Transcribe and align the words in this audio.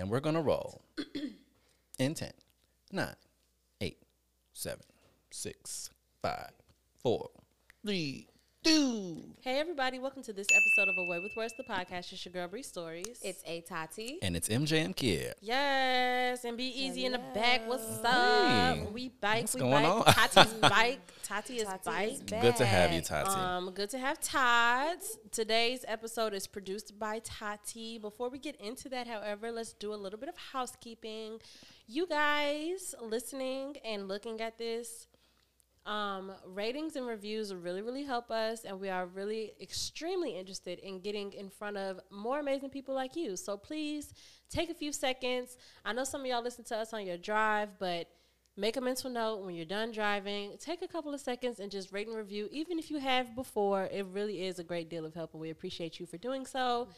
and 0.00 0.10
we're 0.10 0.20
gonna 0.20 0.40
roll. 0.40 0.80
In 1.98 2.14
10, 2.14 2.30
9, 2.90 3.14
8, 3.82 3.98
7, 4.54 4.78
6, 5.30 5.90
5, 6.22 6.50
4, 7.02 7.30
3, 7.84 8.26
2. 8.64 9.16
Hey 9.40 9.58
everybody, 9.58 9.98
welcome 9.98 10.22
to 10.22 10.34
this 10.34 10.46
episode 10.54 10.90
of 10.90 10.98
Away 10.98 11.18
with 11.18 11.34
Words, 11.34 11.54
the 11.56 11.62
podcast. 11.64 12.12
It's 12.12 12.22
your 12.26 12.32
girl 12.34 12.46
Bree 12.46 12.62
Stories. 12.62 13.18
It's 13.22 13.42
A 13.46 13.62
Tati. 13.62 14.18
And 14.20 14.36
it's 14.36 14.50
MJ 14.50 14.84
and 14.84 14.94
Kid. 14.94 15.32
yes, 15.40 16.44
and 16.44 16.58
be 16.58 16.66
easy 16.66 17.06
in 17.06 17.12
the 17.12 17.20
back. 17.32 17.66
What's 17.66 18.04
up? 18.04 18.76
Hey. 18.76 18.86
We 18.92 19.08
bike, 19.08 19.44
What's 19.44 19.54
we 19.54 19.60
going 19.62 19.82
bike. 19.82 20.06
on? 20.08 20.12
Tati's 20.28 20.52
bike. 20.60 21.00
Tati 21.22 21.56
is 21.56 21.64
Tati 21.68 21.80
bike. 21.86 22.10
is 22.12 22.20
Good 22.20 22.56
to 22.56 22.66
have 22.66 22.92
you. 22.92 23.00
Tati. 23.00 23.30
Um, 23.30 23.70
good 23.72 23.88
to 23.90 23.98
have 23.98 24.20
Tots. 24.20 25.16
Today's 25.32 25.82
episode 25.88 26.34
is 26.34 26.46
produced 26.46 26.98
by 26.98 27.20
Tati. 27.24 27.96
Before 27.96 28.28
we 28.28 28.38
get 28.38 28.56
into 28.60 28.90
that, 28.90 29.06
however, 29.06 29.50
let's 29.50 29.72
do 29.72 29.94
a 29.94 29.96
little 29.96 30.18
bit 30.18 30.28
of 30.28 30.36
housekeeping. 30.52 31.40
You 31.86 32.06
guys 32.06 32.94
listening 33.02 33.76
and 33.86 34.06
looking 34.06 34.42
at 34.42 34.58
this, 34.58 35.06
um, 35.86 36.32
ratings 36.46 36.96
and 36.96 37.06
reviews 37.06 37.54
really, 37.54 37.82
really 37.82 38.04
help 38.04 38.30
us, 38.30 38.64
and 38.64 38.78
we 38.78 38.88
are 38.88 39.06
really 39.06 39.52
extremely 39.60 40.36
interested 40.38 40.78
in 40.80 41.00
getting 41.00 41.32
in 41.32 41.48
front 41.48 41.76
of 41.76 42.00
more 42.10 42.40
amazing 42.40 42.70
people 42.70 42.94
like 42.94 43.16
you. 43.16 43.36
So 43.36 43.56
please 43.56 44.12
take 44.50 44.70
a 44.70 44.74
few 44.74 44.92
seconds. 44.92 45.56
I 45.84 45.92
know 45.92 46.04
some 46.04 46.20
of 46.20 46.26
y'all 46.26 46.42
listen 46.42 46.64
to 46.64 46.76
us 46.76 46.92
on 46.92 47.06
your 47.06 47.16
drive, 47.16 47.70
but 47.78 48.08
make 48.60 48.76
a 48.76 48.80
mental 48.80 49.10
note 49.10 49.42
when 49.42 49.54
you're 49.54 49.64
done 49.64 49.90
driving. 49.90 50.52
Take 50.58 50.82
a 50.82 50.88
couple 50.88 51.14
of 51.14 51.20
seconds 51.20 51.60
and 51.60 51.70
just 51.70 51.92
rate 51.92 52.06
and 52.06 52.16
review, 52.16 52.48
even 52.52 52.78
if 52.78 52.90
you 52.90 52.98
have 52.98 53.34
before. 53.34 53.84
It 53.90 54.04
really 54.12 54.44
is 54.44 54.58
a 54.58 54.64
great 54.64 54.90
deal 54.90 55.06
of 55.06 55.14
help, 55.14 55.32
and 55.32 55.40
we 55.40 55.50
appreciate 55.50 55.98
you 55.98 56.06
for 56.06 56.18
doing 56.18 56.44
so. 56.44 56.88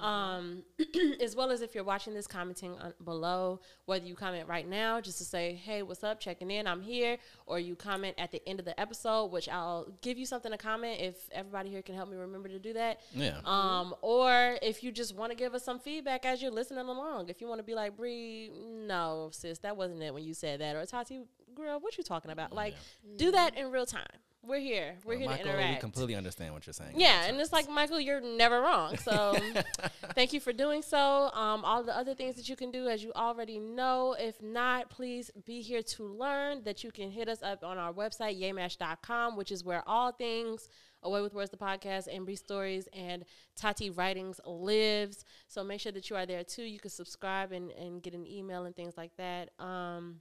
Um, 0.00 0.64
as 1.22 1.36
well 1.36 1.50
as 1.52 1.62
if 1.62 1.74
you're 1.74 1.84
watching 1.84 2.12
this, 2.12 2.26
commenting 2.26 2.72
on, 2.78 2.92
below, 3.04 3.60
whether 3.86 4.04
you 4.04 4.16
comment 4.16 4.48
right 4.48 4.68
now 4.68 5.00
just 5.00 5.18
to 5.18 5.24
say, 5.24 5.54
"Hey, 5.54 5.82
what's 5.82 6.02
up? 6.02 6.18
Checking 6.18 6.50
in. 6.50 6.66
I'm 6.66 6.82
here," 6.82 7.18
or 7.46 7.60
you 7.60 7.76
comment 7.76 8.16
at 8.18 8.32
the 8.32 8.46
end 8.48 8.58
of 8.58 8.64
the 8.64 8.78
episode, 8.78 9.26
which 9.26 9.48
I'll 9.48 9.86
give 10.00 10.18
you 10.18 10.26
something 10.26 10.50
to 10.50 10.58
comment 10.58 11.00
if 11.00 11.30
everybody 11.30 11.70
here 11.70 11.82
can 11.82 11.94
help 11.94 12.10
me 12.10 12.16
remember 12.16 12.48
to 12.48 12.58
do 12.58 12.72
that. 12.72 13.00
Yeah. 13.14 13.38
Um, 13.44 13.94
or 14.02 14.58
if 14.60 14.82
you 14.82 14.90
just 14.90 15.14
want 15.14 15.30
to 15.30 15.36
give 15.36 15.54
us 15.54 15.62
some 15.62 15.78
feedback 15.78 16.26
as 16.26 16.42
you're 16.42 16.50
listening 16.50 16.86
along. 16.86 17.28
If 17.28 17.40
you 17.40 17.46
want 17.46 17.60
to 17.60 17.64
be 17.64 17.74
like, 17.74 17.96
Bree, 17.96 18.50
no, 18.86 19.30
sis, 19.32 19.58
that 19.58 19.76
wasn't 19.76 20.02
it 20.02 20.12
when 20.12 20.24
you 20.24 20.34
said 20.34 20.60
that. 20.60 20.76
Or 20.76 20.84
Tati, 20.86 21.11
girl, 21.54 21.80
what 21.80 21.96
you 21.96 22.04
talking 22.04 22.30
about? 22.30 22.52
Like, 22.52 22.74
do 23.16 23.30
that 23.30 23.56
in 23.56 23.70
real 23.70 23.86
time. 23.86 24.06
We're 24.44 24.58
here. 24.58 24.96
We're 25.04 25.20
Well, 25.20 25.28
here 25.36 25.46
Michael, 25.46 25.52
to 25.52 25.72
we 25.74 25.76
completely 25.76 26.16
understand 26.16 26.52
what 26.52 26.66
you're 26.66 26.72
saying. 26.72 26.94
Yeah, 26.96 27.26
and 27.26 27.40
it's 27.40 27.52
like 27.52 27.70
Michael, 27.70 28.00
you're 28.00 28.20
never 28.20 28.60
wrong. 28.60 28.96
So 28.96 29.36
thank 30.16 30.32
you 30.32 30.40
for 30.40 30.52
doing 30.52 30.82
so. 30.82 31.30
Um, 31.32 31.64
all 31.64 31.84
the 31.84 31.96
other 31.96 32.12
things 32.14 32.34
that 32.34 32.48
you 32.48 32.56
can 32.56 32.72
do, 32.72 32.88
as 32.88 33.04
you 33.04 33.12
already 33.14 33.60
know. 33.60 34.16
If 34.18 34.42
not, 34.42 34.90
please 34.90 35.30
be 35.46 35.62
here 35.62 35.82
to 35.82 36.04
learn 36.04 36.64
that 36.64 36.82
you 36.82 36.90
can 36.90 37.12
hit 37.12 37.28
us 37.28 37.40
up 37.40 37.62
on 37.62 37.78
our 37.78 37.92
website, 37.92 38.40
yamash.com, 38.40 39.36
which 39.36 39.52
is 39.52 39.62
where 39.62 39.84
all 39.86 40.10
things 40.10 40.68
Away 41.04 41.20
with 41.20 41.34
Words, 41.34 41.50
the 41.50 41.56
podcast, 41.56 42.08
and 42.12 42.24
Bree 42.24 42.36
Stories, 42.36 42.88
and 42.92 43.24
Tati 43.56 43.90
Writings 43.90 44.40
lives. 44.44 45.24
So 45.48 45.64
make 45.64 45.80
sure 45.80 45.92
that 45.92 46.10
you 46.10 46.16
are 46.16 46.26
there 46.26 46.44
too. 46.44 46.62
You 46.62 46.78
can 46.78 46.90
subscribe 46.90 47.52
and, 47.52 47.70
and 47.72 48.02
get 48.02 48.14
an 48.14 48.26
email 48.26 48.64
and 48.64 48.74
things 48.74 48.96
like 48.96 49.16
that. 49.16 49.50
Um, 49.58 50.20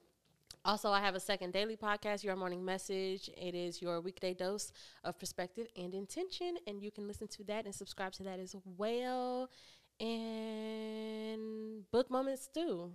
also, 0.63 0.91
I 0.91 0.99
have 0.99 1.15
a 1.15 1.19
second 1.19 1.53
daily 1.53 1.75
podcast, 1.75 2.23
Your 2.23 2.35
Morning 2.35 2.63
Message. 2.63 3.29
It 3.35 3.55
is 3.55 3.81
your 3.81 3.99
weekday 4.01 4.33
dose 4.33 4.71
of 5.03 5.17
perspective 5.17 5.67
and 5.75 5.93
intention, 5.93 6.57
and 6.67 6.81
you 6.81 6.91
can 6.91 7.07
listen 7.07 7.27
to 7.29 7.43
that 7.45 7.65
and 7.65 7.73
subscribe 7.73 8.11
to 8.13 8.23
that 8.23 8.39
as 8.39 8.55
well. 8.77 9.49
And 9.99 11.83
book 11.91 12.09
moments 12.11 12.47
too. 12.53 12.91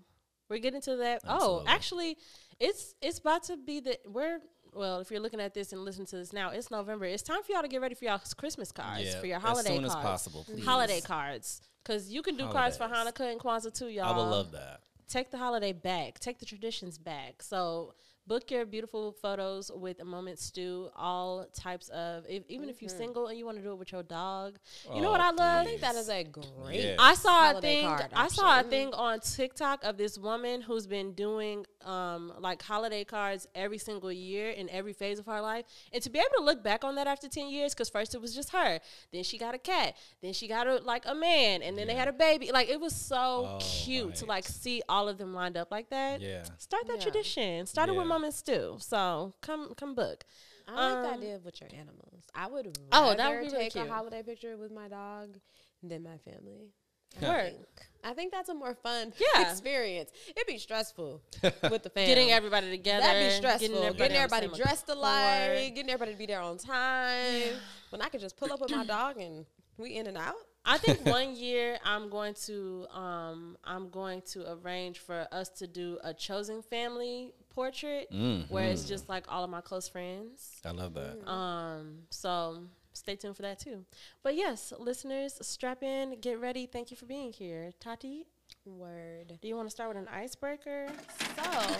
We're 0.49 0.59
getting 0.59 0.81
to 0.83 0.97
that. 0.97 1.23
Oh, 1.27 1.35
Absolutely. 1.35 1.59
Oh, 1.59 1.63
actually, 1.67 2.17
it's 2.61 2.95
it's 3.03 3.19
about 3.19 3.43
to 3.45 3.57
be 3.57 3.81
the 3.81 3.99
we're 4.07 4.39
well. 4.73 5.01
If 5.01 5.11
you're 5.11 5.21
looking 5.21 5.41
at 5.41 5.55
this 5.55 5.73
and 5.73 5.85
listening 5.85 6.07
to 6.09 6.17
this 6.17 6.33
now, 6.33 6.51
it's 6.51 6.71
November. 6.71 7.05
It's 7.07 7.23
time 7.23 7.43
for 7.43 7.53
y'all 7.53 7.63
to 7.63 7.69
get 7.69 7.81
ready 7.81 7.95
for 7.97 8.05
y'all 8.05 8.21
Christmas 8.37 8.71
cards 8.71 9.05
Yeah, 9.05 9.19
for 9.21 9.27
your 9.27 9.37
as 9.39 9.43
holiday 9.43 9.75
soon 9.75 9.85
as 9.85 9.93
cards, 9.93 10.07
possible, 10.07 10.45
please. 10.45 10.65
holiday 10.65 11.01
cards. 11.01 11.61
Because 11.83 12.13
you 12.13 12.23
can 12.23 12.37
do 12.37 12.49
cards 12.49 12.77
for 12.77 12.85
Hanukkah 12.85 13.31
and 13.33 13.41
Kwanzaa 13.41 13.77
too, 13.77 13.89
y'all 13.89 14.13
I 14.13 14.17
would 14.17 14.31
love 14.31 14.53
that. 14.53 14.81
Take 15.09 15.31
the 15.31 15.39
holiday 15.39 15.73
back, 15.73 16.19
take 16.19 16.39
the 16.39 16.47
traditions 16.47 16.99
back. 16.99 17.43
So 17.43 17.95
book 18.27 18.51
your 18.51 18.67
beautiful 18.67 19.13
photos 19.13 19.71
with 19.75 20.01
a 20.01 20.05
moment 20.05 20.39
stew, 20.39 20.89
all 20.97 21.47
types 21.55 21.89
of 21.91 22.25
if, 22.29 22.43
even 22.49 22.69
if 22.69 22.83
you're 22.83 22.89
single 22.89 23.29
and 23.29 23.39
you 23.39 23.45
want 23.47 23.57
to 23.59 23.63
do 23.63 23.71
it 23.73 23.79
with 23.79 23.93
your 23.93 24.03
dog. 24.03 24.59
You 24.95 25.01
know 25.01 25.11
what 25.11 25.21
Oh, 25.21 25.25
I 25.25 25.31
love? 25.31 25.63
I 25.63 25.65
think 25.65 25.81
that 25.81 25.95
is 25.95 26.09
a 26.09 26.25
great. 26.25 26.81
Yeah. 26.85 26.97
I 26.99 27.15
saw 27.15 27.57
a 27.57 27.61
thing. 27.61 27.85
card 27.87 28.07
I 28.15 28.29
saw 28.29 28.61
a 28.61 28.63
thing 28.65 28.93
on 28.95 29.21
TikTok 29.21 29.85
of 29.85 29.97
this 29.97 30.19
woman 30.19 30.61
who's 30.61 30.87
been 30.87 31.13
doing 31.13 31.65
um, 31.85 32.33
like 32.41 32.63
holiday 32.63 33.05
cards 33.05 33.47
every 33.55 33.79
single 33.79 34.11
year 34.11 34.51
in 34.51 34.69
every 34.71 34.93
phase 34.93 35.19
of 35.21 35.27
her 35.27 35.41
life, 35.41 35.65
and 35.93 36.03
to 36.03 36.11
be 36.11 36.19
able 36.19 36.29
to 36.39 36.43
look 36.45 36.63
back 36.65 36.85
on 36.85 36.97
that 36.97 37.07
after 37.07 37.29
ten 37.29 37.49
years, 37.49 37.75
because 37.75 37.89
first 37.89 38.15
it 38.15 38.21
was 38.21 38.35
just 38.35 38.51
her, 38.51 38.81
then 39.13 39.23
she 39.23 39.39
got 39.39 39.55
a 39.55 39.59
cat, 39.59 39.97
then 40.21 40.33
she 40.33 40.49
got 40.49 40.67
a 40.67 40.79
like 40.79 41.05
a 41.07 41.15
man, 41.15 41.63
and 41.63 41.79
then 41.79 41.87
they 41.87 41.95
had 41.95 42.09
a 42.09 42.13
baby. 42.13 42.51
Like 42.53 42.69
it 42.69 42.81
was 42.81 42.95
so 42.95 43.17
Oh, 43.17 43.59
cute 43.61 44.17
to 44.17 44.25
like 44.27 44.45
see 44.47 44.83
all 44.89 45.09
of 45.09 45.17
them 45.19 45.33
lined 45.35 45.57
up 45.57 45.71
like 45.71 45.91
that. 45.91 46.21
Yeah. 46.21 46.43
Start 46.59 46.87
that 46.89 46.97
Yeah. 46.97 47.03
tradition. 47.03 47.67
Start 47.67 47.89
it 47.89 47.95
with 47.95 48.07
Yeah. 48.17 48.21
Mama 48.21 48.33
Stew. 48.33 48.77
So 48.79 49.35
come 49.41 49.75
come 49.77 49.95
book. 49.95 50.25
I 50.69 50.73
like 50.75 51.03
the 51.03 51.09
Um, 51.11 51.15
idea 51.19 51.37
of 51.37 51.45
with 51.45 51.61
your 51.61 51.71
animals. 51.73 52.25
I 52.35 52.49
would 52.49 52.77
Oh, 52.93 53.15
that 53.15 53.31
would 53.31 53.41
be 53.41 53.47
really 53.47 53.65
take 53.65 53.73
cute. 53.73 53.87
a 53.87 53.89
holiday 53.89 54.23
picture 54.23 54.57
with 54.57 54.73
my 54.73 54.89
dog 54.89 55.39
than 55.83 56.03
my 56.03 56.19
family. 56.19 56.73
Yeah. 57.21 57.29
I 57.29 57.33
Word. 57.33 57.53
think. 57.53 57.67
I 58.03 58.15
think 58.15 58.33
that's 58.33 58.49
a 58.49 58.55
more 58.55 58.75
fun 58.75 59.13
Yeah. 59.19 59.51
experience. 59.51 60.11
It'd 60.29 60.47
be 60.47 60.59
stressful 60.59 61.23
with 61.71 61.83
the 61.85 61.91
family. 61.91 62.07
Getting 62.09 62.33
everybody 62.33 62.71
together. 62.71 63.03
That'd 63.03 63.31
be 63.31 63.37
stressful. 63.37 63.69
Getting 63.93 64.17
everybody, 64.17 64.47
the 64.49 64.55
same 64.57 64.65
dressed 64.65 64.89
alike, 64.89 65.75
getting 65.75 65.91
everybody 65.91 66.13
to 66.13 66.19
be 66.19 66.27
there 66.27 66.41
on 66.41 66.59
time. 66.59 67.55
When 67.91 68.01
I 68.03 68.09
could 68.09 68.21
just 68.21 68.37
pull 68.37 68.53
up 68.53 68.61
with 68.61 68.71
my 68.73 68.85
dog 68.99 69.19
and 69.21 69.47
we 69.79 69.97
in 69.97 70.07
and 70.09 70.17
out. 70.17 70.35
I 70.65 70.79
think 70.79 71.05
one 71.07 71.37
year 71.37 71.79
I'm 71.85 72.11
going 72.11 72.35
to 72.47 72.87
um 72.91 73.57
I'm 73.65 73.89
going 73.89 74.23
to 74.33 74.53
arrange 74.55 74.99
for 74.99 75.29
us 75.31 75.49
to 75.61 75.67
do 75.69 75.99
a 76.03 76.13
chosen 76.13 76.61
family 76.63 77.33
portrait 77.57 78.07
where 78.51 78.65
it's 78.73 78.85
Mhm. 78.85 78.89
just 78.89 79.09
like 79.09 79.25
all 79.33 79.43
of 79.43 79.51
my 79.51 79.63
close 79.63 79.89
friends. 79.89 80.61
I 80.65 80.71
love 80.73 80.93
that. 80.95 81.17
Um 81.29 82.07
so 82.11 82.65
stay 82.93 83.17
tuned 83.17 83.35
for 83.37 83.43
that 83.43 83.59
too. 83.59 83.85
But 84.23 84.35
yes, 84.37 84.73
listeners, 84.79 85.33
strap 85.41 85.83
in, 85.83 86.21
get 86.21 86.39
ready. 86.39 86.67
Thank 86.67 86.91
you 86.91 86.97
for 86.97 87.07
being 87.07 87.33
here. 87.33 87.73
Tati, 87.81 88.27
Word. 88.65 89.39
do 89.41 89.49
you 89.49 89.57
want 89.57 89.67
to 89.69 89.71
start 89.71 89.89
with 89.91 89.99
an 89.99 90.09
icebreaker? 90.09 90.89
So, 91.19 91.77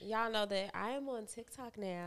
y'all 0.10 0.30
know 0.30 0.46
that 0.46 0.70
I 0.74 0.90
am 0.90 1.08
on 1.08 1.26
TikTok 1.26 1.76
now. 1.78 2.06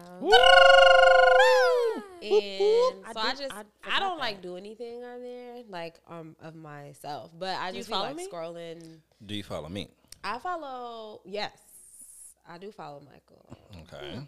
And 2.23 3.05
I 3.05 3.13
so 3.13 3.19
I, 3.19 3.35
just 3.35 3.53
I 3.53 3.63
I, 3.83 3.99
don't 3.99 4.17
that. 4.17 4.23
like 4.27 4.41
do 4.41 4.55
anything 4.57 5.03
on 5.03 5.21
there 5.21 5.55
like 5.69 5.99
um 6.07 6.35
of 6.41 6.55
myself, 6.55 7.31
but 7.38 7.55
I 7.57 7.71
Do 7.71 7.77
you 7.77 7.79
just 7.81 7.89
be 7.89 7.93
follow 7.93 8.07
like 8.07 8.15
me? 8.15 8.27
scrolling. 8.27 8.99
Do 9.25 9.35
you 9.35 9.43
follow 9.43 9.69
me? 9.69 9.89
I 10.23 10.38
follow 10.39 11.21
yes, 11.25 11.51
I 12.47 12.57
do 12.57 12.72
follow 12.72 13.02
Michael. 13.02 13.57
Okay. 13.84 14.28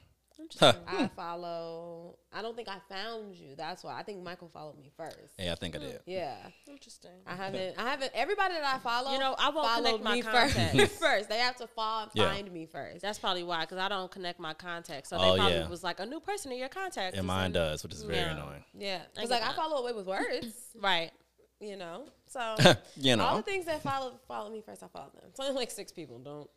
I 0.62 1.10
follow. 1.16 2.18
I 2.32 2.42
don't 2.42 2.56
think 2.56 2.68
I 2.68 2.78
found 2.90 3.36
you. 3.36 3.56
That's 3.56 3.84
why 3.84 3.98
I 3.98 4.04
think 4.04 4.24
Michael 4.24 4.50
followed 4.50 4.78
me 4.80 4.90
first. 4.98 5.36
Yeah, 5.38 5.52
I 5.52 5.56
think 5.56 5.76
I 5.76 5.80
hmm. 5.80 5.86
did. 5.86 6.00
Yeah, 6.06 6.36
Interesting. 6.68 7.12
I 7.28 7.36
haven't. 7.36 7.78
I 7.78 7.84
haven't. 7.84 8.12
Everybody 8.16 8.56
that 8.56 8.76
I 8.76 8.80
follow, 8.80 9.12
You 9.12 9.20
know, 9.20 9.36
I 9.38 9.50
won't 9.50 9.76
connect 9.76 10.04
my 10.04 10.22
contacts. 10.22 10.76
first. 10.80 11.00
first, 11.00 11.30
they 11.30 11.38
have 11.38 11.56
to 11.58 11.68
fall, 11.68 12.10
Yeah. 12.14 12.32
find 12.32 12.52
me 12.52 12.66
first. 12.66 13.02
That's 13.02 13.20
probably 13.20 13.44
why, 13.44 13.62
because 13.62 13.78
I 13.78 13.90
don't 13.90 14.12
connect 14.12 14.40
my 14.40 14.54
contacts. 14.54 15.10
So 15.10 15.18
they 15.18 15.24
Oh, 15.30 15.36
probably 15.36 15.58
yeah. 15.58 15.68
was 15.68 15.84
like 15.84 16.00
a 16.00 16.06
new 16.06 16.20
person 16.20 16.52
in 16.52 16.58
your 16.58 16.70
contacts. 16.70 17.18
And 17.18 17.28
mine 17.28 17.52
does, 17.52 17.84
which 17.84 17.94
is 17.94 18.02
very 18.04 18.20
Yeah. 18.20 18.36
annoying. 18.36 18.64
Yeah, 18.74 19.02
I 19.04 19.08
because 19.16 19.30
get 19.30 19.42
like 19.42 19.52
I 19.52 19.56
follow 19.56 19.78
away 19.78 19.94
with 19.94 20.08
words. 20.08 20.48
Right. 20.82 21.12
you 21.60 21.78
know. 21.78 22.06
So 22.28 22.56
You 22.96 23.16
know 23.16 23.24
all 23.26 23.38
the 23.38 23.44
things 23.44 23.66
that 23.66 23.84
follow 23.84 24.20
follow 24.28 24.50
me 24.50 24.62
first, 24.66 24.82
I 24.82 24.88
follow 24.88 25.12
them. 25.14 25.26
It's 25.30 25.40
only 25.40 25.54
like 25.54 25.70
six 25.70 25.92
people. 25.92 26.18
Don't 26.20 26.50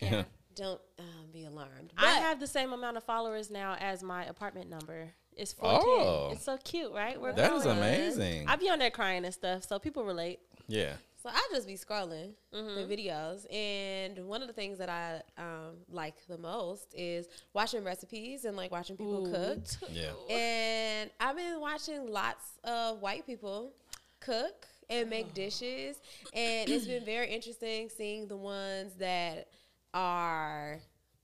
Yeah. 0.00 0.24
Don't 0.56 0.80
um, 0.98 1.30
be 1.32 1.44
alarmed. 1.44 1.92
I 1.96 2.14
have 2.18 2.40
the 2.40 2.46
same 2.46 2.72
amount 2.72 2.96
of 2.96 3.04
followers 3.04 3.50
now 3.50 3.76
as 3.78 4.02
my 4.02 4.24
apartment 4.24 4.68
number. 4.68 5.10
It's 5.36 5.52
14. 5.52 5.80
Oh. 5.84 6.30
It's 6.32 6.44
so 6.44 6.56
cute, 6.64 6.92
right? 6.92 7.20
We're 7.20 7.32
That 7.34 7.52
is 7.52 7.66
amazing. 7.66 8.48
I 8.48 8.56
be 8.56 8.68
on 8.70 8.78
there 8.78 8.90
crying 8.90 9.24
and 9.24 9.34
stuff, 9.34 9.64
so 9.64 9.78
people 9.78 10.04
relate. 10.04 10.40
Yeah. 10.66 10.94
so 11.22 11.30
I 11.32 11.48
just 11.52 11.66
be 11.66 11.74
scrolling 11.74 12.32
Mhm. 12.54 12.88
the 12.88 12.96
videos, 12.96 13.52
and 13.52 14.26
one 14.28 14.42
of 14.42 14.48
the 14.48 14.54
things 14.54 14.78
that 14.78 14.88
I 14.88 15.22
um, 15.40 15.78
like 15.90 16.14
the 16.28 16.38
most 16.38 16.94
is 16.94 17.28
watching 17.52 17.82
recipes 17.84 18.44
and 18.44 18.56
like 18.56 18.70
watching 18.70 18.96
people 18.96 19.26
Ooh, 19.26 19.32
cook. 19.32 19.58
Yeah. 19.90 20.12
And 20.34 21.10
I've 21.20 21.36
been 21.36 21.60
watching 21.60 22.06
lots 22.10 22.44
of 22.64 23.00
white 23.02 23.26
people 23.26 23.72
cook 24.20 24.66
and 24.88 25.10
make 25.10 25.34
dishes. 25.34 25.96
And 26.32 26.70
it's 26.70 26.86
been 26.86 27.04
very 27.04 27.28
interesting 27.28 27.88
seeing 27.88 28.28
the 28.28 28.36
ones 28.36 28.94
that 28.98 29.48
are 29.96 30.78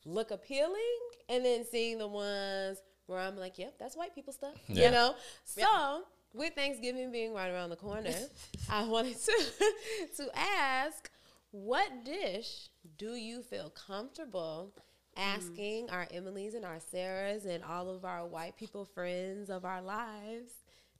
look 0.06 0.30
appealing 0.30 0.98
and 1.28 1.44
then 1.44 1.64
seeing 1.70 1.98
the 1.98 2.08
ones 2.08 2.78
where 3.06 3.18
I'm 3.18 3.36
like, 3.36 3.58
yep, 3.58 3.74
that's 3.78 3.96
white 3.96 4.14
people 4.14 4.32
stuff. 4.32 4.54
Yeah. 4.66 4.86
You 4.86 4.90
know? 4.92 5.14
So 5.44 6.04
with 6.32 6.54
Thanksgiving 6.54 7.12
being 7.12 7.34
right 7.34 7.50
around 7.50 7.70
the 7.70 7.76
corner, 7.76 8.14
I 8.70 8.84
wanted 8.84 9.16
to 9.20 9.44
to 10.16 10.30
ask 10.34 11.10
What 11.50 12.04
dish 12.04 12.68
do 12.96 13.14
you 13.14 13.42
feel 13.42 13.70
comfortable 13.70 14.72
asking 15.14 15.90
our 15.90 16.08
Emily's 16.10 16.54
and 16.54 16.64
our 16.64 16.78
Sarahs 16.78 17.44
and 17.44 17.62
all 17.62 17.90
of 17.90 18.06
our 18.06 18.26
white 18.26 18.56
people 18.56 18.86
friends 18.86 19.50
of 19.50 19.66
our 19.66 19.82
lives 19.82 20.52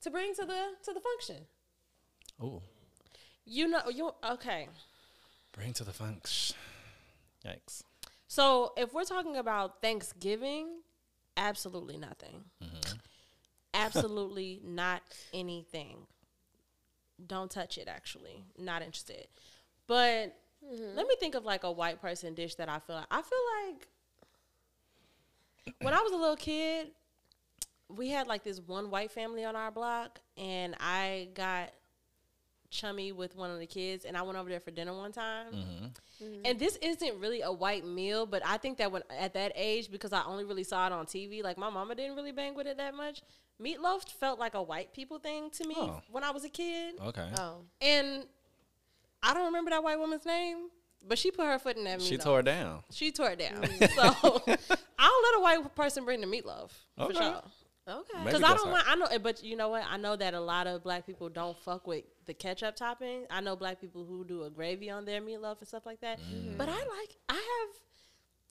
to 0.03 0.11
bring 0.11 0.35
to 0.35 0.45
the 0.45 0.75
to 0.85 0.93
the 0.93 1.01
function? 1.01 1.47
Oh. 2.41 2.63
You 3.45 3.69
know, 3.69 3.81
you 3.91 4.13
okay. 4.33 4.69
bring 5.53 5.73
to 5.73 5.85
the 5.85 5.93
function. 5.93 6.55
Yikes. 7.45 7.83
So 8.29 8.73
if 8.77 8.95
we're 8.95 9.05
talking 9.05 9.37
about 9.37 9.83
Thanksgiving, 9.83 10.69
absolutely 11.37 11.99
nothing. 11.99 12.45
Mm-hmm. 12.63 12.97
Absolutely 13.75 14.61
not 14.65 15.03
anything. 15.35 16.07
Don't 17.25 17.51
touch 17.51 17.79
it. 17.79 17.89
Actually, 17.89 18.45
not 18.59 18.83
interested. 18.83 19.27
But 19.87 20.35
mm-hmm. 20.65 20.97
let 20.97 21.07
me 21.07 21.17
think 21.21 21.35
of 21.35 21.45
like 21.45 21.65
a 21.65 21.71
white 21.71 22.01
person 22.01 22.35
dish 22.35 22.55
that 22.57 22.69
I 22.69 22.79
feel 22.79 22.97
like. 22.97 23.07
I 23.11 23.23
feel 23.23 23.39
like 23.67 23.89
when 25.81 25.95
I 25.95 26.01
was 26.01 26.13
a 26.13 26.17
little 26.17 26.37
kid, 26.37 26.89
we 27.89 28.09
had 28.09 28.27
like 28.27 28.43
this 28.43 28.61
one 28.61 28.91
white 28.91 29.11
family 29.11 29.45
on 29.45 29.57
our 29.57 29.71
block, 29.71 30.21
and 30.37 30.75
I 30.81 31.29
got 31.35 31.71
chummy 32.73 33.13
with 33.13 33.37
one 33.37 33.51
of 33.51 33.59
the 33.61 33.67
kids, 33.67 34.05
and 34.05 34.17
I 34.17 34.23
went 34.23 34.37
over 34.39 34.49
there 34.49 34.59
for 34.61 34.73
dinner 34.73 34.93
one 34.97 35.13
time. 35.13 35.47
Mm-hmm. 35.53 36.25
Mm-hmm. 36.25 36.43
And 36.47 36.59
this 36.59 36.77
isn't 36.77 37.21
really 37.21 37.43
a 37.43 37.53
white 37.53 37.85
meal, 37.87 38.27
but 38.27 38.43
I 38.45 38.57
think 38.57 38.79
that 38.79 38.91
when 38.91 39.03
at 39.17 39.35
that 39.35 39.53
age, 39.55 39.91
because 39.91 40.13
I 40.13 40.25
only 40.25 40.45
really 40.45 40.65
saw 40.65 40.87
it 40.87 40.93
on 40.93 41.07
TV, 41.07 41.43
like 41.45 41.57
my 41.59 41.71
mama 41.71 41.95
didn't 41.95 42.17
really 42.17 42.33
bang 42.33 42.55
with 42.55 42.67
it 42.67 42.79
that 42.79 42.95
much. 42.95 43.23
Meatloaf 43.63 44.09
felt 44.09 44.41
like 44.41 44.55
a 44.55 44.63
white 44.63 44.93
people 44.93 45.19
thing 45.19 45.51
to 45.51 45.67
me 45.69 45.75
Oh. 45.79 46.01
when 46.11 46.25
I 46.25 46.31
was 46.31 46.45
a 46.45 46.49
kid, 46.49 46.95
Okay. 47.01 47.29
Oh, 47.39 47.59
and 47.81 48.25
I 49.23 49.35
don't 49.35 49.45
remember 49.47 49.71
that 49.71 49.83
white 49.85 49.99
woman's 49.99 50.27
name, 50.27 50.69
but 51.07 51.19
she 51.19 51.31
put 51.31 51.47
her 51.47 51.59
foot 51.59 51.77
in 51.77 51.85
that 51.85 52.01
meatloaf. 52.01 52.09
She 52.09 52.17
tore 52.19 52.41
it 52.41 52.45
down. 52.47 52.83
She 52.91 53.13
tore 53.13 53.31
it 53.31 53.39
down. 53.39 53.63
Mm. 53.63 53.95
so 53.95 54.43
I 54.99 55.05
don't 55.05 55.23
let 55.25 55.39
a 55.39 55.41
white 55.43 55.75
person 55.77 56.05
bring 56.05 56.21
the 56.21 56.27
meatloaf 56.27 56.71
for 56.97 57.05
Okay. 57.05 57.15
sure. 57.19 57.43
okay. 57.89 58.25
Because 58.25 58.43
I 58.43 58.55
don't 58.55 58.67
how- 58.67 58.73
mind. 58.73 58.85
I 58.89 58.95
know, 58.97 59.19
but 59.19 59.43
you 59.45 59.57
know 59.57 59.69
what? 59.69 59.85
I 59.89 59.97
know 59.97 60.17
that 60.17 60.35
a 60.35 60.41
lot 60.41 60.67
of 60.67 60.83
black 60.83 61.07
people 61.07 61.29
don't 61.29 61.57
fuck 61.59 61.87
with 61.87 62.05
the 62.27 62.35
ketchup 62.35 62.77
topping. 62.77 63.27
I 63.31 63.41
know 63.41 63.57
black 63.57 63.81
people 63.81 64.05
who 64.05 64.25
do 64.25 64.45
a 64.45 64.51
gravy 64.51 64.91
on 64.91 65.05
their 65.05 65.21
meatloaf 65.21 65.59
and 65.59 65.69
stuff 65.69 65.85
like 65.87 66.01
that. 66.01 66.19
Mm. 66.21 66.57
But 66.57 66.69
I 66.69 66.77
like. 66.77 67.17
I 67.29 67.35
have 67.35 67.81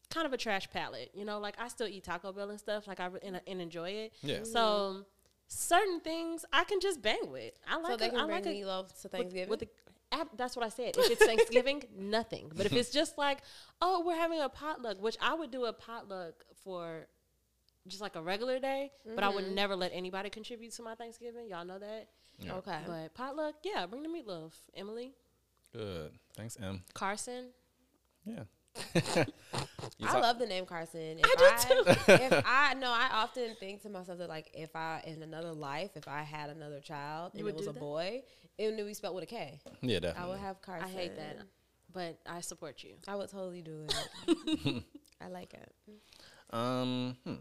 kind 0.09 0.25
of 0.27 0.33
a 0.33 0.38
trash 0.38 0.69
palate. 0.71 1.12
You 1.13 1.25
know, 1.25 1.39
like 1.39 1.56
I 1.59 1.68
still 1.69 1.88
eat 1.88 2.03
Taco 2.03 2.31
Bell 2.33 2.50
and 2.50 2.59
stuff. 2.59 2.88
Like 2.88 3.00
I 3.00 3.06
re- 3.07 3.19
and, 3.23 3.39
and 3.47 3.62
enjoy 3.62 3.89
it. 3.91 4.13
Yeah. 4.21 4.44
So 4.44 5.06
certain 5.47 6.00
things 6.01 6.45
I 6.51 6.63
can 6.65 6.79
just 6.81 7.01
bang 7.01 7.29
with. 7.31 7.53
I 7.68 7.77
like. 7.77 7.91
so 7.94 7.97
they 7.97 8.07
a- 8.07 8.09
can 8.12 8.19
I 8.19 8.25
bring 8.25 8.35
like 8.35 8.45
a- 8.45 8.50
meatloaf 8.50 9.01
to 9.01 9.07
Thanksgiving. 9.09 9.50
With, 9.50 9.59
the, 9.62 9.68
ab- 10.12 10.29
that's 10.38 10.56
what 10.56 10.65
I 10.65 10.69
said. 10.69 10.95
If 10.97 11.12
it's 11.12 11.25
Thanksgiving, 11.25 11.83
nothing. 11.97 12.51
But 12.56 12.65
if 12.65 12.73
it's 12.73 12.89
just 12.89 13.18
like, 13.18 13.39
oh, 13.81 14.03
we're 14.06 14.15
having 14.18 14.41
a 14.41 14.50
potluck, 14.50 15.01
which 15.01 15.15
I 15.21 15.33
would 15.33 15.51
do 15.51 15.65
a 15.65 15.73
potluck 15.73 16.33
for 16.63 17.07
just 17.88 18.01
like 18.01 18.15
a 18.15 18.21
regular 18.21 18.59
day, 18.59 18.91
but 19.15 19.23
I 19.23 19.29
would 19.29 19.45
Mm-hmm. 19.45 19.56
never 19.56 19.75
let 19.75 19.91
anybody 19.94 20.29
contribute 20.29 20.71
to 20.73 20.83
my 20.83 20.94
Thanksgiving. 20.95 21.47
Y'all 21.50 21.65
know 21.65 21.79
that. 21.79 22.09
Yeah. 22.42 22.54
okay. 22.56 22.80
But 22.88 23.14
potluck, 23.14 23.56
yeah, 23.64 23.86
bring 23.86 24.04
the 24.04 24.10
meatloaf. 24.10 24.54
Emily, 24.76 25.14
Good. 25.74 26.12
Thanks, 26.36 26.58
M. 26.62 26.84
Carson. 26.94 27.50
Yeah. 28.26 28.44
I 28.96 29.26
talk- 30.02 30.22
love 30.22 30.40
the 30.40 30.46
name 30.46 30.66
Carson. 30.66 31.20
If 31.20 31.26
I 31.26 31.66
do 31.68 31.84
too. 31.84 31.84
if 32.14 32.44
I 32.46 32.74
no, 32.76 32.88
I 32.88 33.10
often 33.14 33.56
think 33.60 33.82
to 33.84 33.90
myself 33.90 34.18
that 34.20 34.30
like 34.30 34.50
if 34.54 34.76
I 34.76 35.02
in 35.06 35.22
another 35.24 35.54
life, 35.54 35.92
if 35.96 36.08
I 36.08 36.24
had 36.24 36.50
another 36.50 36.80
child 36.80 37.34
and 37.34 37.48
it 37.48 37.56
was 37.56 37.68
a 37.68 37.72
that? 37.72 37.80
boy, 37.80 38.24
it 38.58 38.68
would 38.68 38.86
be 38.86 38.94
spelled 38.94 39.16
with 39.16 39.26
a 39.26 39.28
K. 39.28 39.60
Yeah, 39.82 40.00
definitely. 40.00 40.24
I 40.24 40.28
would 40.30 40.40
have 40.40 40.62
Carson. 40.62 40.90
I 40.90 40.92
hate 40.92 41.16
that, 41.18 41.40
but 41.94 42.18
I 42.26 42.42
support 42.42 42.84
you. 42.84 42.94
I 43.08 43.16
would 43.16 43.30
totally 43.30 43.62
do 43.62 43.88
it. 44.28 44.84
I 45.22 45.28
like 45.28 45.54
it. 45.54 45.72
Um, 46.52 47.18
hmm. 47.26 47.34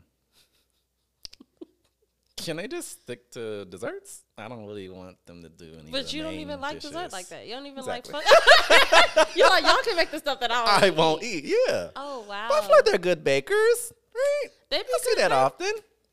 Can 2.44 2.56
they 2.56 2.68
just 2.68 3.02
stick 3.02 3.30
to 3.32 3.64
desserts? 3.66 4.22
I 4.38 4.48
don't 4.48 4.66
really 4.66 4.88
want 4.88 5.16
them 5.26 5.42
to 5.42 5.48
do 5.48 5.72
any. 5.78 5.86
of 5.86 5.92
But 5.92 6.12
you 6.12 6.22
don't 6.22 6.34
even 6.34 6.60
like 6.60 6.76
dishes. 6.76 6.90
dessert 6.90 7.12
like 7.12 7.28
that. 7.28 7.46
You 7.46 7.54
don't 7.54 7.66
even 7.66 7.78
Exactly. 7.78 8.14
like. 8.14 8.24
You're 9.36 9.48
like 9.48 9.64
y'all 9.64 9.76
can 9.84 9.96
make 9.96 10.10
the 10.10 10.18
stuff 10.18 10.40
that 10.40 10.50
I 10.50 10.86
I 10.86 10.90
won't 10.90 11.22
eat. 11.22 11.44
Yeah. 11.44 11.90
Oh 11.96 12.24
wow. 12.28 12.46
But 12.48 12.58
I 12.58 12.60
feel 12.66 12.76
like 12.76 12.84
they're 12.86 12.98
good 12.98 13.22
bakers, 13.24 13.92
right? 14.14 14.48
They 14.70 14.78
be 14.78 14.84
I 14.94 14.98
see 15.02 15.14
that 15.18 15.32
often. 15.32 15.72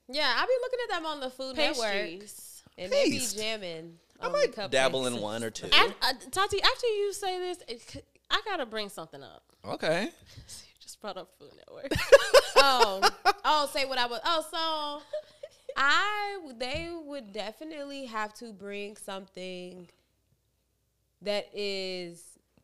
Yeah, 0.10 0.32
I 0.36 0.46
be 0.46 0.52
looking 0.62 0.80
at 0.90 0.96
them 0.96 1.06
on 1.06 1.20
the 1.20 1.30
Food 1.30 1.58
Network, 1.58 2.22
and 2.78 2.92
they 2.92 3.10
be 3.10 3.20
jamming. 3.36 3.96
I 4.20 4.30
might 4.30 4.72
dabble 4.72 5.06
in 5.08 5.20
one 5.22 5.44
or 5.44 5.50
two. 5.52 5.68
Uh, 5.72 6.14
Tati, 6.32 6.62
after 6.62 6.88
you 6.88 7.14
say 7.14 7.40
this, 7.40 7.58
it, 7.68 8.06
I 8.32 8.42
gotta 8.46 8.66
bring 8.66 8.90
something 8.90 9.22
up. 9.24 9.44
Okay. 9.66 10.10
You 10.70 10.90
just 10.90 11.02
brought 11.02 11.18
up 11.18 11.30
Food 11.38 11.52
Network. 11.58 11.92
oh, 12.56 13.02
oh, 13.46 13.70
say 13.74 13.84
what 13.86 13.98
I 13.98 14.06
was. 14.06 14.22
Oh, 14.24 14.46
so 15.02 15.18
I 15.78 16.40
they 16.58 16.90
would 17.06 17.32
definitely 17.32 18.06
have 18.06 18.34
to 18.36 18.52
bring 18.52 18.98
something 18.98 19.88
that 21.22 21.48
is 21.54 22.24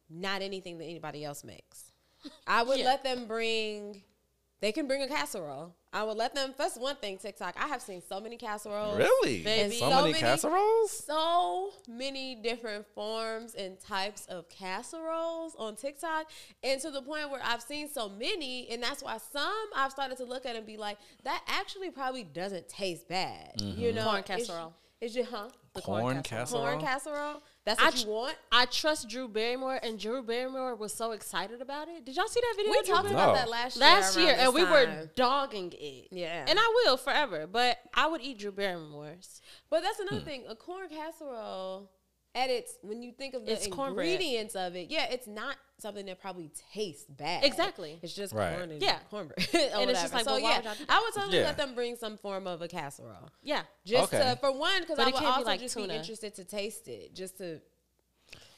not 0.10 0.42
anything 0.42 0.78
that 0.80 0.86
anybody 0.86 1.24
else 1.24 1.44
makes. 1.44 1.92
I 2.48 2.64
would 2.64 2.80
Yeah. 2.80 2.86
let 2.86 3.04
them 3.04 3.26
bring. 3.28 4.04
They 4.64 4.72
can 4.72 4.88
bring 4.88 5.02
a 5.02 5.10
casserole. 5.10 5.76
I 5.92 6.06
would 6.06 6.16
let 6.16 6.34
them. 6.34 6.54
That's 6.58 6.78
one 6.78 6.96
thing. 6.96 7.18
TikTok. 7.18 7.56
I 7.60 7.68
have 7.68 7.82
seen 7.82 8.02
so 8.02 8.22
many 8.22 8.38
casseroles. 8.38 8.98
Really? 8.98 9.44
Baby. 9.44 9.76
So, 9.76 9.90
So 9.90 9.96
many 9.98 10.14
many- 10.14 10.20
casseroles? 10.22 10.90
so 10.90 11.74
many 11.90 12.36
different 12.36 12.86
forms 12.96 13.56
and 13.56 13.78
types 13.78 14.26
of 14.28 14.48
casseroles 14.48 15.54
on 15.60 15.76
TikTok, 15.76 16.32
and 16.64 16.80
to 16.80 16.92
the 16.92 17.02
point 17.02 17.30
where 17.30 17.42
I've 17.44 17.62
seen 17.62 17.90
so 17.90 18.08
many, 18.08 18.70
and 18.70 18.82
that's 18.82 19.04
why 19.04 19.18
some 19.34 19.68
I've 19.76 19.92
started 19.92 20.16
to 20.20 20.24
look 20.24 20.46
at 20.46 20.56
and 20.56 20.66
be 20.66 20.78
like, 20.78 20.98
that 21.26 21.44
actually 21.46 21.92
probably 21.92 22.24
doesn't 22.24 22.70
taste 22.70 23.10
bad. 23.10 23.56
You 23.60 23.90
mm-hmm. 23.90 23.96
know, 23.98 24.06
Corn 24.06 24.24
casserole. 24.24 24.74
Is 25.02 25.14
your 25.14 25.26
huh? 25.26 25.50
The 25.74 25.82
Corn 25.82 26.24
casserole? 26.24 26.64
Corn 26.64 26.80
casserole. 26.80 27.44
That's 27.66 27.82
I 27.82 27.86
what 27.86 27.94
tr- 27.94 28.00
you 28.00 28.12
want. 28.14 28.36
I 28.52 28.66
trust 28.66 29.10
Drew 29.10 29.28
Barrymore, 29.28 29.80
and 29.82 29.98
Drew 29.98 30.22
Barrymore 30.22 30.76
was 30.76 30.94
so 30.94 31.12
excited 31.12 31.62
about 31.62 31.88
it. 31.88 32.06
Did 32.06 32.18
y'all 32.18 32.28
see 32.28 32.42
that 32.42 32.54
video? 32.58 32.72
We 32.72 32.82
talked 32.82 33.04
Barrymore? 33.04 33.24
about 33.24 33.34
No. 33.34 33.40
that 33.40 33.50
last 33.50 33.78
year. 33.78 33.86
last 33.86 34.18
year, 34.18 34.34
this 34.34 34.46
and 34.46 34.54
we 34.54 34.64
were 34.66 35.10
dogging 35.16 35.74
it. 35.78 36.10
Yeah. 36.12 36.46
and 36.48 36.60
I 36.60 36.82
will 36.84 36.98
forever. 36.98 37.48
But 37.48 37.78
I 37.94 38.08
would 38.08 38.22
eat 38.22 38.40
Drew 38.40 38.52
Barrymore's. 38.52 39.42
But 39.70 39.82
that's 39.82 40.00
another 40.00 40.20
hmm. 40.20 40.26
thing. 40.26 40.44
A 40.50 40.56
corn 40.56 40.90
casserole, 40.90 41.90
at 42.36 42.50
its 42.50 42.76
when 42.82 43.02
you 43.04 43.12
think 43.12 43.34
of 43.36 43.46
the 43.46 43.52
It's 43.54 43.68
cornbread. 43.68 44.08
ingredients 44.08 44.56
of 44.56 44.76
it, 44.76 44.90
yeah, 44.90 45.06
it's 45.12 45.28
not 45.28 45.56
something 45.80 46.06
that 46.08 46.20
probably 46.20 46.50
tastes 46.74 47.06
bad. 47.08 47.44
Exactly. 47.44 48.00
It's 48.02 48.14
just 48.14 48.34
Right. 48.34 48.56
corn 48.58 48.72
and 48.72 48.82
Yeah. 48.82 49.00
cornbread. 49.12 49.48
And 49.54 49.82
and 49.84 49.90
it's 49.92 50.02
just 50.02 50.14
like, 50.14 50.24
so 50.26 50.34
well, 50.34 50.42
why 50.42 50.50
yeah, 50.52 50.58
would 50.70 50.90
I 50.90 51.00
would 51.02 51.14
totally 51.14 51.38
Yeah. 51.40 51.46
let 51.46 51.58
them 51.58 51.76
bring 51.76 51.96
some 51.96 52.18
form 52.18 52.48
of 52.48 52.62
a 52.62 52.68
casserole. 52.68 53.30
Yeah, 53.44 53.64
Just 53.86 54.14
Okay. 54.14 54.24
to, 54.32 54.36
for 54.38 54.52
one, 54.52 54.82
because 54.82 54.98
I 55.00 55.06
would 55.06 55.14
can't 55.14 55.26
be 55.26 55.30
also 55.30 55.46
like 55.46 55.60
just 55.60 55.76
tuna. 55.76 55.90
be 55.90 55.96
interested 55.96 56.34
to 56.36 56.44
taste 56.44 56.88
it, 56.88 57.14
just 57.14 57.38
to. 57.38 57.62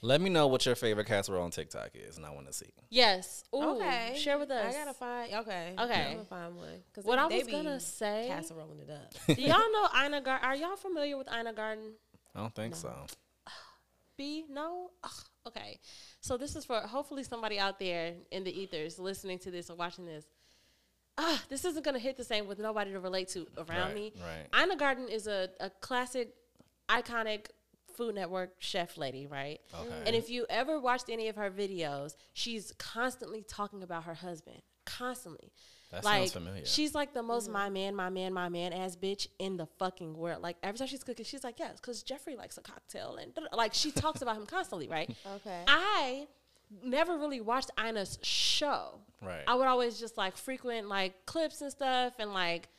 Let 0.01 0.22
me 0.22 0.29
know 0.29 0.48
what 0.48 0.65
your 0.65 0.75
favorite 0.75 1.08
casserole 1.08 1.44
on 1.44 1.51
TikTok 1.51 1.89
is, 1.96 2.17
and 2.17 2.25
I 2.25 2.29
want 2.29 2.48
to 2.48 2.53
see. 2.53 2.70
yes. 2.89 3.44
Ooh, 3.53 3.75
okay, 3.75 4.15
share 4.17 4.38
with 4.38 4.51
us. 4.51 4.74
I 4.74 4.77
gotta 4.77 4.94
find. 4.94 5.34
Okay, 5.34 5.74
Okay. 5.79 6.01
I'm 6.03 6.12
gonna 6.13 6.25
find 6.25 6.55
one. 6.55 6.84
Because 6.88 7.05
What 7.05 7.17
I 7.17 7.25
was 7.25 7.44
be 7.44 7.51
gonna 7.51 7.79
say- 7.79 8.25
casseroling 8.29 8.79
it 8.79 8.89
up. 8.89 9.36
Do 9.36 9.41
y'all 9.41 9.72
know 9.72 9.88
Ina 10.05 10.22
Garten? 10.22 10.48
Are 10.48 10.55
y'all 10.55 10.75
familiar 10.77 11.17
with 11.17 11.27
Ina 11.34 11.53
Garten? 11.53 11.94
I 12.36 12.39
don't 12.41 12.53
think 12.53 12.75
so. 12.75 12.94
B? 14.17 14.45
No? 14.50 14.89
Ugh, 15.03 15.12
okay. 15.48 15.79
So 16.22 16.38
this 16.38 16.55
is 16.55 16.65
for 16.65 16.79
hopefully 16.81 17.24
somebody 17.24 17.60
out 17.60 17.79
there 17.79 18.13
in 18.31 18.43
the 18.43 18.51
ethers 18.62 18.98
listening 19.00 19.39
to 19.39 19.51
this 19.51 19.69
or 19.69 19.75
watching 19.75 20.05
this. 20.05 20.25
Ah, 21.17 21.41
this 21.50 21.63
isn't 21.65 21.84
gonna 21.86 22.00
hit 22.00 22.17
the 22.17 22.24
same 22.24 22.48
with 22.48 22.60
nobody 22.60 22.91
to 22.91 23.00
relate 23.00 23.29
to 23.29 23.48
around 23.57 23.88
Right, 23.89 23.95
me. 23.95 24.13
right. 24.22 24.63
Ina 24.63 24.75
Garten 24.75 25.07
is 25.07 25.27
a, 25.27 25.50
a 25.62 25.69
classic, 25.69 26.34
iconic 26.89 27.48
Food 27.95 28.15
Network 28.15 28.55
chef 28.60 28.98
lady, 28.98 29.25
right? 29.25 29.62
Okay. 29.74 30.03
And 30.05 30.15
if 30.15 30.29
you 30.29 30.45
ever 30.50 30.81
watched 30.81 31.10
any 31.10 31.29
of 31.29 31.38
her 31.38 31.50
videos, 31.50 32.15
she's 32.34 32.74
constantly 32.77 33.41
talking 33.48 33.81
about 33.84 34.03
her 34.03 34.15
husband. 34.15 34.62
Constantly. 34.85 35.51
That 35.91 36.03
like, 36.03 36.19
sounds 36.19 36.33
familiar. 36.33 36.65
She's 36.65 36.95
like 36.95 37.13
the 37.13 37.23
most 37.23 37.49
mm. 37.49 37.53
my 37.53 37.69
man, 37.69 37.95
my 37.95 38.09
man, 38.09 38.33
my 38.33 38.49
man 38.49 38.73
ass 38.73 38.95
bitch 38.95 39.27
in 39.39 39.57
the 39.57 39.65
fucking 39.79 40.15
world. 40.15 40.41
Like 40.41 40.57
every 40.63 40.77
time 40.77 40.87
she's 40.87 41.03
cooking, 41.03 41.25
she's 41.25 41.43
like, 41.43 41.59
yes, 41.59 41.79
because 41.79 42.03
Jeffrey 42.03 42.35
likes 42.35 42.57
a 42.57 42.61
cocktail, 42.61 43.17
and 43.21 43.31
like 43.53 43.73
she 43.73 43.91
talks 43.91 44.21
about 44.21 44.35
him 44.35 44.45
constantly, 44.45 44.87
right? 44.87 45.09
Okay. 45.35 45.63
I 45.67 46.27
never 46.83 47.17
really 47.17 47.41
watched 47.41 47.71
Ina's 47.79 48.17
show. 48.21 48.99
Right. 49.21 49.43
I 49.47 49.55
would 49.55 49.67
always 49.67 49.99
just 49.99 50.17
like 50.17 50.37
frequent 50.37 50.87
like 50.87 51.25
clips 51.25 51.61
and 51.61 51.71
stuff 51.71 52.13
and 52.19 52.33
like 52.33 52.69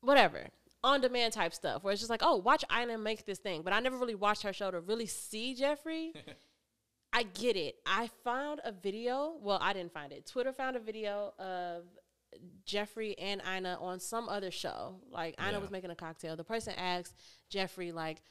whatever 0.00 0.46
on 0.84 1.00
demand 1.00 1.32
type 1.32 1.54
stuff 1.54 1.84
where 1.84 1.92
it's 1.92 2.00
just 2.00 2.10
like, 2.10 2.22
oh, 2.22 2.36
watch 2.36 2.64
Ina 2.72 2.98
make 2.98 3.24
this 3.24 3.38
thing. 3.38 3.62
But 3.62 3.72
I 3.72 3.80
never 3.80 3.96
really 3.96 4.14
watched 4.14 4.42
her 4.42 4.52
show 4.52 4.70
to 4.70 4.80
really 4.80 5.06
see 5.06 5.54
Jeffrey. 5.54 6.12
I 7.12 7.24
get 7.24 7.56
it. 7.56 7.76
I 7.84 8.08
found 8.24 8.60
a 8.64 8.72
video. 8.72 9.34
Well, 9.40 9.58
I 9.60 9.72
didn't 9.72 9.92
find 9.92 10.12
it. 10.12 10.26
Twitter 10.26 10.52
found 10.52 10.76
a 10.76 10.80
video 10.80 11.34
of 11.38 11.84
Jeffrey 12.64 13.18
and 13.18 13.42
Ina 13.46 13.76
on 13.80 14.00
some 14.00 14.28
other 14.28 14.50
show. 14.50 14.96
Like 15.10 15.34
Ina 15.40 15.52
Yeah. 15.52 15.58
was 15.58 15.70
making 15.70 15.90
a 15.90 15.94
cocktail. 15.94 16.36
The 16.36 16.44
person 16.44 16.74
asked 16.76 17.14
Jeffrey 17.50 17.92
like, 17.92 18.22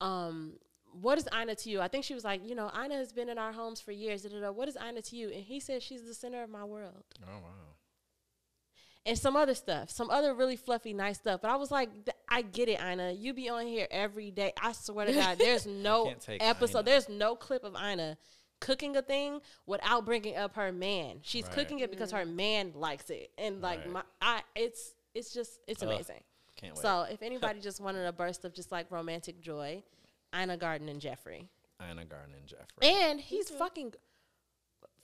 um, 0.00 0.58
what 0.92 1.18
is 1.18 1.28
Ina 1.34 1.54
to 1.56 1.70
you? 1.70 1.80
I 1.80 1.88
think 1.88 2.04
she 2.04 2.14
was 2.14 2.24
like, 2.24 2.46
you 2.46 2.54
know, 2.54 2.70
Ina 2.74 2.94
has 2.96 3.12
been 3.12 3.28
in 3.28 3.38
our 3.38 3.52
homes 3.52 3.80
for 3.80 3.92
years. 3.92 4.22
Da, 4.22 4.30
da, 4.30 4.40
da. 4.40 4.50
What 4.50 4.68
is 4.68 4.76
Ina 4.76 5.02
to 5.02 5.16
you? 5.16 5.28
And 5.28 5.42
he 5.44 5.60
said 5.60 5.82
she's 5.82 6.04
the 6.04 6.14
center 6.14 6.42
of 6.42 6.50
my 6.50 6.64
world. 6.64 7.04
Oh 7.22 7.38
wow. 7.42 7.76
And 9.04 9.18
some 9.18 9.34
other 9.34 9.54
stuff, 9.54 9.90
some 9.90 10.10
other 10.10 10.32
really 10.32 10.54
fluffy, 10.54 10.92
nice 10.94 11.16
stuff. 11.18 11.40
But 11.42 11.50
I 11.50 11.56
was 11.56 11.72
like, 11.72 11.90
I 12.28 12.42
get 12.42 12.68
it, 12.68 12.80
Ina. 12.80 13.12
You 13.12 13.34
be 13.34 13.48
on 13.48 13.66
here 13.66 13.88
every 13.90 14.30
day. 14.30 14.52
I 14.62 14.70
swear 14.72 15.06
to 15.06 15.12
God, 15.12 15.38
there's 15.38 15.66
no 15.88 16.14
episode, 16.28 16.78
Ina. 16.78 16.82
there's 16.84 17.08
no 17.08 17.34
clip 17.34 17.64
of 17.64 17.74
Ina 17.74 18.16
cooking 18.60 18.96
a 18.96 19.02
thing 19.02 19.40
without 19.66 20.04
bringing 20.06 20.36
up 20.36 20.54
her 20.54 20.70
man. 20.70 21.18
She's 21.22 21.42
Right. 21.46 21.52
cooking 21.52 21.80
it 21.80 21.90
because 21.90 22.12
her 22.12 22.24
man 22.24 22.74
likes 22.76 23.10
it, 23.10 23.32
and 23.36 23.60
like 23.60 23.80
Right. 23.80 23.90
my, 23.90 24.02
I, 24.20 24.42
it's 24.54 24.94
it's 25.14 25.34
just 25.34 25.58
it's 25.66 25.82
Ugh. 25.82 25.88
amazing. 25.88 26.22
Can't 26.54 26.76
wait. 26.76 26.82
So 26.82 27.02
if 27.10 27.22
anybody 27.22 27.58
just 27.58 27.80
wanted 27.80 28.06
a 28.06 28.12
burst 28.12 28.44
of 28.44 28.54
just 28.54 28.70
like 28.70 28.88
romantic 28.92 29.40
joy, 29.40 29.82
Ina 30.32 30.58
Garten 30.58 30.88
and 30.88 31.00
Jeffrey. 31.00 31.48
Ina 31.82 32.04
Garten 32.04 32.34
and 32.38 32.46
Jeffrey. 32.46 32.66
And 32.84 33.18
he's 33.20 33.50
fucking 33.50 33.94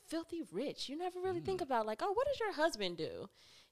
filthy 0.06 0.42
rich. 0.52 0.88
You 0.88 0.96
never 0.96 1.20
really 1.20 1.40
Mm. 1.40 1.44
think 1.46 1.60
about 1.60 1.84
like, 1.84 2.00
oh, 2.02 2.12
what 2.12 2.26
does 2.28 2.38
your 2.40 2.52
husband 2.52 2.96
do? 2.96 3.28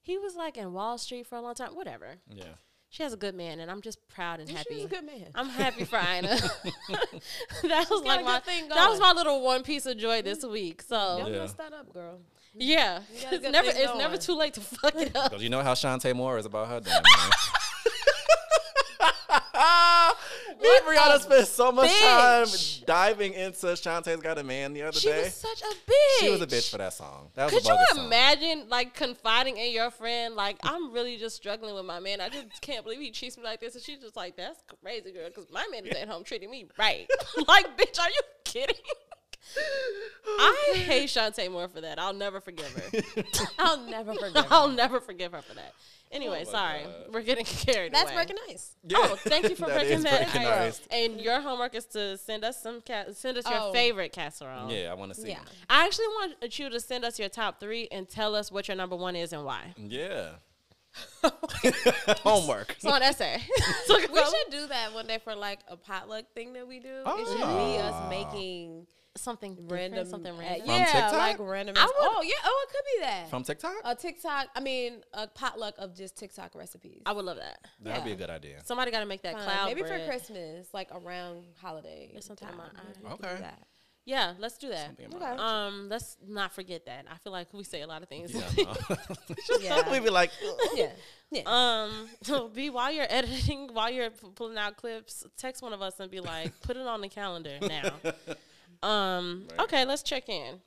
He 0.06 0.16
was 0.18 0.36
like 0.36 0.56
in 0.56 0.72
Wall 0.72 0.98
Street 0.98 1.26
for 1.26 1.34
a 1.34 1.40
long 1.40 1.54
time. 1.56 1.74
Whatever. 1.74 2.14
yeah. 2.32 2.44
She 2.90 3.02
has 3.02 3.12
a 3.12 3.16
good 3.16 3.34
man, 3.34 3.58
and 3.58 3.68
I'm 3.68 3.80
just 3.82 3.98
proud 4.08 4.38
and 4.38 4.48
She 4.48 4.54
happy. 4.54 4.74
was 4.76 4.84
a 4.84 4.88
good 4.88 5.04
man. 5.04 5.26
I'm 5.34 5.48
happy 5.48 5.82
for 5.84 5.96
Ina. 5.98 6.28
that 7.64 7.86
was 7.90 8.02
like 8.04 8.24
my 8.24 8.38
thing 8.38 8.68
that 8.68 8.88
was 8.88 9.00
my 9.00 9.10
little 9.12 9.42
one 9.42 9.64
piece 9.64 9.84
of 9.86 9.98
joy 9.98 10.22
this 10.22 10.44
week. 10.44 10.82
So 10.82 11.16
Don't 11.18 11.32
Yeah. 11.32 11.40
mess 11.40 11.54
that 11.54 11.72
up, 11.72 11.92
girl. 11.92 12.20
yeah, 12.54 13.00
You 13.12 13.22
got 13.22 13.32
a 13.32 13.36
it's 13.36 13.50
never 13.50 13.72
thing 13.72 13.82
it's 13.84 13.98
never 13.98 14.16
too 14.16 14.34
late 14.36 14.54
to 14.54 14.60
fuck 14.60 14.94
it 14.94 15.14
up. 15.16 15.30
Because 15.30 15.42
you 15.42 15.50
know 15.50 15.62
how 15.64 15.74
Chanté 15.74 16.14
Moore 16.14 16.38
is 16.38 16.46
about 16.46 16.68
her 16.68 16.78
damn 16.80 17.02
man. 17.02 17.30
Me 20.60 20.68
and 20.76 20.86
Brianna 20.86 21.20
spent 21.20 21.46
so 21.46 21.70
much 21.72 21.90
time 22.00 22.46
diving 22.86 23.34
into 23.34 23.66
Chanté's 23.66 24.20
Got 24.20 24.38
a 24.38 24.44
Man 24.44 24.72
the 24.72 24.82
other 24.82 24.98
She 24.98 25.08
day. 25.08 25.18
She 25.18 25.24
was 25.24 25.34
such 25.34 25.62
a 25.62 25.74
bitch. 25.74 26.20
She 26.20 26.30
was 26.30 26.40
a 26.40 26.46
bitch 26.46 26.70
for 26.70 26.78
that 26.78 26.92
song. 26.92 27.28
That 27.34 27.46
was 27.46 27.54
Could 27.54 27.64
you 27.66 27.78
song. 27.94 28.06
imagine 28.06 28.68
like 28.68 28.94
confiding 28.94 29.56
in 29.56 29.72
your 29.72 29.90
friend, 29.90 30.34
like 30.34 30.56
I'm 30.62 30.92
really 30.92 31.16
just 31.16 31.36
struggling 31.36 31.74
with 31.74 31.84
my 31.84 32.00
man. 32.00 32.20
I 32.20 32.28
just 32.28 32.60
can't 32.60 32.84
believe 32.84 33.00
he 33.00 33.10
treats 33.10 33.36
me 33.36 33.44
like 33.44 33.60
this, 33.60 33.74
and 33.74 33.82
she's 33.84 33.98
just 33.98 34.16
like, 34.16 34.36
"That's 34.36 34.62
crazy, 34.82 35.12
girl," 35.12 35.28
because 35.28 35.50
my 35.50 35.66
man 35.70 35.86
is 35.86 35.96
at 35.96 36.08
home 36.08 36.24
treating 36.24 36.50
me 36.50 36.66
right. 36.78 37.06
like, 37.48 37.76
bitch, 37.76 38.00
are 38.00 38.08
you 38.08 38.20
kidding? 38.44 38.76
I 40.38 40.72
hate 40.76 41.08
Chanté 41.08 41.50
Moore 41.50 41.68
for 41.68 41.80
that. 41.80 41.98
I'll 41.98 42.12
never 42.12 42.40
forgive 42.40 42.70
her. 42.72 43.22
I'll 43.58 43.80
never 43.86 44.14
forget. 44.14 44.46
I'll 44.50 44.68
never 44.68 45.00
forgive 45.00 45.32
her 45.32 45.42
for 45.42 45.54
that. 45.54 45.72
Anyway, 46.12 46.44
Oh 46.46 46.52
my 46.52 46.58
sorry, 46.58 46.82
God. 46.84 46.92
we're 47.12 47.22
getting 47.22 47.44
carried 47.44 47.92
That's 47.92 48.10
away. 48.10 48.16
recognized. 48.18 48.76
Oh, 48.94 49.16
thank 49.24 49.48
you 49.48 49.56
for 49.56 49.66
That 49.66 49.74
breaking 49.80 49.98
is 49.98 50.02
that. 50.04 50.20
recognized. 50.20 50.86
And 50.90 51.20
your 51.20 51.40
homework 51.40 51.74
is 51.74 51.84
to 51.86 52.16
send 52.16 52.44
us 52.44 52.62
some 52.62 52.80
ca- 52.80 53.12
send 53.12 53.38
us 53.38 53.48
your 53.48 53.58
Oh. 53.60 53.72
favorite 53.72 54.12
casserole. 54.12 54.70
Yeah, 54.70 54.90
I 54.90 54.94
want 54.94 55.12
to 55.14 55.20
see. 55.20 55.30
Yeah. 55.30 55.40
I 55.68 55.84
actually 55.84 56.06
want 56.08 56.58
you 56.58 56.70
to 56.70 56.80
send 56.80 57.04
us 57.04 57.18
your 57.18 57.28
top 57.28 57.58
three 57.58 57.88
and 57.90 58.08
tell 58.08 58.34
us 58.36 58.52
what 58.52 58.68
your 58.68 58.76
number 58.76 58.94
one 58.94 59.16
is 59.16 59.32
and 59.32 59.44
why. 59.44 59.74
Yeah. 59.76 60.30
Homework. 62.22 62.72
It's 62.76 62.84
on 62.84 63.02
essay. 63.02 63.42
Talk 63.86 64.10
We 64.12 64.24
should 64.24 64.50
do 64.50 64.66
that 64.68 64.94
one 64.94 65.06
day 65.06 65.18
for 65.22 65.34
like 65.34 65.58
a 65.68 65.76
potluck 65.76 66.24
thing 66.34 66.52
that 66.54 66.66
we 66.66 66.78
do. 66.78 66.88
It 66.88 67.02
oh. 67.04 67.24
should 67.24 67.38
be 67.38 67.78
us 67.82 68.10
making 68.10 68.86
something 69.20 69.54
different, 69.54 69.72
random, 69.72 70.06
something 70.08 70.36
random. 70.36 70.66
yeah, 70.66 70.84
TikTok? 70.84 71.12
like 71.12 71.36
random. 71.38 71.74
I 71.78 71.84
would- 71.84 71.92
oh 71.98 72.22
yeah, 72.22 72.34
oh 72.44 72.66
it 72.68 72.72
could 72.72 72.84
be 72.96 73.00
that. 73.06 73.30
From 73.30 73.42
TikTok? 73.44 73.74
a 73.84 73.94
TikTok. 73.94 74.48
I 74.54 74.60
mean, 74.60 75.02
a 75.12 75.26
potluck 75.26 75.74
of 75.78 75.94
just 75.96 76.16
TikTok 76.16 76.54
recipes. 76.54 77.02
I 77.06 77.12
would 77.12 77.24
love 77.24 77.36
that. 77.38 77.58
that 77.82 77.96
would 77.96 78.04
be 78.04 78.12
a 78.12 78.16
good 78.16 78.30
idea. 78.30 78.62
Somebody 78.64 78.90
got 78.90 79.00
to 79.00 79.06
make 79.06 79.22
that 79.22 79.34
Fun. 79.34 79.42
cloud 79.44 79.66
Maybe 79.66 79.82
bread. 79.82 80.02
for 80.02 80.06
Christmas, 80.08 80.68
like 80.72 80.88
around 80.94 81.44
holiday. 81.60 82.12
or 82.14 82.20
something 82.20 82.46
time. 82.48 82.56
my 82.56 82.64
eye. 82.64 83.16
Do 83.18 83.26
Okay. 83.26 83.40
that. 83.40 83.62
Yeah, 84.08 84.34
let's 84.38 84.56
do 84.56 84.68
that. 84.68 84.86
Something 84.86 85.06
in 85.12 85.18
my 85.18 85.32
Okay. 85.32 85.42
Um, 85.42 85.88
let's 85.88 86.16
not 86.24 86.52
forget 86.52 86.86
that. 86.86 87.06
I 87.12 87.16
feel 87.16 87.32
like 87.32 87.52
we 87.52 87.64
say 87.64 87.80
a 87.82 87.88
lot 87.88 88.02
of 88.04 88.08
things. 88.08 88.32
Yeah, 88.32 88.42
no. 88.64 88.96
Yeah. 89.60 89.90
We'd 89.90 90.04
be 90.04 90.10
like, 90.10 90.30
Yeah. 90.74 90.90
Yeah. 91.32 91.42
Um, 91.44 92.08
so 92.22 92.46
be 92.48 92.70
while 92.70 92.92
you're 92.92 93.06
editing, 93.10 93.68
while 93.72 93.90
you're 93.90 94.10
p- 94.10 94.28
pulling 94.36 94.56
out 94.58 94.76
clips, 94.76 95.26
text 95.36 95.60
one 95.60 95.72
of 95.72 95.82
us 95.82 95.98
and 95.98 96.08
be 96.08 96.20
like, 96.20 96.52
put 96.60 96.76
it 96.76 96.86
on 96.86 97.00
the 97.00 97.08
calendar 97.08 97.58
now. 97.60 97.94
Um, 98.86 99.48
Right. 99.50 99.60
okay, 99.60 99.84
let's 99.84 100.02
check 100.02 100.28
in. 100.28 100.60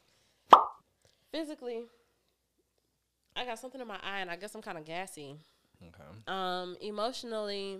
Physically, 1.32 1.84
I 3.36 3.46
got 3.46 3.60
something 3.60 3.80
in 3.80 3.88
my 3.88 4.00
eye, 4.04 4.20
and 4.20 4.30
I 4.30 4.36
guess 4.36 4.54
I'm 4.56 4.62
kind 4.62 4.78
of 4.78 4.86
gassy. 4.86 5.38
okay. 5.82 6.04
Um, 6.28 6.76
emotionally, 6.82 7.80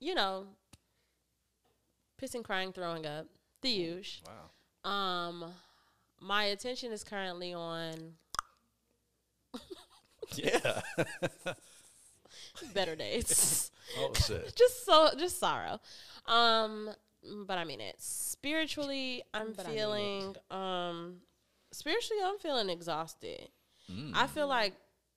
you 0.00 0.14
know, 0.14 0.46
pissing, 2.20 2.42
crying, 2.44 2.72
throwing 2.72 3.06
up, 3.06 3.26
the 3.62 3.70
huge. 3.70 4.22
Wow. 4.26 4.90
Um, 4.90 5.54
my 6.20 6.44
attention 6.44 6.92
is 6.92 7.04
currently 7.04 7.54
on 7.54 8.14
Yeah. 10.34 10.82
better 12.74 12.94
days. 12.96 13.70
oh 13.98 14.12
shit. 14.14 14.54
just 14.56 14.84
so 14.84 15.10
just 15.18 15.38
sorrow 15.40 15.80
um 16.26 16.90
but 17.46 17.58
i 17.58 17.64
mean 17.64 17.80
it. 17.80 17.96
Spiritually 17.98 19.22
i'm 19.34 19.52
But 19.52 19.66
I 19.66 19.68
mean 19.70 19.78
feeling 19.78 20.36
um 20.50 21.16
spiritually 21.72 22.22
i'm 22.24 22.38
feeling 22.38 22.68
exhausted. 22.70 23.48
Mm. 23.92 24.12
i 24.14 24.26
feel 24.26 24.46
like 24.48 24.74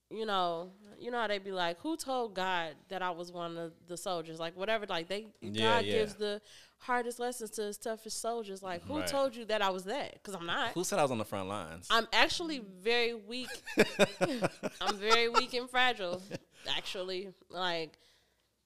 you 0.10 0.26
know 0.26 0.72
you 1.00 1.10
know 1.12 1.20
how 1.20 1.28
they 1.28 1.40
be 1.40 1.52
like 1.52 1.80
who 1.80 1.96
told 1.96 2.34
god 2.36 2.76
that 2.90 3.02
i 3.02 3.10
was 3.12 3.32
one 3.32 3.58
of 3.58 3.72
the 3.88 3.96
soldiers? 3.98 4.40
Like 4.40 4.56
whatever 4.58 4.86
like 4.88 5.08
they 5.08 5.28
Yeah, 5.42 5.80
god 5.80 5.86
yeah. 5.86 5.92
gives 5.94 6.16
the 6.16 6.42
hardest 6.80 7.20
lessons 7.20 7.52
to 7.52 7.62
his 7.64 7.78
toughest 7.78 8.20
soldiers. 8.20 8.62
Like 8.64 8.84
who 8.88 8.98
Right. 8.98 9.08
told 9.08 9.36
you 9.36 9.46
that 9.46 9.62
i 9.62 9.70
was 9.70 9.84
that? 9.86 10.14
Because 10.14 10.36
i'm 10.36 10.46
not. 10.46 10.72
Who 10.74 10.84
said 10.84 11.00
I 11.00 11.04
was 11.04 11.12
on 11.12 11.18
the 11.20 11.26
front 11.26 11.48
lines? 11.48 11.88
i'm 11.92 12.08
actually 12.12 12.60
very 12.82 13.14
weak. 13.14 13.50
I'm 14.82 14.96
very 14.98 15.30
weak 15.30 15.54
and 15.54 15.70
fragile 15.70 16.22
actually. 16.78 17.30
Like 17.50 17.98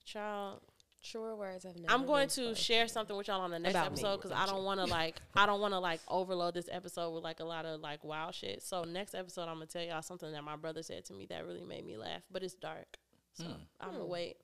child 0.06 0.62
Sure 1.05 1.35
words 1.35 1.63
have 1.65 1.75
never. 1.77 1.93
I'm 1.93 2.05
going 2.05 2.27
to 2.29 2.33
spoken. 2.33 2.55
share 2.55 2.88
something 2.88 3.15
with 3.15 3.27
y'all 3.27 3.41
on 3.41 3.51
the 3.51 3.59
next 3.59 3.75
About 3.75 3.85
episode 3.88 4.17
because 4.17 4.31
I 4.31 4.45
don't 4.47 4.63
want 4.63 4.79
to 4.79 4.85
like 4.91 5.15
I 5.35 5.45
don't 5.45 5.62
want 5.62 5.74
to 5.74 5.79
like 5.79 6.00
overload 6.07 6.53
this 6.55 6.67
episode 6.71 7.12
with 7.13 7.24
like 7.24 7.39
a 7.39 7.45
lot 7.45 7.65
of 7.65 7.79
like 7.81 8.03
wild 8.03 8.33
shit. 8.33 8.63
So 8.63 8.83
next 8.83 9.13
episode 9.13 9.43
I'm 9.43 9.55
gonna 9.55 9.67
tell 9.67 9.83
y'all 9.83 10.01
something 10.01 10.31
that 10.31 10.43
my 10.43 10.55
brother 10.55 10.81
said 10.83 11.05
to 11.05 11.13
me 11.13 11.25
that 11.27 11.45
really 11.45 11.63
made 11.63 11.85
me 11.85 11.95
laugh, 11.97 12.21
but 12.31 12.41
it's 12.43 12.55
dark. 12.55 12.97
So 13.33 13.43
Hmm. 13.45 13.51
I'm 13.79 13.91
gonna 13.91 14.05
wait. 14.05 14.38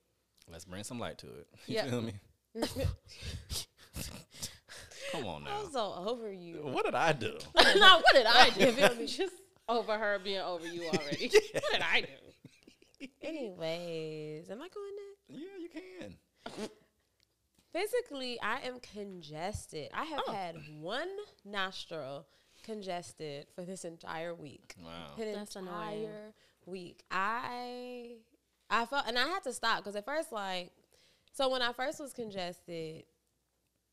Let's 0.52 0.66
bring 0.66 0.84
some 0.84 1.00
light 1.00 1.18
to 1.20 1.28
it. 1.28 1.48
You 1.68 1.76
Yeah. 1.76 1.90
feel 1.90 2.02
me? 2.02 2.14
Come 5.12 5.26
on 5.26 5.44
now. 5.44 5.62
I'm 5.66 5.72
so 5.72 5.94
over 6.08 6.32
you. 6.32 6.58
What 6.64 6.86
did 6.86 6.96
I 6.96 7.12
do? 7.14 7.38
now 7.56 7.98
what 8.00 8.14
did 8.14 8.26
I 8.28 8.50
do? 8.50 8.72
feel 8.72 8.96
me? 8.96 9.06
Just 9.08 9.34
over 9.68 9.98
her 9.98 10.20
being 10.24 10.40
over 10.40 10.68
you 10.68 10.84
already. 10.88 11.30
What 11.54 11.72
did 11.74 11.82
I 11.82 12.02
do? 12.02 13.08
Anyways, 13.22 14.50
am 14.50 14.62
I 14.62 14.70
going 14.70 14.92
next? 14.96 15.42
Yeah, 15.42 15.58
you 15.60 15.70
can. 15.70 16.16
Physically, 17.74 18.40
I 18.42 18.60
am 18.62 18.80
congested. 18.82 19.90
I 19.94 20.04
have 20.04 20.22
Oh. 20.28 20.32
had 20.34 20.56
one 20.80 21.10
nostril 21.46 22.28
congested 22.64 23.48
for 23.56 23.64
this 23.64 23.86
entire 23.86 24.36
week. 24.36 24.76
Wow. 24.84 25.16
An 25.18 25.32
That's 25.34 25.56
entire 25.56 25.94
annoying. 25.96 26.34
week. 26.66 27.04
I 27.10 28.18
I 28.70 28.86
felt 28.86 29.08
and 29.08 29.18
I 29.18 29.28
had 29.28 29.44
to 29.44 29.54
stop 29.54 29.78
because 29.80 29.96
at 29.96 30.06
first 30.06 30.32
like 30.32 30.72
so 31.34 31.50
when 31.50 31.62
I 31.62 31.72
first 31.72 32.00
was 32.00 32.12
congested 32.14 33.06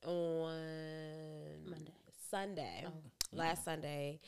on 0.04 1.64
Monday. 1.64 1.92
Sunday, 2.30 2.84
Oh. 2.86 2.92
last 3.32 3.64
Sunday, 3.64 4.20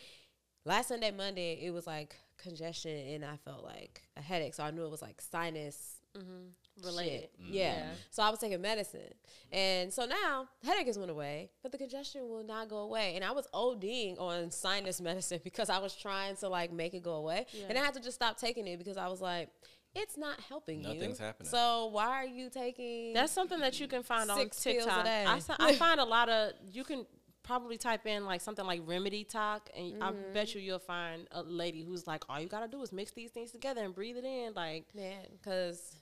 last 0.64 0.88
Sunday 0.88 1.10
Monday 1.10 1.54
it 1.64 1.70
was 1.72 1.86
like 1.86 2.16
congestion 2.38 2.96
and 3.14 3.24
I 3.24 3.36
felt 3.36 3.62
like 3.64 4.02
a 4.16 4.22
headache, 4.22 4.54
so 4.54 4.62
I 4.64 4.70
knew 4.70 4.84
it 4.84 4.90
was 4.90 5.02
like 5.02 5.20
sinus 5.20 5.96
Mm-hmm. 6.16 6.48
Related. 6.84 7.20
shit. 7.20 7.32
Yeah. 7.38 7.74
Yeah. 7.74 7.86
So 8.10 8.22
I 8.22 8.30
was 8.30 8.38
taking 8.38 8.60
medicine. 8.60 9.12
And 9.52 9.92
so 9.92 10.04
now 10.06 10.46
headache 10.64 10.86
has 10.86 10.98
went 10.98 11.10
away, 11.10 11.50
but 11.62 11.72
the 11.72 11.78
congestion 11.78 12.28
will 12.28 12.44
not 12.44 12.68
go 12.68 12.78
away. 12.78 13.14
And 13.16 13.24
I 13.24 13.32
was 13.32 13.46
ODing 13.54 14.20
on 14.20 14.50
sinus 14.50 15.00
medicine 15.00 15.40
because 15.42 15.70
I 15.70 15.78
was 15.78 15.94
trying 15.94 16.36
to 16.36 16.48
like 16.48 16.72
make 16.72 16.94
it 16.94 17.02
go 17.02 17.14
away. 17.14 17.46
Yeah. 17.52 17.66
And 17.68 17.78
I 17.78 17.84
had 17.84 17.94
to 17.94 18.00
just 18.00 18.14
stop 18.16 18.36
taking 18.38 18.66
it 18.68 18.78
because 18.78 18.96
I 18.96 19.08
was 19.08 19.20
like, 19.20 19.48
it's 19.94 20.16
not 20.16 20.38
helping 20.48 20.82
you. 20.84 20.94
Nothing's 20.94 21.18
happening. 21.18 21.50
So 21.50 21.86
why 21.92 22.06
are 22.06 22.26
you 22.26 22.48
taking 22.48 23.12
That's 23.12 23.32
something 23.32 23.58
that 23.58 23.80
you 23.80 23.88
can 23.88 24.04
find 24.04 24.30
Six 24.30 24.64
on 24.66 24.72
pills 24.72 24.86
a 24.86 24.88
TikTok. 24.88 25.06
I, 25.06 25.24
I, 25.24 25.36
s- 25.36 25.50
I 25.58 25.74
find 25.74 25.98
a 25.98 26.04
lot 26.04 26.28
of 26.28 26.52
you 26.70 26.84
can 26.84 27.04
probably 27.42 27.76
type 27.76 28.06
in 28.06 28.24
like 28.24 28.40
something 28.40 28.64
like 28.64 28.82
remedy 28.84 29.24
talk, 29.24 29.68
and 29.76 30.00
I 30.00 30.12
Mm-hmm. 30.12 30.32
bet 30.32 30.54
you 30.54 30.60
you'll 30.60 30.78
find 30.78 31.26
a 31.32 31.42
lady 31.42 31.82
who's 31.82 32.06
like, 32.06 32.22
all 32.28 32.38
you 32.38 32.46
gotta 32.46 32.68
do 32.68 32.80
is 32.82 32.92
mix 32.92 33.10
these 33.10 33.32
things 33.32 33.50
together 33.50 33.82
and 33.82 33.92
breathe 33.92 34.16
it 34.16 34.24
in. 34.24 34.52
Like, 34.54 34.84
man, 34.94 35.24
because 35.32 35.96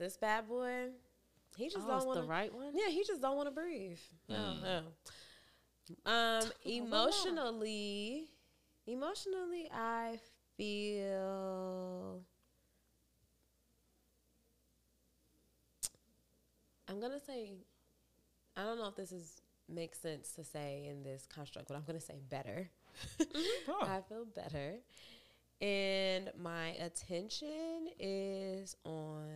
this 0.00 0.16
bad 0.16 0.48
boy, 0.48 0.88
he 1.56 1.68
just 1.68 1.86
oh, 1.86 1.88
don't 1.98 2.06
want 2.06 2.20
the 2.20 2.26
right 2.26 2.52
one. 2.52 2.72
Yeah, 2.74 2.88
he 2.88 3.04
just 3.06 3.22
don't 3.22 3.36
want 3.36 3.46
to 3.48 3.54
breathe. 3.54 3.98
No, 4.28 4.34
Mm. 4.36 4.62
no. 4.62 6.10
Um, 6.10 6.44
emotionally, 6.64 8.28
emotionally, 8.86 9.68
I 9.72 10.18
feel. 10.56 12.22
I'm 16.88 17.00
gonna 17.00 17.20
say 17.20 17.52
I 18.56 18.64
don't 18.64 18.78
know 18.78 18.88
if 18.88 18.96
this 18.96 19.12
is 19.12 19.40
makes 19.68 19.98
sense 20.00 20.32
to 20.32 20.44
say 20.44 20.86
in 20.90 21.02
this 21.04 21.26
construct, 21.32 21.68
but 21.68 21.76
I'm 21.76 21.84
gonna 21.86 22.00
say 22.00 22.20
better. 22.28 22.68
Oh. 23.68 23.82
I 23.86 24.00
feel 24.08 24.24
better. 24.24 24.74
And 25.60 26.30
my 26.36 26.70
attention 26.70 27.88
is 28.00 28.74
on 28.84 29.28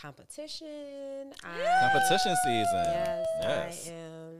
competition. 0.00 1.32
I, 1.44 1.90
Competition 1.92 2.36
season. 2.44 2.84
yes, 2.86 3.26
Yes. 3.42 3.88
I 3.88 3.92
am. 3.92 4.34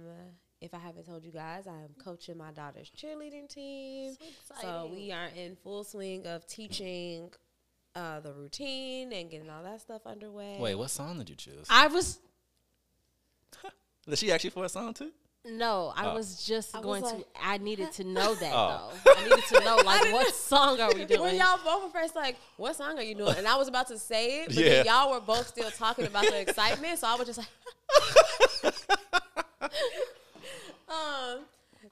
If 0.61 0.75
I 0.75 0.79
haven't 0.79 1.07
told 1.07 1.25
you 1.25 1.31
guys, 1.31 1.69
I 1.69 1.75
am 1.83 1.91
coaching 2.03 2.37
my 2.37 2.51
daughter's 2.51 2.91
cheerleading 2.91 3.49
team. 3.49 4.15
So 4.61 4.91
we 4.93 5.13
are 5.13 5.29
in 5.37 5.55
full 5.57 5.85
swing 5.85 6.27
of 6.27 6.47
teaching 6.49 7.31
uh, 7.95 8.19
the 8.21 8.33
routine 8.33 9.13
and 9.13 9.31
getting 9.31 9.49
all 9.51 9.63
that 9.63 9.81
stuff 9.81 10.03
underway. 10.05 10.57
Wait, 10.59 10.75
what 10.75 10.91
song 10.91 11.19
did 11.19 11.31
you 11.31 11.37
choose? 11.37 11.67
I 11.71 11.87
was 11.87 12.19
Did 14.09 14.19
she 14.19 14.33
ask 14.33 14.43
you 14.45 14.51
for 14.51 14.65
a 14.65 14.69
song 14.69 14.95
too? 14.95 15.13
No, 15.45 15.93
I 15.97 16.11
Oh. 16.11 16.15
was 16.15 16.45
just 16.45 16.75
I 16.75 16.79
was 16.81 16.85
going 16.85 17.03
like- 17.03 17.33
to. 17.35 17.41
I 17.43 17.59
needed 17.69 17.93
to 17.93 18.05
know 18.05 18.35
that 18.35 18.53
Oh. 18.55 18.93
though. 19.05 19.13
I 19.17 19.23
needed 19.25 19.45
to 19.47 19.61
know 19.61 19.77
like 19.77 20.13
what 20.13 20.35
song 20.35 20.81
are 20.81 20.89
we 20.93 20.99
when 21.05 21.09
doing? 21.09 21.37
y'all 21.37 21.59
both 21.65 21.85
were 21.85 22.01
first 22.01 22.15
like, 22.17 22.37
"What 22.57 22.77
song 22.77 22.99
are 22.99 23.03
you 23.03 23.15
doing?" 23.15 23.37
and 23.37 23.47
I 23.49 23.57
was 23.57 23.69
about 23.69 23.89
to 23.89 23.99
say 23.99 24.43
it, 24.43 24.47
but 24.49 24.57
Yeah. 24.57 24.69
then 24.69 24.87
y'all 24.87 25.11
were 25.13 25.21
both 25.21 25.47
still 25.49 25.71
talking 25.71 26.07
about 26.07 26.25
the 26.27 26.41
excitement, 26.41 26.99
so 26.99 27.07
I 27.07 27.15
was 27.17 27.27
just 27.27 27.39
like, 27.39 28.75
um. 30.89 31.41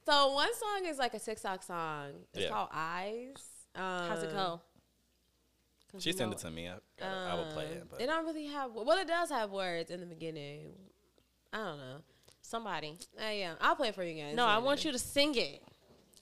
So 0.05 0.31
one 0.33 0.53
song 0.55 0.85
is 0.85 0.97
like 0.97 1.13
a 1.15 1.19
TikTok 1.19 1.63
song. 1.63 2.11
It's 2.33 2.43
Yeah. 2.43 2.49
called 2.49 2.69
Eyes. 2.71 3.35
Um, 3.75 4.07
How's 4.09 4.23
it 4.23 4.31
go? 4.31 4.61
She 5.99 6.11
sent 6.13 6.29
know 6.29 6.35
it 6.35 6.39
to 6.41 6.51
me. 6.51 6.67
I, 6.69 6.75
I, 7.01 7.31
I 7.31 7.35
would 7.35 7.49
play 7.53 7.65
it, 7.65 7.81
um, 7.81 7.87
but 7.91 8.01
It 8.01 8.05
don't 8.07 8.25
really 8.25 8.45
have. 8.47 8.71
Well, 8.73 8.97
it 8.97 9.07
does 9.07 9.29
have 9.31 9.51
words 9.51 9.89
in 9.91 9.99
the 9.99 10.05
beginning. 10.05 10.73
I 11.51 11.57
don't 11.57 11.77
know. 11.77 11.97
Somebody. 12.47 12.97
Uh, 13.19 13.29
yeah, 13.29 13.55
I'll 13.59 13.75
play 13.75 13.89
it 13.89 13.95
for 13.95 14.03
you 14.03 14.23
guys. 14.23 14.33
No, 14.33 14.45
I 14.45 14.59
want 14.59 14.85
you 14.85 14.93
to 14.93 14.99
sing 14.99 15.35
it. 15.35 15.61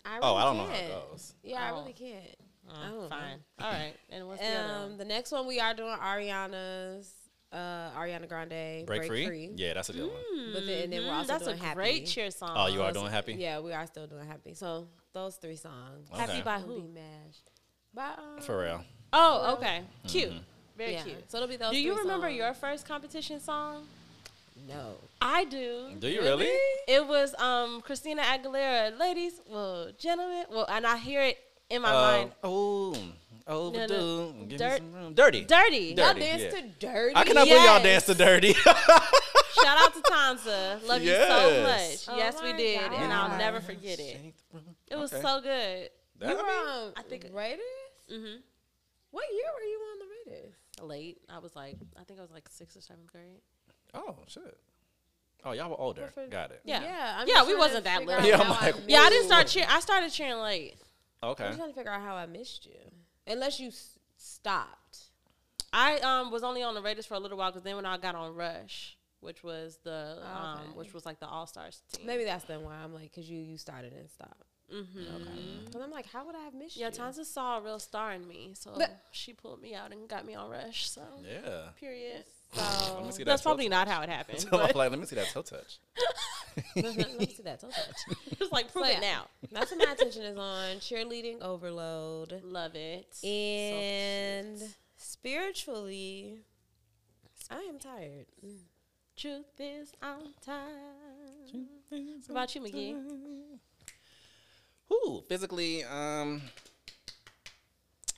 I 0.03 0.17
oh, 0.23 0.33
I 0.35 0.43
don't 0.45 0.57
know 0.57 0.65
how 0.65 0.73
it 0.73 0.89
goes. 1.11 1.33
Yeah, 1.43 1.61
I 1.61 1.69
Oh. 1.69 1.81
really 1.81 1.93
can't. 1.93 2.35
Don't 2.67 3.01
know. 3.01 3.09
fine. 3.09 3.39
All 3.59 3.71
right. 3.71 3.93
And 4.09 4.27
what's 4.27 4.41
the 4.41 4.47
other? 4.47 4.73
Um, 4.73 4.81
one? 4.81 4.97
the 4.97 5.05
next 5.05 5.31
one 5.31 5.45
we 5.45 5.59
are 5.59 5.75
doing 5.75 5.95
Ariana's, 5.95 7.11
uh, 7.51 7.91
Ariana 7.91 8.27
Grande, 8.27 8.87
Break, 8.87 9.05
free? 9.05 9.51
Yeah, 9.55 9.75
that's 9.75 9.89
a 9.89 9.93
good 9.93 10.11
one. 10.11 10.53
But 10.53 10.65
then, 10.65 10.83
and 10.85 10.93
then 10.93 11.05
we're 11.05 11.13
also 11.13 11.27
that's 11.27 11.45
doing 11.45 11.59
a 11.59 11.61
happy. 11.63 11.75
great 11.75 12.05
cheer 12.07 12.31
song. 12.31 12.53
Oh, 12.55 12.67
you 12.67 12.81
are 12.81 12.91
doing 12.91 13.11
happy? 13.11 13.35
Yeah, 13.35 13.59
we 13.59 13.71
are 13.71 13.85
still 13.85 14.07
doing 14.07 14.25
happy. 14.25 14.55
So 14.55 14.87
those 15.13 15.35
three 15.35 15.57
songs. 15.57 16.09
Okay. 16.11 16.21
Happy 16.21 16.41
by 16.41 16.57
will 16.57 16.75
be 16.75 16.81
who? 16.81 16.93
mashed. 16.93 17.51
By 17.93 18.07
um, 18.07 18.41
For 18.41 18.61
real. 18.61 18.83
Oh, 19.13 19.53
okay. 19.57 19.83
Cute. 20.07 20.31
Mm-hmm. 20.31 20.39
Very 20.75 20.93
yeah. 20.93 21.03
cute. 21.03 21.31
So 21.31 21.37
it'll 21.37 21.47
be 21.47 21.57
those. 21.57 21.71
Do 21.71 21.79
you 21.79 21.95
remember 21.99 22.27
songs. 22.27 22.37
your 22.37 22.53
first 22.55 22.87
competition 22.87 23.39
song? 23.39 23.85
No. 24.67 24.95
I 25.21 25.45
do. 25.45 25.91
Do 25.99 26.07
you 26.07 26.21
really? 26.21 26.49
It 26.87 27.05
was 27.07 27.35
um 27.35 27.81
Christina 27.81 28.21
Aguilera, 28.23 28.97
ladies, 28.99 29.33
well, 29.49 29.91
gentlemen, 29.97 30.45
well, 30.49 30.65
and 30.69 30.85
I 30.87 30.97
hear 30.97 31.21
it 31.21 31.37
in 31.69 31.81
my 31.81 31.89
Uh, 31.89 31.93
mind. 32.01 32.31
Oh, 32.43 32.95
overdue. 33.47 33.87
no. 33.93 34.45
Give 34.47 34.57
Dirt- 34.59 34.81
me 34.81 34.87
some 34.91 34.93
room. 34.93 35.13
Dirty. 35.13 35.45
Dirty. 35.45 35.93
Dirty. 35.93 36.01
Y'all 36.01 36.13
dance 36.13 36.41
yeah. 36.43 36.49
to 36.61 36.67
dirty. 36.79 37.15
I 37.15 37.23
cannot 37.23 37.47
believe 37.47 37.63
y'all 37.63 37.81
Yes. 37.81 37.83
dance 37.83 38.05
to 38.07 38.13
dirty. 38.15 38.53
Shout 38.53 39.77
out 39.77 39.93
to 39.93 40.01
Tanza. 40.01 40.85
Love 40.87 41.01
you 41.01 41.13
so 41.15 41.63
much. 41.63 42.07
Oh 42.09 42.17
yes, 42.17 42.41
we 42.41 42.51
my 42.51 42.57
did, 42.57 42.91
and 42.93 43.13
I'll 43.13 43.37
never 43.37 43.61
forget 43.61 43.99
it. 43.99 44.17
Shake 44.21 44.35
the 44.51 44.57
room. 44.57 44.75
It 44.89 44.95
was 44.97 45.13
Okay. 45.13 45.21
so 45.21 45.41
good. 45.41 45.89
That- 46.19 46.29
You 46.29 46.35
were 46.35 46.41
on 46.43 46.93
I 46.97 47.01
think- 47.03 47.25
Raiders. 47.31 47.61
hmm 48.09 48.35
What 49.11 49.25
year 49.31 49.45
were 49.53 49.63
you 49.63 49.79
on 49.91 49.99
the 49.99 50.05
Raiders? 50.31 50.53
Late. 50.81 51.17
I 51.29 51.39
was 51.39 51.55
like, 51.55 51.77
I 51.99 52.03
think 52.03 52.19
I 52.19 52.21
was 52.21 52.31
like 52.31 52.49
sixth 52.49 52.75
or 52.77 52.81
seventh 52.81 53.11
grade. 53.11 53.41
Oh 53.95 54.15
shit. 54.27 54.57
Oh, 55.43 55.51
y'all 55.51 55.69
were 55.69 55.79
older. 55.79 56.07
for- 56.13 56.25
Got 56.27 56.51
it. 56.51 56.61
Yeah. 56.65 56.81
Yeah, 56.81 57.15
I'm 57.19 57.27
Yeah, 57.27 57.45
we 57.45 57.55
wasn't 57.55 57.83
that 57.83 57.99
figure 57.99 58.15
little. 58.15 58.27
Yeah, 58.29 58.39
I'm 58.39 58.47
how 58.47 58.53
I 58.67 58.71
like, 58.71 58.75
Yeah, 58.87 58.99
I 59.01 59.09
didn't 59.09 59.27
start 59.27 59.47
cheering. 59.47 59.69
I 59.69 59.79
started 59.79 60.11
cheering 60.11 60.39
late. 60.39 60.75
Okay. 61.21 61.45
I'm 61.45 61.55
trying 61.55 61.69
to 61.69 61.75
figure 61.75 61.91
out 61.91 62.01
how 62.01 62.15
I 62.15 62.25
missed 62.25 62.65
you, 62.65 62.79
unless 63.27 63.59
you 63.59 63.67
s- 63.67 63.99
stopped. 64.17 64.97
I 65.71 65.97
um 65.99 66.31
was 66.31 66.43
only 66.43 66.63
on 66.63 66.73
the 66.73 66.81
Raiders 66.81 67.05
for 67.05 67.13
a 67.15 67.19
little 67.19 67.37
while 67.37 67.51
because 67.51 67.63
then 67.63 67.75
when 67.75 67.85
I 67.85 67.97
got 67.97 68.15
on 68.15 68.33
Rush, 68.33 68.97
which 69.19 69.43
was 69.43 69.77
the 69.83 70.17
um 70.23 70.59
Okay. 70.59 70.69
which 70.77 70.93
was 70.93 71.05
like 71.05 71.19
the 71.19 71.27
All 71.27 71.45
Stars 71.47 71.81
team. 71.93 72.05
Maybe 72.07 72.23
that's 72.25 72.45
then 72.45 72.63
why 72.63 72.75
I'm 72.75 72.93
like, 72.93 73.13
cause 73.13 73.25
you 73.29 73.39
you 73.39 73.57
started 73.57 73.93
and 73.93 74.09
stopped. 74.09 74.43
Mm-hmm. 74.73 75.65
Cause 75.71 75.81
I'm 75.81 75.91
like, 75.91 76.07
how 76.11 76.25
would 76.25 76.35
I 76.35 76.43
have 76.43 76.53
missed 76.55 76.75
Yeah, 76.75 76.87
you? 76.87 76.93
Yeah, 76.97 77.03
Tanza 77.05 77.23
saw 77.25 77.59
a 77.59 77.61
real 77.61 77.77
star 77.79 78.13
in 78.13 78.27
me, 78.27 78.53
so 78.55 78.71
But- 78.75 78.97
she 79.11 79.31
pulled 79.33 79.61
me 79.61 79.75
out 79.75 79.91
and 79.91 80.07
got 80.09 80.25
me 80.25 80.33
on 80.33 80.49
Rush. 80.49 80.89
So 80.89 81.01
Yeah. 81.23 81.69
period. 81.79 82.25
Let 82.53 83.05
me 83.05 83.11
see 83.11 83.23
That's 83.23 83.41
that 83.41 83.43
toe 83.43 83.49
probably 83.49 83.69
not 83.69 83.87
how 83.87 84.01
it 84.01 84.09
happened. 84.09 84.45
I'm 84.51 84.59
like, 84.59 84.75
let 84.75 84.97
me 84.99 85.05
see 85.05 85.15
that 85.15 85.27
toe 85.29 85.41
touch. 85.41 85.79
Let 86.77 86.95
me 87.19 87.25
see 87.27 87.43
that 87.43 87.59
toe 87.59 87.67
touch. 87.67 88.17
it's 88.39 88.51
like 88.51 88.71
prove 88.71 88.85
So, 88.85 88.91
it 88.91 88.99
yeah. 89.01 89.11
now. 89.11 89.25
That's 89.51 89.71
what 89.71 89.85
my 89.85 89.91
attention 89.91 90.23
is 90.23 90.37
on. 90.37 90.77
Cheerleading 90.77 91.41
overload. 91.41 92.41
Love 92.45 92.75
it. 92.75 93.07
And 93.25 94.57
cute. 94.59 94.69
spiritually, 94.95 96.39
I 97.51 97.57
am 97.59 97.77
tired. 97.77 98.27
truth 99.17 99.45
is, 99.59 99.91
I'm 100.01 100.33
tired. 100.45 101.67
What 101.89 102.29
about 102.29 102.55
you, 102.55 102.61
McGee? 102.61 102.95
Ooh, 104.93 105.23
physically, 105.27 105.83
um, 105.83 106.41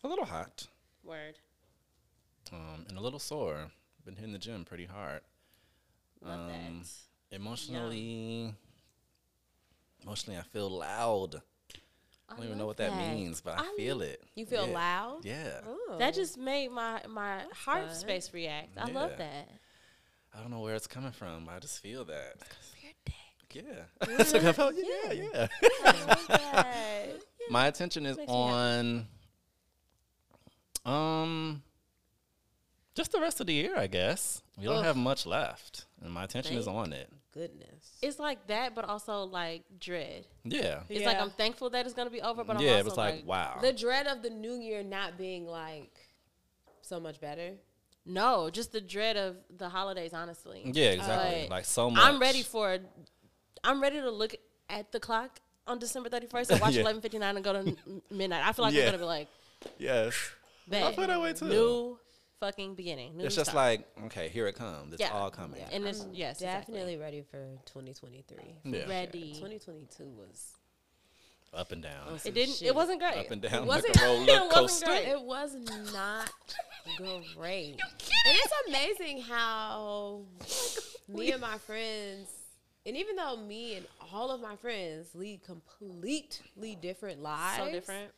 a 0.04 0.08
little 0.08 0.26
hot, 0.26 0.68
Word. 1.04 1.40
um, 2.54 2.86
and 2.90 2.98
a 2.98 3.02
little 3.02 3.20
sore. 3.20 3.72
Been 4.08 4.16
hitting 4.16 4.32
the 4.32 4.40
gym 4.40 4.64
pretty 4.64 4.86
hard. 4.86 5.20
Love 6.22 6.40
Um, 6.40 6.48
that. 6.48 7.36
Emotionally, 7.36 8.54
emotionally, 10.02 10.40
I 10.40 10.44
feel 10.44 10.70
loud. 10.70 11.42
I 12.30 12.36
don't 12.38 12.46
even 12.46 12.58
know 12.58 12.66
what 12.66 12.78
that, 12.78 12.92
that. 12.92 13.14
means, 13.16 13.42
but 13.42 13.60
I, 13.60 13.64
I 13.64 13.74
feel 13.76 14.02
it. 14.02 14.24
You 14.34 14.46
feel 14.46 14.66
Yeah. 14.66 14.74
loud? 14.74 15.26
Yeah. 15.26 15.60
Oh. 15.68 15.98
That 16.00 16.14
just 16.14 16.38
made 16.38 16.72
my 16.72 17.02
my 17.10 17.42
heart 17.54 17.88
fun. 17.88 17.96
space 17.96 18.34
react. 18.34 18.78
I 18.78 18.86
love 18.86 19.12
that. 19.18 19.50
I 20.34 20.40
don't 20.40 20.52
know 20.52 20.62
where 20.62 20.76
it's 20.76 20.88
coming 20.88 21.12
from. 21.12 21.44
but 21.44 21.56
I 21.56 21.60
just 21.60 21.80
feel 21.82 22.06
that. 22.06 22.36
Yeah. 23.52 23.64
That's 24.18 24.32
what 24.32 24.46
I 24.46 24.54
felt. 24.54 24.76
Yeah, 24.78 25.12
yeah. 25.12 25.48
that. 26.30 27.08
My 27.50 27.68
attention 27.68 28.06
is 28.06 28.18
on 28.26 29.06
um 30.86 31.62
just 32.98 33.12
the 33.14 33.22
rest 33.22 33.40
of 33.40 33.48
the 33.48 33.54
year, 33.54 33.78
I 33.78 33.88
guess. 33.88 34.42
We 34.58 34.66
don't 34.66 34.78
Ugh. 34.78 34.84
have 34.86 34.98
much 34.98 35.26
left. 35.26 35.86
And 36.04 36.12
my 36.12 36.24
attention 36.26 36.58
is 36.58 36.66
Thank 36.66 36.78
on 36.78 36.94
it. 36.94 37.10
Goodness. 37.34 37.98
It's 38.02 38.20
like 38.20 38.48
that, 38.48 38.74
but 38.76 38.86
also 38.86 39.24
like 39.24 39.64
dread. 39.80 40.26
Yeah. 40.44 40.82
It's 40.90 41.06
like 41.06 41.16
Yeah. 41.18 41.24
I'm 41.24 41.30
thankful 41.30 41.70
that 41.70 41.86
it's 41.86 41.94
gonna 41.96 42.10
be 42.10 42.22
over, 42.22 42.44
but 42.44 42.58
I'm 42.58 42.62
yeah, 42.64 42.72
also 42.72 42.80
it 42.80 42.86
was 42.86 42.98
like, 42.98 43.26
wow. 43.26 43.60
The 43.62 43.72
dread 43.72 44.08
of 44.08 44.22
the 44.24 44.30
new 44.32 44.54
year 44.60 44.84
not 44.84 45.18
being 45.18 45.46
like 45.48 45.96
so 46.82 47.00
much 47.00 47.22
better. 47.22 47.52
no, 48.06 48.50
just 48.50 48.72
the 48.72 48.82
dread 48.82 49.18
of 49.18 49.36
the 49.58 49.70
holidays. 49.70 50.14
Honestly, 50.14 50.62
yeah, 50.66 50.92
exactly. 50.92 51.42
But 51.44 51.50
like 51.58 51.66
so 51.66 51.90
much. 51.92 52.04
I'm 52.04 52.20
ready 52.20 52.42
for. 52.44 52.78
I'm 53.64 53.82
ready 53.82 54.00
to 54.02 54.10
look 54.12 54.34
at 54.70 54.92
the 54.92 55.00
clock 55.00 55.40
on 55.68 55.78
December 55.80 56.10
31st 56.10 56.52
and 56.52 56.62
watch 56.66 56.74
Yeah. 56.76 56.84
11:59 56.84 57.36
and 57.36 57.44
go 57.44 57.54
to 57.54 57.60
n- 57.60 58.02
midnight. 58.10 58.44
I 58.46 58.54
feel 58.54 58.64
like 58.66 58.74
Yeah. 58.74 58.82
we're 58.82 58.86
gonna 58.88 58.98
be 59.00 59.04
like, 59.04 59.28
Yes. 59.78 60.14
I 60.68 60.70
bet, 60.70 60.96
feel 60.96 61.08
that 61.08 61.22
way 61.22 61.34
too. 61.34 61.46
new 61.50 62.00
fucking 62.40 62.76
beginning. 62.76 63.18
New 63.18 63.26
it's 63.26 63.36
just 63.36 63.52
start. 63.52 63.66
like, 63.98 64.06
okay, 64.06 64.30
here 64.30 64.48
it 64.48 64.56
comes. 64.56 64.94
It's 64.94 65.02
Yeah. 65.02 65.12
all 65.12 65.30
coming. 65.32 65.60
Yeah. 65.60 65.70
and 65.72 65.86
it's 65.88 66.02
I'm 66.02 66.14
yes, 66.14 66.40
Definitely 66.40 66.98
ready 66.98 67.22
for 67.22 67.58
2023. 67.66 68.38
Yeah. 68.64 68.88
ready. 68.88 69.34
2022 69.34 70.06
was. 70.06 70.54
Up 71.54 71.72
and 71.72 71.82
down. 71.82 72.20
It 72.26 72.34
didn't. 72.34 72.56
shit. 72.56 72.68
It 72.68 72.76
wasn't 72.76 73.00
great. 73.00 73.18
Up 73.26 73.32
and 73.32 73.42
down 73.42 73.64
It 73.64 73.66
wasn't, 73.66 73.98
a 73.98 74.00
roller 74.04 74.26
it 74.28 74.52
wasn't 74.54 74.86
great. 74.86 75.08
It 75.08 75.22
was 75.22 75.56
not 75.94 76.32
great. 77.36 77.80
And 78.28 78.38
it's 78.38 78.54
amazing 78.68 79.22
how 79.22 80.24
me 81.08 81.32
and 81.32 81.40
my 81.40 81.58
friends, 81.60 82.30
and 82.86 82.98
even 82.98 83.16
though 83.16 83.38
me 83.38 83.76
and 83.76 83.86
all 84.14 84.32
of 84.32 84.42
my 84.42 84.58
friends 84.58 85.08
lead 85.16 85.42
completely 85.44 86.76
different 86.82 87.22
lives, 87.22 87.58
So 87.64 87.72
different. 87.72 88.12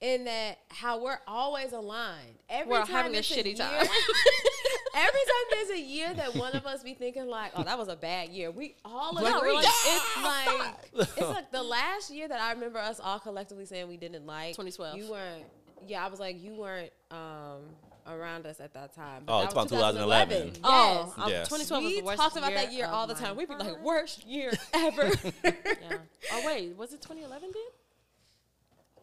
In 0.00 0.24
that 0.24 0.58
how 0.68 1.02
we're 1.02 1.18
always 1.26 1.72
aligned. 1.72 2.34
Every 2.48 2.70
We're 2.72 2.78
time 2.80 2.86
having 2.88 3.14
a 3.14 3.18
it's 3.18 3.30
shitty 3.30 3.46
year- 3.46 3.54
time. 3.56 3.86
every 4.94 5.20
time 5.20 5.44
there's 5.50 5.70
a 5.70 5.80
year 5.80 6.14
that 6.14 6.34
one 6.36 6.52
of 6.54 6.66
us 6.66 6.82
be 6.82 6.94
thinking 6.94 7.26
like, 7.28 7.52
"Oh, 7.56 7.62
that 7.64 7.78
was 7.78 7.88
a 7.88 7.96
bad 7.96 8.28
year," 8.30 8.50
we 8.50 8.76
all 8.84 9.14
Like, 9.14 9.34
agree. 9.34 9.54
we're 9.54 9.60
it's 9.62 10.16
like 10.22 10.74
it's 11.16 11.20
like 11.20 11.50
the 11.50 11.62
last 11.62 12.10
year 12.10 12.28
that 12.28 12.40
I 12.40 12.52
remember 12.52 12.78
us 12.78 13.00
all 13.00 13.18
collectively 13.18 13.64
saying 13.66 13.88
we 13.88 13.96
didn't 13.96 14.26
like. 14.26 14.50
2012. 14.56 14.96
You 14.98 15.10
weren't. 15.10 15.44
Yeah, 15.86 16.04
I 16.04 16.08
was 16.08 16.18
like, 16.20 16.42
you 16.42 16.54
weren't 16.54 16.90
um, 17.10 17.60
around 18.06 18.46
us 18.46 18.60
at 18.60 18.74
that 18.74 18.94
time. 18.94 19.24
Oh, 19.28 19.38
that 19.40 19.44
it's 19.46 19.54
was 19.54 19.70
about 19.72 19.92
2011. 19.94 20.46
Yes. 20.48 20.56
Oh, 20.64 21.14
um, 21.18 21.30
Yes. 21.30 21.48
2012 21.48 21.84
was 21.84 21.92
we 21.92 22.00
the 22.00 22.04
worst 22.06 22.18
We 22.18 22.22
talked 22.24 22.36
about 22.36 22.54
that 22.54 22.72
year 22.72 22.86
all 22.86 23.06
the 23.06 23.14
time. 23.14 23.36
We'd 23.36 23.48
be 23.48 23.54
like, 23.54 23.80
worst 23.82 24.26
year 24.26 24.52
ever. 24.74 25.10
Yeah. 25.44 25.98
Oh 26.32 26.42
wait, 26.46 26.76
was 26.76 26.92
it 26.92 27.02
2011 27.02 27.50
then? 27.52 27.62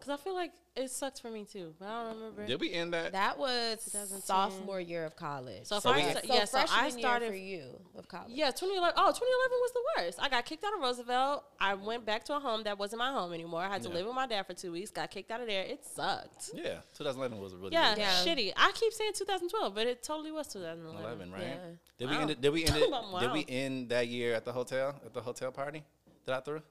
Because 0.04 0.20
I 0.20 0.24
feel 0.24 0.34
like 0.34 0.52
it 0.76 0.90
sucked 0.92 1.22
for 1.22 1.30
me 1.30 1.46
too, 1.46 1.74
but 1.80 1.88
I 1.88 2.04
don't 2.04 2.16
remember. 2.18 2.46
Did 2.46 2.60
we 2.60 2.74
end 2.74 2.94
that? 2.94 3.14
That 3.14 3.38
was 3.38 3.96
sophomore 4.26 4.82
year 4.82 5.06
of 5.06 5.16
college. 5.16 5.64
So 5.66 5.80
So 5.80 5.92
I 5.92 5.96
we- 5.96 6.02
so 6.14 6.20
yeah, 6.26 6.44
so 6.46 6.58
I 6.58 6.66
freshman 6.66 6.90
year 6.92 7.00
started 7.00 7.28
for 7.30 7.36
you 7.36 7.80
of 7.96 8.08
college. 8.10 8.32
Yeah, 8.34 8.48
2011. 8.52 8.94
Oh, 8.98 9.12
2011 9.12 9.58
was 9.62 9.72
the 9.72 9.84
worst. 10.04 10.20
I 10.22 10.28
got 10.28 10.44
kicked 10.44 10.64
out 10.66 10.74
of 10.74 10.82
Roosevelt. 10.82 11.46
I 11.58 11.76
went 11.76 12.06
back 12.06 12.26
to 12.26 12.36
a 12.36 12.40
home 12.40 12.64
that 12.64 12.78
wasn't 12.78 13.00
my 13.00 13.12
home 13.14 13.32
anymore. 13.32 13.62
I 13.62 13.70
had 13.70 13.82
to 13.84 13.90
Yeah. 13.90 13.96
live 13.96 14.06
with 14.08 14.16
my 14.16 14.28
dad 14.28 14.46
for 14.46 14.54
two 14.54 14.74
weeks. 14.74 14.92
Got 14.92 15.10
kicked 15.10 15.32
out 15.32 15.40
of 15.40 15.48
there. 15.48 15.64
It 15.64 15.86
sucked. 15.86 16.50
yeah, 16.54 16.82
2011 16.96 17.40
was 17.40 17.54
a 17.54 17.58
really 17.58 17.72
Yeah, 17.72 17.96
Yeah. 17.96 18.12
shitty. 18.26 18.52
I 18.58 18.72
keep 18.74 18.92
saying 18.92 19.14
2012, 19.14 19.74
but 19.74 19.88
it 19.88 20.04
totally 20.04 20.32
was 20.34 20.48
2011. 20.50 21.02
11, 21.02 21.32
right? 21.32 21.42
Yeah. 21.44 21.58
Did 21.98 22.10
we 22.10 22.16
Wow. 22.18 22.22
end 22.24 22.32
it? 22.32 22.42
Did 22.42 22.52
we 22.52 22.66
end 22.66 22.76
it? 22.76 22.90
Wow. 22.92 23.20
Did 23.20 23.32
we 23.32 23.46
end 23.48 23.90
that 23.90 24.08
year 24.10 24.34
at 24.34 24.44
the 24.44 24.52
hotel 24.52 25.00
at 25.06 25.14
the 25.14 25.22
hotel 25.22 25.52
party 25.54 25.84
that 26.26 26.36
I 26.36 26.40
threw? 26.42 26.62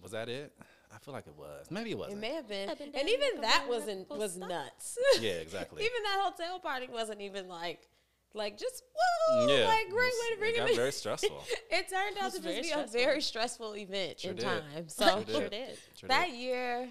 Was 0.00 0.12
that 0.12 0.28
it? 0.28 0.52
I 0.98 1.04
feel 1.04 1.14
like 1.14 1.28
it 1.28 1.36
was. 1.36 1.66
Maybe 1.70 1.90
it 1.90 1.92
It 1.92 1.98
wasn't. 1.98 2.18
It 2.18 2.20
may 2.20 2.34
have 2.34 2.48
been, 2.48 2.68
Up 2.70 2.80
and 2.80 2.92
and 2.92 3.08
even 3.08 3.40
that 3.42 3.66
wasn't 3.68 4.10
was 4.10 4.36
nuts. 4.36 4.98
Yeah, 5.20 5.32
exactly. 5.32 5.82
even 5.84 6.02
that 6.02 6.20
hotel 6.32 6.58
party 6.58 6.88
wasn't 6.92 7.20
even 7.20 7.46
like, 7.46 7.86
like 8.34 8.58
just 8.58 8.82
woo, 9.30 9.48
yeah, 9.48 9.66
like 9.66 9.88
great 9.90 10.12
it 10.12 10.14
way 10.30 10.34
to 10.34 10.38
bring 10.40 10.50
it 10.50 10.54
it. 10.54 10.58
got 10.58 10.70
in. 10.70 10.76
very 10.76 10.90
stressful. 11.02 11.44
it 11.70 11.88
turned 11.88 12.16
out 12.18 12.24
was 12.24 12.34
to 12.34 12.42
just 12.42 12.62
be 12.62 12.68
stressful. 12.68 13.00
a 13.00 13.04
very 13.04 13.20
stressful 13.20 13.76
event 13.76 14.18
Sure 14.20 14.30
in 14.32 14.36
did. 14.38 14.44
time. 14.44 14.88
So 14.88 15.06
Sure 15.06 15.24
Sure 15.26 15.40
did. 15.42 15.50
did. 15.50 15.78
Sure 15.94 16.08
that 16.08 16.26
did. 16.26 16.36
year, 16.36 16.88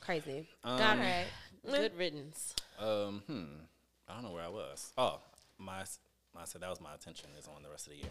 crazy. 0.00 0.48
Um, 0.64 0.78
Got 0.78 0.98
it. 1.00 1.26
Good 1.66 1.96
riddance. 1.98 2.54
Um, 2.78 3.22
hmm. 3.26 3.44
I 4.08 4.14
don't 4.14 4.22
know 4.24 4.32
where 4.32 4.44
I 4.44 4.48
was. 4.48 4.92
Oh, 4.96 5.20
my. 5.58 5.80
I 6.36 6.44
said 6.46 6.62
that 6.62 6.70
was 6.70 6.80
my 6.80 6.94
attention 6.94 7.28
is 7.38 7.46
on 7.54 7.62
the 7.62 7.68
rest 7.70 7.86
of 7.86 7.92
the 7.92 7.98
year. 7.98 8.10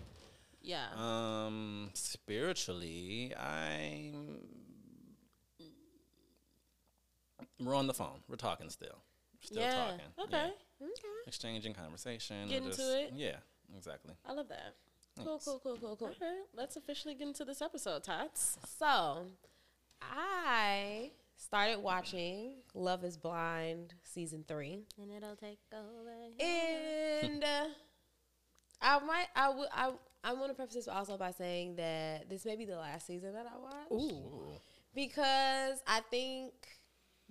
Yeah. 0.62 0.86
Um, 0.96 1.90
spiritually, 1.94 3.34
I'm. 3.36 4.40
We're 7.66 7.76
on 7.76 7.88
the 7.88 7.94
phone. 7.94 8.20
We're 8.28 8.36
talking 8.36 8.70
still. 8.70 8.98
Still 9.42 9.62
yeah. 9.62 9.72
talking. 9.92 10.00
Okay. 10.26 10.52
Yeah. 10.80 10.88
Exchanging 11.28 11.74
conversation. 11.74 12.44
We're 12.44 12.50
Get 12.50 12.58
into 12.64 12.78
just- 12.78 12.82
it. 12.82 13.14
Yeah, 13.16 13.38
exactly. 13.78 14.14
I 14.26 14.34
love 14.34 14.48
that. 14.50 14.76
Cool, 15.18 15.26
Thanks. 15.26 15.46
cool, 15.46 15.60
cool, 15.64 15.78
cool, 15.78 15.96
cool. 15.96 16.08
Okay. 16.10 16.40
Let's 16.56 16.76
officially 16.76 17.14
get 17.14 17.28
into 17.28 17.46
this 17.46 17.62
episode, 17.62 18.04
Tots. 18.04 18.58
So, 18.80 19.28
I 20.02 21.12
started 21.36 21.80
watching 21.80 22.56
Love 22.74 23.04
Is 23.04 23.18
Blind 23.18 23.94
season 24.04 24.44
three. 24.48 24.80
And 25.02 25.12
it'll 25.12 25.36
take 25.36 25.60
over. 25.72 26.10
and 26.40 27.44
uh, 27.44 27.66
I 28.82 29.00
might 29.06 29.28
I 29.36 29.50
would 29.50 29.68
I 29.72 29.92
I 30.24 30.34
want 30.34 30.50
to 30.50 30.54
preface 30.56 30.76
this 30.76 30.88
also 30.88 31.18
by 31.18 31.32
saying 31.32 31.76
that 31.76 32.30
this 32.30 32.46
may 32.46 32.56
be 32.56 32.66
the 32.66 32.76
last 32.78 33.08
season 33.08 33.34
that 33.34 33.46
I 33.46 33.58
watch 33.60 33.92
Ooh. 33.92 34.16
Ooh. 34.16 34.54
because 34.96 35.82
I 35.88 36.02
think 36.10 36.54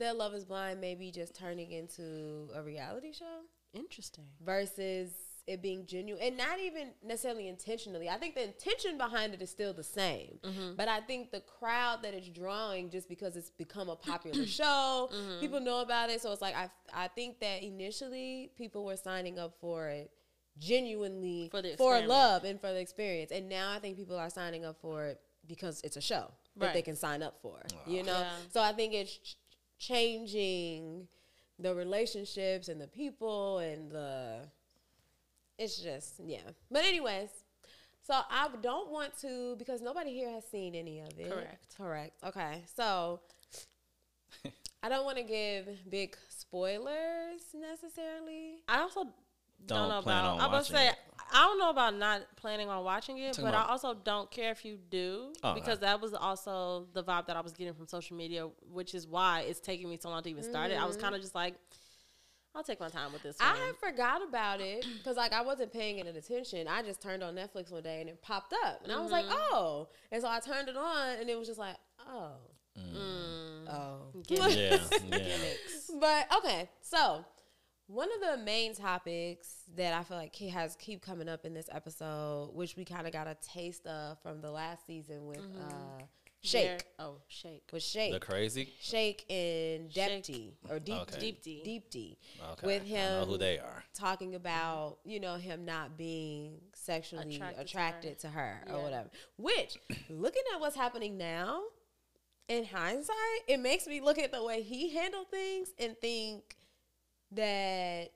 that 0.02 0.16
Love 0.16 0.34
Is 0.34 0.44
Blind 0.44 0.80
may 0.80 0.94
be 0.94 1.10
just 1.10 1.34
turning 1.34 1.72
into 1.72 2.48
a 2.54 2.62
reality 2.62 3.12
show 3.12 3.42
Interesting. 3.72 4.24
versus 4.44 5.12
it 5.46 5.60
being 5.60 5.86
genuine 5.86 6.22
and 6.22 6.36
not 6.36 6.60
even 6.60 6.90
necessarily 7.04 7.48
intentionally. 7.48 8.08
I 8.08 8.16
think 8.16 8.34
the 8.34 8.44
intention 8.44 8.96
behind 8.96 9.34
it 9.34 9.42
is 9.42 9.50
still 9.50 9.72
the 9.72 9.82
same, 9.82 10.38
mm-hmm. 10.42 10.74
but 10.76 10.88
I 10.88 11.00
think 11.00 11.30
the 11.30 11.40
crowd 11.40 12.02
that 12.02 12.14
it's 12.14 12.28
drawing 12.28 12.90
just 12.90 13.08
because 13.08 13.36
it's 13.36 13.50
become 13.50 13.88
a 13.88 13.96
popular 13.96 14.46
show, 14.46 15.10
mm-hmm. 15.12 15.40
people 15.40 15.60
know 15.60 15.80
about 15.80 16.10
it. 16.10 16.20
So 16.20 16.30
it's 16.32 16.42
like 16.42 16.54
I 16.54 16.70
I 16.94 17.08
think 17.08 17.40
that 17.40 17.62
initially 17.62 18.52
people 18.56 18.84
were 18.84 18.96
signing 18.96 19.38
up 19.38 19.54
for 19.60 19.88
it 19.88 20.10
genuinely 20.58 21.48
For 21.50 21.62
the 21.62 21.76
for 21.76 22.00
love 22.02 22.44
and 22.44 22.60
for 22.60 22.68
the 22.72 22.80
experience, 22.80 23.32
and 23.32 23.48
now 23.48 23.72
I 23.72 23.78
think 23.78 23.96
people 23.96 24.16
are 24.16 24.30
signing 24.30 24.64
up 24.64 24.76
for 24.80 25.06
it 25.06 25.20
because 25.46 25.80
it's 25.82 25.96
a 25.96 26.00
show 26.00 26.30
that 26.56 26.74
they 26.74 26.82
can 26.82 26.96
sign 26.96 27.22
up 27.22 27.38
for. 27.42 27.60
You 27.86 28.02
know, 28.02 28.18
Yeah. 28.20 28.32
so 28.50 28.60
I 28.60 28.72
think 28.72 28.94
it's 28.94 29.16
ch- 29.16 29.36
changing 29.82 31.08
the 31.58 31.74
relationships 31.74 32.68
and 32.68 32.80
the 32.80 32.86
people 32.86 33.58
and 33.58 33.90
the 33.90 34.38
it's 35.58 35.78
just 35.78 36.20
yeah. 36.24 36.38
But 36.70 36.84
anyways 36.84 37.30
so 38.04 38.14
i 38.30 38.48
don't 38.62 38.90
want 38.90 39.16
to 39.20 39.54
because 39.56 39.80
nobody 39.80 40.12
here 40.12 40.30
has 40.30 40.44
seen 40.46 40.74
any 40.74 41.00
of 41.00 41.18
it. 41.18 41.30
Correct. 41.30 41.76
correct. 41.76 42.12
Okay. 42.24 42.64
So 42.74 43.20
i 44.82 44.88
don't 44.88 45.04
want 45.04 45.18
to 45.18 45.24
give 45.24 45.68
big 45.88 46.16
spoilers 46.28 47.42
necessarily. 47.54 48.60
I 48.68 48.80
also 48.80 49.08
don't, 49.66 49.78
Don't 49.78 49.88
know 49.88 50.02
plan 50.02 50.18
about. 50.24 50.34
on 50.34 50.40
I'm 50.40 50.52
watching 50.52 50.76
say 50.76 50.88
it. 50.88 50.96
I 51.34 51.46
don't 51.46 51.58
know 51.58 51.70
about 51.70 51.94
not 51.94 52.22
planning 52.36 52.68
on 52.68 52.84
watching 52.84 53.16
it, 53.16 53.32
Talking 53.32 53.44
but 53.44 53.54
about- 53.54 53.68
I 53.68 53.72
also 53.72 53.94
don't 53.94 54.30
care 54.30 54.50
if 54.50 54.64
you 54.66 54.76
do 54.76 55.32
Oh, 55.42 55.54
because 55.54 55.78
that 55.78 56.00
was 56.00 56.12
also 56.12 56.86
the 56.92 57.02
vibe 57.02 57.26
that 57.26 57.36
I 57.36 57.40
was 57.40 57.52
getting 57.52 57.72
from 57.72 57.86
social 57.86 58.16
media, 58.16 58.48
which 58.70 58.94
is 58.94 59.06
why 59.06 59.40
it's 59.48 59.58
taking 59.60 59.88
me 59.88 59.98
so 60.00 60.10
long 60.10 60.22
to 60.22 60.28
even 60.28 60.42
start 60.42 60.70
it. 60.70 60.74
I 60.74 60.84
was 60.84 60.96
kind 60.98 61.14
of 61.14 61.22
just 61.22 61.34
like, 61.34 61.54
I'll 62.54 62.62
take 62.62 62.80
my 62.80 62.90
time 62.90 63.14
with 63.14 63.22
this. 63.22 63.38
One. 63.38 63.48
I 63.48 63.56
had 63.56 63.76
forgot 63.78 64.22
about 64.22 64.60
it 64.60 64.84
because 64.98 65.16
like 65.16 65.32
I 65.32 65.40
wasn't 65.40 65.72
paying 65.72 65.98
it 66.00 66.06
attention. 66.14 66.68
I 66.68 66.82
just 66.82 67.00
turned 67.00 67.22
on 67.22 67.34
Netflix 67.34 67.72
one 67.72 67.82
day 67.82 68.00
and 68.00 68.10
it 68.10 68.20
popped 68.20 68.52
up, 68.64 68.82
and 68.84 68.92
I 68.92 69.00
was 69.00 69.10
like, 69.10 69.24
mm-hmm. 69.24 69.54
"Oh!" 69.54 69.88
And 70.10 70.20
so 70.20 70.28
I 70.28 70.38
turned 70.40 70.68
it 70.68 70.76
on, 70.76 71.16
and 71.18 71.30
it 71.30 71.38
was 71.38 71.48
just 71.48 71.58
like, 71.58 71.76
"Oh, 72.06 72.32
mm. 72.78 72.94
Mm. 72.94 73.68
oh." 73.70 74.20
Get 74.26 74.54
Yeah, 74.54 74.78
yeah. 75.08 75.98
But 75.98 76.26
okay, 76.38 76.68
so 76.82 77.24
one 77.92 78.08
of 78.14 78.20
the 78.38 78.42
main 78.44 78.74
topics 78.74 79.48
that 79.76 79.92
I 79.92 80.02
feel 80.02 80.16
like 80.16 80.34
he 80.34 80.48
has 80.48 80.76
keep 80.76 81.02
coming 81.02 81.28
up 81.28 81.44
in 81.44 81.52
this 81.54 81.68
episode, 81.70 82.50
which 82.54 82.76
we 82.76 82.84
kind 82.84 83.06
of 83.06 83.12
got 83.12 83.26
a 83.26 83.36
taste 83.42 83.86
of 83.86 84.18
from 84.22 84.40
the 84.40 84.50
last 84.50 84.86
season 84.86 85.26
with 85.26 85.38
uh, 85.38 86.02
Shake, 86.44 86.64
There- 86.64 86.78
Oh, 86.98 87.16
shake. 87.28 87.68
with 87.72 87.82
Shake, 87.82 88.12
The 88.12 88.18
crazy. 88.18 88.72
Shake 88.80 89.24
and 89.30 89.92
Shake. 89.92 90.24
Deepti 90.24 90.52
or 90.70 90.78
Deep 90.80 91.00
Okay. 91.02 91.18
Deep 91.20 91.42
D. 91.42 91.60
Deep 91.64 91.90
D, 91.90 92.18
Okay. 92.52 92.66
with 92.66 92.82
I 92.82 92.86
him 92.86 93.12
know 93.20 93.26
who 93.26 93.36
they 93.38 93.58
are. 93.58 93.84
talking 93.94 94.34
about 94.34 94.98
you 95.04 95.20
know 95.20 95.36
him 95.36 95.64
not 95.64 95.96
being 95.96 96.60
sexually 96.74 97.34
Attracted 97.36 97.60
attracted, 97.60 98.18
to 98.20 98.26
to 98.28 98.28
her, 98.32 98.64
Yeah. 98.66 98.72
or 98.74 98.82
whatever. 98.82 99.10
Which, 99.36 99.76
looking 100.08 100.42
at 100.54 100.60
what's 100.60 100.74
happening 100.76 101.16
now, 101.18 101.62
in 102.48 102.64
hindsight, 102.64 103.16
it 103.46 103.60
makes 103.60 103.86
me 103.86 104.00
look 104.00 104.18
at 104.18 104.32
the 104.32 104.42
way 104.42 104.62
he 104.62 104.90
handled 104.96 105.28
things 105.30 105.68
and 105.78 105.96
think 106.00 106.56
that 107.34 108.10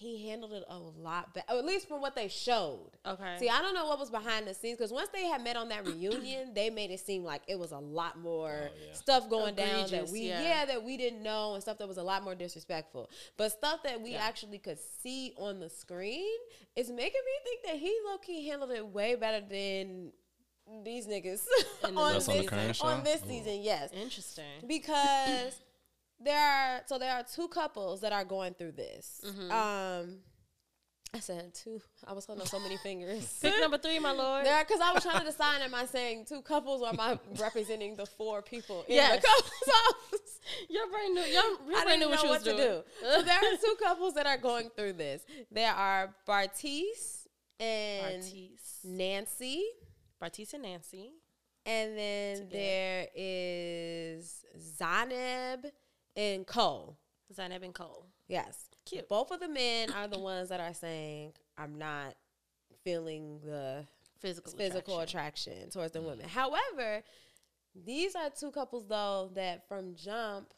he 0.00 0.30
handled 0.30 0.54
it 0.54 0.64
a 0.68 0.78
lot 0.78 1.34
better, 1.34 1.46
at 1.50 1.64
least 1.64 1.86
from 1.86 2.00
what 2.00 2.16
they 2.16 2.26
showed. 2.26 2.90
Okay. 3.04 3.36
See, 3.38 3.50
I 3.50 3.60
don't 3.60 3.74
know 3.74 3.84
what 3.86 3.98
was 3.98 4.08
behind 4.08 4.46
the 4.46 4.54
scenes 4.54 4.78
because 4.78 4.92
once 4.92 5.10
they 5.12 5.26
had 5.26 5.44
met 5.44 5.56
on 5.56 5.68
that 5.68 5.86
reunion, 5.86 6.54
they 6.54 6.70
made 6.70 6.90
it 6.90 7.00
seem 7.00 7.22
like 7.22 7.42
it 7.48 7.58
was 7.58 7.72
a 7.72 7.78
lot 7.78 8.18
more 8.18 8.70
Oh, 8.72 8.76
yeah. 8.86 8.94
stuff 8.94 9.28
going 9.28 9.54
down 9.56 9.90
that 9.90 10.08
we 10.08 10.20
yeah. 10.22 10.40
yeah. 10.42 10.64
that 10.64 10.82
we 10.82 10.96
didn't 10.96 11.22
know 11.22 11.52
and 11.52 11.62
stuff 11.62 11.76
that 11.78 11.86
was 11.86 11.98
a 11.98 12.02
lot 12.02 12.24
more 12.24 12.34
disrespectful. 12.34 13.10
But 13.36 13.52
stuff 13.52 13.82
that 13.82 14.00
we 14.00 14.12
Yeah. 14.12 14.22
actually 14.22 14.58
could 14.58 14.78
see 15.02 15.34
on 15.36 15.60
the 15.60 15.68
screen 15.68 16.34
is 16.76 16.88
making 16.90 17.20
me 17.26 17.32
think 17.44 17.62
that 17.66 17.76
he 17.76 17.94
low 18.06 18.16
key 18.18 18.48
handled 18.48 18.70
it 18.70 18.86
way 18.86 19.16
better 19.16 19.44
than 19.46 20.12
these 20.82 21.06
niggas 21.06 21.44
on, 21.84 22.14
this, 22.14 22.26
on 22.26 22.38
the 22.38 22.44
current 22.44 22.76
show? 22.76 22.86
on 22.86 23.04
this 23.04 23.20
oh. 23.24 23.28
season. 23.28 23.60
Yes, 23.60 23.90
Interesting. 23.92 24.44
because 24.66 25.60
there 26.20 26.38
are 26.38 26.80
so 26.86 26.98
there 26.98 27.12
are 27.14 27.22
two 27.24 27.48
couples 27.48 28.00
that 28.02 28.12
are 28.12 28.24
going 28.24 28.54
through 28.54 28.72
this. 28.72 29.20
Mm-hmm. 29.26 29.50
Um, 29.50 30.18
I 31.12 31.18
said 31.18 31.52
two. 31.54 31.80
I 32.06 32.12
was 32.12 32.24
holding 32.26 32.42
up 32.42 32.48
so 32.48 32.60
many 32.60 32.76
fingers. 32.82 33.38
Pick 33.42 33.58
number 33.60 33.78
three, 33.78 33.98
my 33.98 34.12
lord. 34.12 34.46
There, 34.46 34.62
because 34.64 34.80
I 34.80 34.92
was 34.92 35.02
trying 35.02 35.18
to 35.20 35.24
decide, 35.26 35.60
am 35.60 35.74
I 35.74 35.84
saying 35.86 36.26
two 36.28 36.40
couples 36.42 36.82
or 36.82 36.88
am 36.90 37.00
I 37.00 37.18
representing 37.40 37.96
the 37.96 38.06
four 38.06 38.42
people 38.42 38.84
in 38.86 38.94
Yes. 38.94 39.20
the 39.20 39.26
couples 39.26 39.76
office? 40.12 40.38
Your 40.68 40.88
brain 40.88 41.14
knew. 41.14 41.20
Your, 41.22 41.32
your 41.68 41.78
I 41.78 41.84
brain 41.84 41.98
didn't 41.98 41.98
knew 42.00 42.04
know 42.06 42.10
what 42.10 42.22
you 42.22 42.28
what 42.28 42.38
was 42.38 42.42
to 42.44 42.56
doing. 42.56 42.62
do. 42.62 42.82
So 43.12 43.22
there 43.22 43.36
are 43.38 43.56
two 43.60 43.76
couples 43.82 44.14
that 44.14 44.26
are 44.26 44.38
going 44.38 44.70
through 44.76 44.92
this. 44.94 45.22
There 45.50 45.72
are 45.72 46.14
Bartise 46.28 47.26
and 47.58 48.22
Bartise. 48.22 48.84
Nancy, 48.84 49.64
Bartise 50.22 50.54
and 50.54 50.62
Nancy. 50.62 51.10
and 51.66 51.98
then 51.98 52.36
Together. 52.36 52.50
there 52.52 53.06
is 53.16 54.44
Zanab 54.80 55.64
and 56.16 56.46
Cole. 56.46 56.96
Zanab 57.34 57.62
and 57.62 57.74
Cole. 57.74 58.06
Yes. 58.28 58.66
Cute. 58.84 59.08
Both 59.08 59.30
of 59.30 59.40
the 59.40 59.48
men 59.48 59.92
are 59.92 60.08
the 60.08 60.18
ones 60.18 60.48
that 60.48 60.60
are 60.60 60.74
saying, 60.74 61.32
I'm 61.56 61.78
not 61.78 62.14
feeling 62.84 63.40
the 63.44 63.86
Physical. 64.20 64.52
physical 64.52 65.00
attraction. 65.00 65.52
attraction, 65.52 65.70
towards 65.70 65.92
the 65.92 66.02
women. 66.02 66.28
However, 66.28 67.02
these 67.74 68.14
are 68.16 68.30
two 68.30 68.50
couples 68.50 68.86
though 68.88 69.30
that 69.34 69.66
from 69.68 69.94
jump 69.94 70.52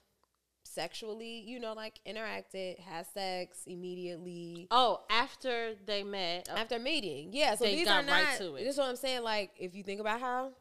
sexually, 0.65 1.41
you 1.41 1.61
know, 1.61 1.73
like 1.75 2.01
interacted, 2.07 2.79
had 2.81 3.07
sex 3.07 3.65
immediately 3.67 4.69
Oh, 4.71 5.01
after 5.11 5.75
they 5.87 6.03
met. 6.03 6.49
uh, 6.51 6.55
after 6.55 6.79
meeting. 6.79 7.31
Yeah, 7.33 7.55
so 7.57 7.65
They 7.65 7.77
these 7.77 7.87
got 7.87 8.05
are 8.05 8.07
right 8.11 8.25
not. 8.25 8.39
to 8.39 8.55
it. 8.57 8.65
This 8.65 8.75
is 8.75 8.79
what 8.79 8.89
I'm 8.89 8.97
saying. 8.97 9.23
Like, 9.23 9.51
if 9.59 9.75
you 9.75 9.83
think 9.83 10.01
about 10.01 10.21
how 10.21 10.53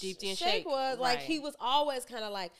Deep 0.00 0.18
and 0.22 0.36
Shake 0.38 0.48
Shake, 0.52 0.66
was, 0.66 0.98
like 0.98 1.18
he 1.20 1.38
was 1.40 1.56
always 1.60 2.04
kind 2.04 2.24
of 2.24 2.32
like. 2.32 2.52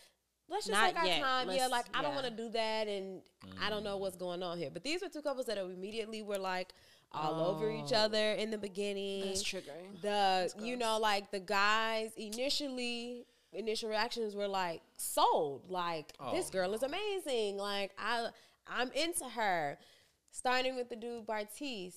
Let's 0.51 0.67
just 0.67 0.79
Not 0.79 0.89
take 0.89 0.97
our 0.99 1.07
time. 1.07 1.49
yeah, 1.49 1.55
Let's- 1.63 1.71
like 1.71 1.87
I 1.95 2.03
don't 2.03 2.15
want 2.15 2.27
to 2.27 2.33
do 2.33 2.49
that, 2.51 2.89
and 2.89 3.23
I 3.63 3.71
don't 3.71 3.85
know 3.85 3.97
mm. 3.97 4.01
what's 4.01 4.17
going 4.17 4.43
on 4.43 4.59
here. 4.59 4.69
But 4.73 4.83
these 4.83 5.01
were 5.01 5.09
two 5.09 5.23
couples 5.23 5.47
that 5.47 5.57
immediately 5.59 6.23
were 6.23 6.39
like 6.39 6.75
all 7.13 7.41
over 7.45 7.71
each 7.71 7.93
Oh. 7.93 7.97
other 8.05 8.33
in 8.33 8.51
the 8.51 8.59
beginning. 8.59 9.27
That's 9.27 9.43
triggering. 9.45 10.01
the 10.03 10.53
you 10.59 10.77
know 10.77 10.99
like 10.99 11.31
the 11.31 11.41
guys 11.41 12.11
initially 12.17 13.27
initial 13.53 13.89
reactions 13.89 14.35
were 14.35 14.49
like 14.49 14.83
sold. 14.97 15.71
Like 15.71 16.13
Oh, 16.21 16.33
this 16.35 16.51
girl 16.51 16.75
is 16.75 16.83
amazing. 16.83 17.57
Like 17.57 17.93
I 17.99 18.29
I'm 18.67 18.91
into 18.93 19.25
her. 19.25 19.79
Starting 20.33 20.77
with 20.77 20.89
the 20.89 20.95
dude 20.95 21.27
Bartise, 21.27 21.95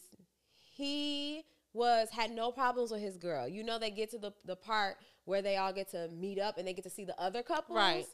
he 0.75 1.43
was 1.73 2.09
had 2.11 2.31
no 2.31 2.51
problems 2.51 2.91
with 2.91 3.01
his 3.01 3.17
girl. 3.17 3.47
You 3.47 3.63
know, 3.63 3.77
they 3.77 3.91
get 3.91 4.09
to 4.11 4.17
the 4.17 4.31
the 4.45 4.55
part 4.55 4.97
where 5.25 5.41
they 5.41 5.57
all 5.57 5.71
get 5.71 5.89
to 5.91 6.09
meet 6.09 6.39
up 6.39 6.57
and 6.57 6.67
they 6.67 6.73
get 6.73 6.83
to 6.83 6.89
see 6.89 7.05
the 7.05 7.19
other 7.21 7.43
couples. 7.43 7.77
Right. 7.77 8.05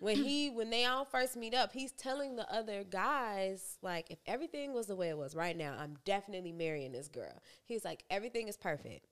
When 0.00 0.16
he 0.24 0.50
when 0.50 0.70
they 0.70 0.84
all 0.84 1.04
first 1.04 1.36
meet 1.36 1.54
up, 1.54 1.72
he's 1.72 1.92
telling 1.92 2.36
the 2.36 2.50
other 2.52 2.84
guys 2.84 3.78
like, 3.82 4.10
if 4.10 4.18
everything 4.26 4.72
was 4.72 4.86
the 4.86 4.96
way 4.96 5.08
it 5.08 5.18
was 5.18 5.34
right 5.34 5.56
now, 5.56 5.76
I'm 5.78 5.96
definitely 6.04 6.52
marrying 6.52 6.92
this 6.92 7.08
girl. 7.08 7.42
He's 7.64 7.84
like, 7.84 8.04
everything 8.10 8.48
is 8.48 8.56
perfect. 8.56 9.06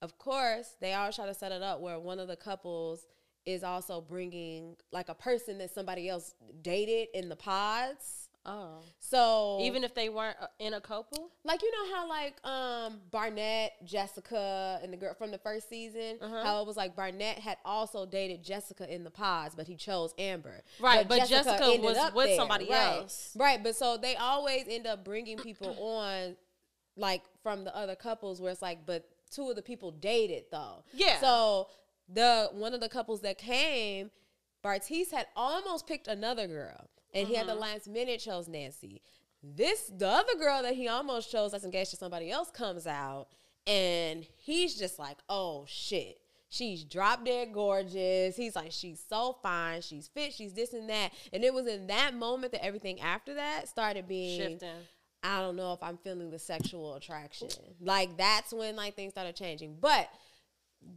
Of 0.00 0.18
course, 0.18 0.76
they 0.80 0.94
all 0.94 1.12
try 1.12 1.26
to 1.26 1.34
set 1.34 1.52
it 1.52 1.62
up 1.62 1.80
where 1.80 1.98
one 1.98 2.18
of 2.18 2.28
the 2.28 2.36
couples 2.36 3.06
is 3.46 3.64
also 3.64 4.00
bringing 4.00 4.76
like 4.92 5.08
a 5.08 5.14
person 5.14 5.58
that 5.58 5.72
somebody 5.72 6.08
else 6.08 6.34
dated 6.62 7.08
in 7.14 7.28
the 7.28 7.36
pods. 7.36 8.21
Oh. 8.44 8.80
So 8.98 9.58
Even 9.62 9.84
if 9.84 9.94
they 9.94 10.08
weren't 10.08 10.36
uh, 10.40 10.46
in 10.58 10.74
a 10.74 10.80
couple? 10.80 11.30
like 11.44 11.62
you 11.62 11.70
know 11.70 11.94
how 11.94 12.08
like 12.08 12.34
um 12.44 13.00
Barnett, 13.10 13.72
Jessica, 13.84 14.80
and 14.82 14.92
the 14.92 14.96
girl 14.96 15.14
from 15.14 15.30
the 15.30 15.38
first 15.38 15.68
season, 15.68 16.18
Uh-huh. 16.20 16.42
how 16.42 16.60
it 16.60 16.66
was 16.66 16.76
like 16.76 16.96
Barnett 16.96 17.38
had 17.38 17.58
also 17.64 18.04
dated 18.06 18.42
Jessica 18.42 18.92
in 18.92 19.04
the 19.04 19.10
pods, 19.10 19.54
but 19.54 19.66
he 19.66 19.76
chose 19.76 20.12
Amber. 20.18 20.62
Right, 20.80 21.06
but 21.08 21.28
Jessica 21.28 21.62
ended 21.64 21.82
was 21.82 22.12
with 22.14 22.34
somebody 22.36 22.66
right. 22.68 22.96
else. 22.98 23.30
Right, 23.38 23.62
but 23.62 23.76
so 23.76 23.96
they 23.96 24.16
always 24.16 24.64
end 24.68 24.86
up 24.86 25.04
bringing 25.04 25.36
people 25.38 25.76
on, 25.80 26.36
like 26.96 27.22
from 27.42 27.64
the 27.64 27.76
other 27.76 27.94
couples, 27.94 28.40
where 28.40 28.50
it's 28.50 28.62
like, 28.62 28.84
but 28.86 29.08
two 29.30 29.48
of 29.50 29.56
the 29.56 29.62
people 29.62 29.92
dated 29.92 30.44
though. 30.50 30.82
Yeah. 30.92 31.20
So 31.20 31.68
the 32.08 32.50
one 32.52 32.74
of 32.74 32.80
the 32.80 32.88
couples 32.88 33.20
that 33.20 33.38
came, 33.38 34.10
Bartise 34.64 35.10
had 35.12 35.26
almost 35.36 35.86
picked 35.86 36.08
another 36.08 36.46
girl, 36.46 36.88
and 37.14 37.28
he 37.28 37.34
had 37.34 37.46
Mm-hmm. 37.46 37.54
the 37.54 37.60
last 37.60 37.88
minute 37.88 38.20
chose 38.20 38.48
Nancy. 38.48 39.02
This 39.42 39.90
the 39.94 40.08
other 40.08 40.36
girl 40.38 40.62
that 40.62 40.74
he 40.74 40.88
almost 40.88 41.30
chose 41.30 41.52
that's 41.52 41.64
engaged 41.64 41.90
to 41.90 41.96
somebody 41.96 42.30
else 42.30 42.50
comes 42.50 42.86
out, 42.86 43.26
and 43.66 44.26
he's 44.36 44.74
just 44.76 44.98
like, 44.98 45.18
oh 45.28 45.64
shit. 45.68 46.18
She's 46.48 46.84
drop 46.84 47.24
dead 47.24 47.54
gorgeous. 47.54 48.36
He's 48.36 48.54
like, 48.54 48.72
she's 48.72 49.02
so 49.08 49.38
fine. 49.42 49.80
She's 49.80 50.06
fit. 50.08 50.34
She's 50.34 50.52
this 50.52 50.74
and 50.74 50.86
that. 50.90 51.10
And 51.32 51.42
it 51.44 51.54
was 51.54 51.66
in 51.66 51.86
that 51.86 52.12
moment 52.14 52.52
that 52.52 52.62
everything 52.62 53.00
after 53.00 53.32
that 53.32 53.68
started 53.68 54.06
being 54.06 54.38
Shifting. 54.38 54.68
I 55.22 55.40
don't 55.40 55.56
know 55.56 55.72
if 55.72 55.82
I'm 55.82 55.96
feeling 55.96 56.28
the 56.30 56.38
sexual 56.38 56.94
attraction. 56.94 57.48
Like 57.80 58.18
that's 58.18 58.52
when 58.52 58.76
like 58.76 58.96
things 58.96 59.12
started 59.14 59.34
changing. 59.34 59.78
But 59.80 60.10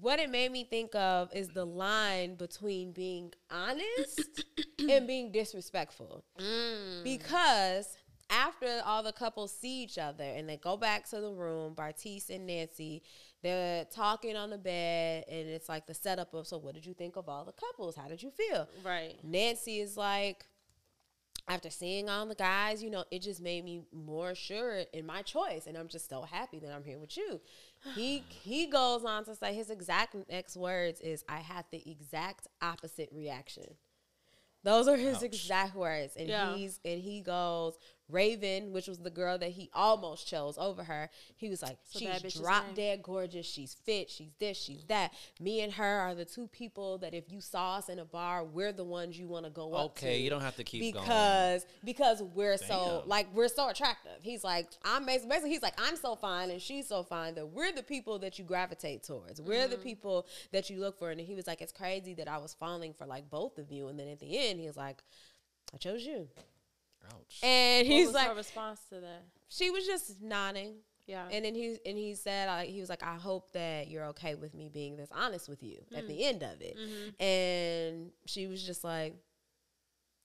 what 0.01 0.19
it 0.19 0.29
made 0.29 0.51
me 0.51 0.63
think 0.63 0.93
of 0.95 1.29
is 1.33 1.49
the 1.49 1.65
line 1.65 2.35
between 2.35 2.91
being 2.91 3.33
honest 3.51 4.43
and 4.89 5.07
being 5.07 5.31
disrespectful. 5.31 6.23
Mm. 6.39 7.03
Because 7.03 7.97
after 8.29 8.81
all 8.85 9.03
the 9.03 9.11
couples 9.11 9.55
see 9.55 9.83
each 9.83 9.97
other 9.97 10.23
and 10.23 10.49
they 10.49 10.57
go 10.57 10.77
back 10.77 11.07
to 11.09 11.21
the 11.21 11.31
room, 11.31 11.75
Bartise 11.75 12.29
and 12.29 12.47
Nancy, 12.47 13.03
they're 13.43 13.85
talking 13.85 14.35
on 14.35 14.49
the 14.49 14.57
bed 14.57 15.25
and 15.29 15.47
it's 15.47 15.69
like 15.69 15.85
the 15.85 15.93
setup 15.93 16.33
of 16.33 16.47
so 16.47 16.57
what 16.57 16.73
did 16.73 16.85
you 16.85 16.93
think 16.93 17.15
of 17.15 17.29
all 17.29 17.45
the 17.45 17.53
couples? 17.53 17.95
How 17.95 18.07
did 18.07 18.23
you 18.23 18.31
feel? 18.31 18.67
Right. 18.83 19.15
Nancy 19.23 19.79
is 19.79 19.97
like, 19.97 20.45
after 21.47 21.69
seeing 21.69 22.09
all 22.09 22.25
the 22.25 22.35
guys, 22.35 22.81
you 22.81 22.89
know, 22.89 23.03
it 23.11 23.21
just 23.21 23.39
made 23.39 23.63
me 23.63 23.81
more 23.93 24.33
sure 24.33 24.79
in 24.93 25.05
my 25.05 25.21
choice, 25.21 25.67
and 25.67 25.77
I'm 25.77 25.87
just 25.87 26.09
so 26.09 26.23
happy 26.23 26.59
that 26.59 26.71
I'm 26.71 26.83
here 26.83 26.97
with 26.97 27.15
you. 27.17 27.39
He 27.93 28.23
he 28.29 28.67
goes 28.67 29.05
on 29.05 29.25
to 29.25 29.35
say 29.35 29.53
his 29.53 29.69
exact 29.69 30.15
next 30.29 30.57
words 30.57 30.99
is, 31.01 31.23
"I 31.29 31.39
had 31.39 31.65
the 31.71 31.89
exact 31.89 32.47
opposite 32.61 33.09
reaction." 33.11 33.77
Those 34.63 34.87
are 34.87 34.97
his 34.97 35.17
Ouch. 35.17 35.23
exact 35.23 35.75
words, 35.75 36.15
and 36.15 36.27
Yeah. 36.27 36.55
he's 36.55 36.79
and 36.83 36.99
he 37.01 37.21
goes 37.21 37.77
Raven, 38.09 38.71
which 38.71 38.87
was 38.87 38.99
the 38.99 39.09
girl 39.09 39.37
that 39.39 39.49
he 39.51 39.69
almost 39.73 40.27
chose 40.27 40.57
over 40.57 40.83
her. 40.83 41.09
He 41.37 41.49
was 41.49 41.61
like, 41.61 41.77
So 41.85 41.99
"She's 41.99 42.35
drop 42.35 42.75
dead 42.75 43.01
gorgeous. 43.01 43.45
She's 43.45 43.73
fit. 43.73 44.09
She's 44.09 44.31
this. 44.39 44.57
She's 44.57 44.83
that. 44.85 45.11
Me 45.39 45.61
and 45.61 45.73
her 45.73 45.99
are 46.01 46.13
the 46.13 46.25
two 46.25 46.47
people 46.47 46.99
that 46.99 47.13
if 47.13 47.31
you 47.31 47.41
saw 47.41 47.77
us 47.77 47.89
in 47.89 47.97
a 47.99 48.05
bar, 48.05 48.43
we're 48.43 48.71
the 48.71 48.83
ones 48.83 49.17
you 49.17 49.27
want 49.27 49.45
to 49.45 49.51
go 49.51 49.73
up 49.73 49.95
to." 49.95 50.05
Okay, 50.05 50.19
you 50.19 50.29
don't 50.29 50.41
have 50.41 50.55
to 50.57 50.63
keep 50.63 50.93
going. 50.93 51.03
because 51.03 51.65
because 51.83 52.21
we're 52.21 52.57
so 52.57 53.03
like 53.07 53.27
we're 53.33 53.47
so 53.47 53.69
attractive. 53.69 54.19
He's 54.21 54.43
like 54.43 54.67
I'm 54.83 55.05
basically, 55.05 55.29
basically 55.29 55.49
he's 55.51 55.63
like 55.63 55.79
I'm 55.81 55.95
so 55.95 56.15
fine 56.15 56.51
and 56.51 56.61
she's 56.61 56.87
so 56.87 57.01
fine 57.03 57.33
that 57.35 57.47
we're 57.47 57.71
the 57.71 57.83
people 57.83 58.19
that 58.19 58.37
you 58.37 58.45
gravitate 58.45 59.03
towards. 59.03 59.41
We're 59.41 59.55
Mm-hmm. 59.65 59.71
the 59.71 59.77
people 59.77 60.27
that 60.51 60.69
you 60.69 60.79
look 60.79 60.99
for. 60.99 61.09
And 61.09 61.19
he 61.19 61.33
was 61.33 61.47
like, 61.47 61.61
it's 61.61 61.71
crazy 61.71 62.13
that 62.15 62.27
I 62.27 62.37
was 62.37 62.53
falling 62.53 62.93
for 62.93 63.05
like 63.07 63.29
both 63.29 63.57
of 63.57 63.71
you. 63.71 63.87
And 63.87 63.97
then 63.99 64.07
at 64.09 64.19
the 64.19 64.37
end, 64.37 64.59
he 64.59 64.67
was 64.67 64.75
like, 64.77 65.01
I 65.73 65.77
chose 65.77 66.03
you. 66.05 66.27
Ouch. 67.13 67.39
And 67.43 67.87
What 67.87 67.95
he's 67.95 68.05
was 68.07 68.15
like, 68.15 68.27
her 68.29 68.35
response 68.35 68.79
to 68.89 68.99
that? 69.01 69.23
she 69.49 69.69
was 69.71 69.85
just 69.85 70.21
nodding. 70.21 70.75
Yeah. 71.07 71.27
And 71.31 71.45
then 71.45 71.53
he 71.53 71.77
and 71.85 71.97
he 71.97 72.15
said 72.15 72.49
I, 72.49 72.65
he 72.65 72.79
was 72.79 72.89
like 72.89 73.03
I 73.03 73.15
hope 73.15 73.51
that 73.53 73.89
you're 73.89 74.05
okay 74.05 74.33
with 74.35 74.53
me 74.55 74.69
being 74.73 74.95
this 74.97 75.09
honest 75.11 75.47
with 75.47 75.61
you 75.61 75.77
at 75.95 76.05
Mm. 76.05 76.07
the 76.07 76.25
end 76.25 76.41
of 76.43 76.61
it. 76.61 76.75
Mm-hmm. 76.77 77.23
And 77.23 78.11
she 78.25 78.47
was 78.47 78.63
just 78.63 78.83
like 78.83 79.15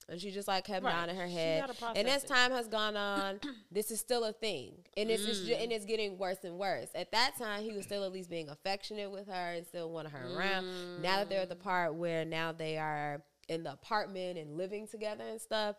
and 0.08 0.20
she 0.20 0.30
just 0.32 0.48
like 0.48 0.64
kept 0.64 0.84
Right. 0.84 0.92
nodding 0.92 1.16
her 1.16 1.28
head. 1.28 1.70
And 1.94 2.08
as 2.08 2.24
it. 2.24 2.26
time 2.28 2.50
has 2.50 2.66
gone 2.66 2.96
on, 2.96 3.38
this 3.70 3.90
is 3.92 4.00
still 4.00 4.24
a 4.24 4.32
thing, 4.32 4.72
and 4.96 5.08
it's 5.08 5.24
just, 5.24 5.44
Mm. 5.46 5.62
and 5.62 5.72
it's 5.72 5.84
getting 5.84 6.18
worse 6.18 6.38
and 6.42 6.58
worse. 6.58 6.88
At 6.96 7.12
that 7.12 7.36
time, 7.38 7.62
he 7.62 7.70
was 7.72 7.84
still 7.84 8.02
at 8.02 8.10
least 8.10 8.28
being 8.28 8.48
affectionate 8.48 9.10
with 9.12 9.28
her 9.28 9.52
and 9.52 9.64
still 9.64 9.88
wanted 9.90 10.10
her 10.12 10.36
around. 10.36 11.00
Now 11.00 11.18
that 11.18 11.28
they're 11.28 11.42
at 11.42 11.48
the 11.48 11.54
Mm. 11.54 11.60
part 11.60 11.94
where 11.94 12.24
now 12.24 12.50
they 12.50 12.76
are 12.76 13.22
in 13.48 13.62
the 13.62 13.72
apartment 13.72 14.36
and 14.38 14.56
living 14.56 14.88
together 14.88 15.22
and 15.24 15.40
stuff, 15.40 15.76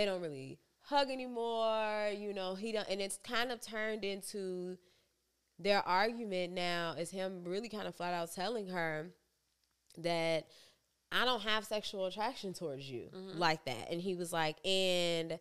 they 0.00 0.06
don't 0.06 0.22
really 0.22 0.58
hug 0.80 1.10
anymore. 1.10 2.08
You 2.16 2.32
know, 2.32 2.54
he 2.54 2.72
don't, 2.72 2.88
and 2.88 3.02
it's 3.02 3.18
kind 3.18 3.52
of 3.52 3.60
turned 3.60 4.02
into 4.02 4.78
their 5.58 5.86
argument 5.86 6.54
now 6.54 6.94
is 6.98 7.10
him 7.10 7.42
really 7.44 7.68
kind 7.68 7.86
of 7.86 7.94
flat 7.94 8.14
out 8.14 8.32
telling 8.34 8.68
her 8.68 9.10
that 9.98 10.46
I 11.12 11.26
don't 11.26 11.42
have 11.42 11.66
sexual 11.66 12.06
attraction 12.06 12.54
towards 12.54 12.88
you 12.88 13.10
mm-hmm. 13.14 13.38
like 13.38 13.66
that. 13.66 13.90
And 13.90 14.00
he 14.00 14.14
was 14.14 14.32
like, 14.32 14.56
and 14.66 15.38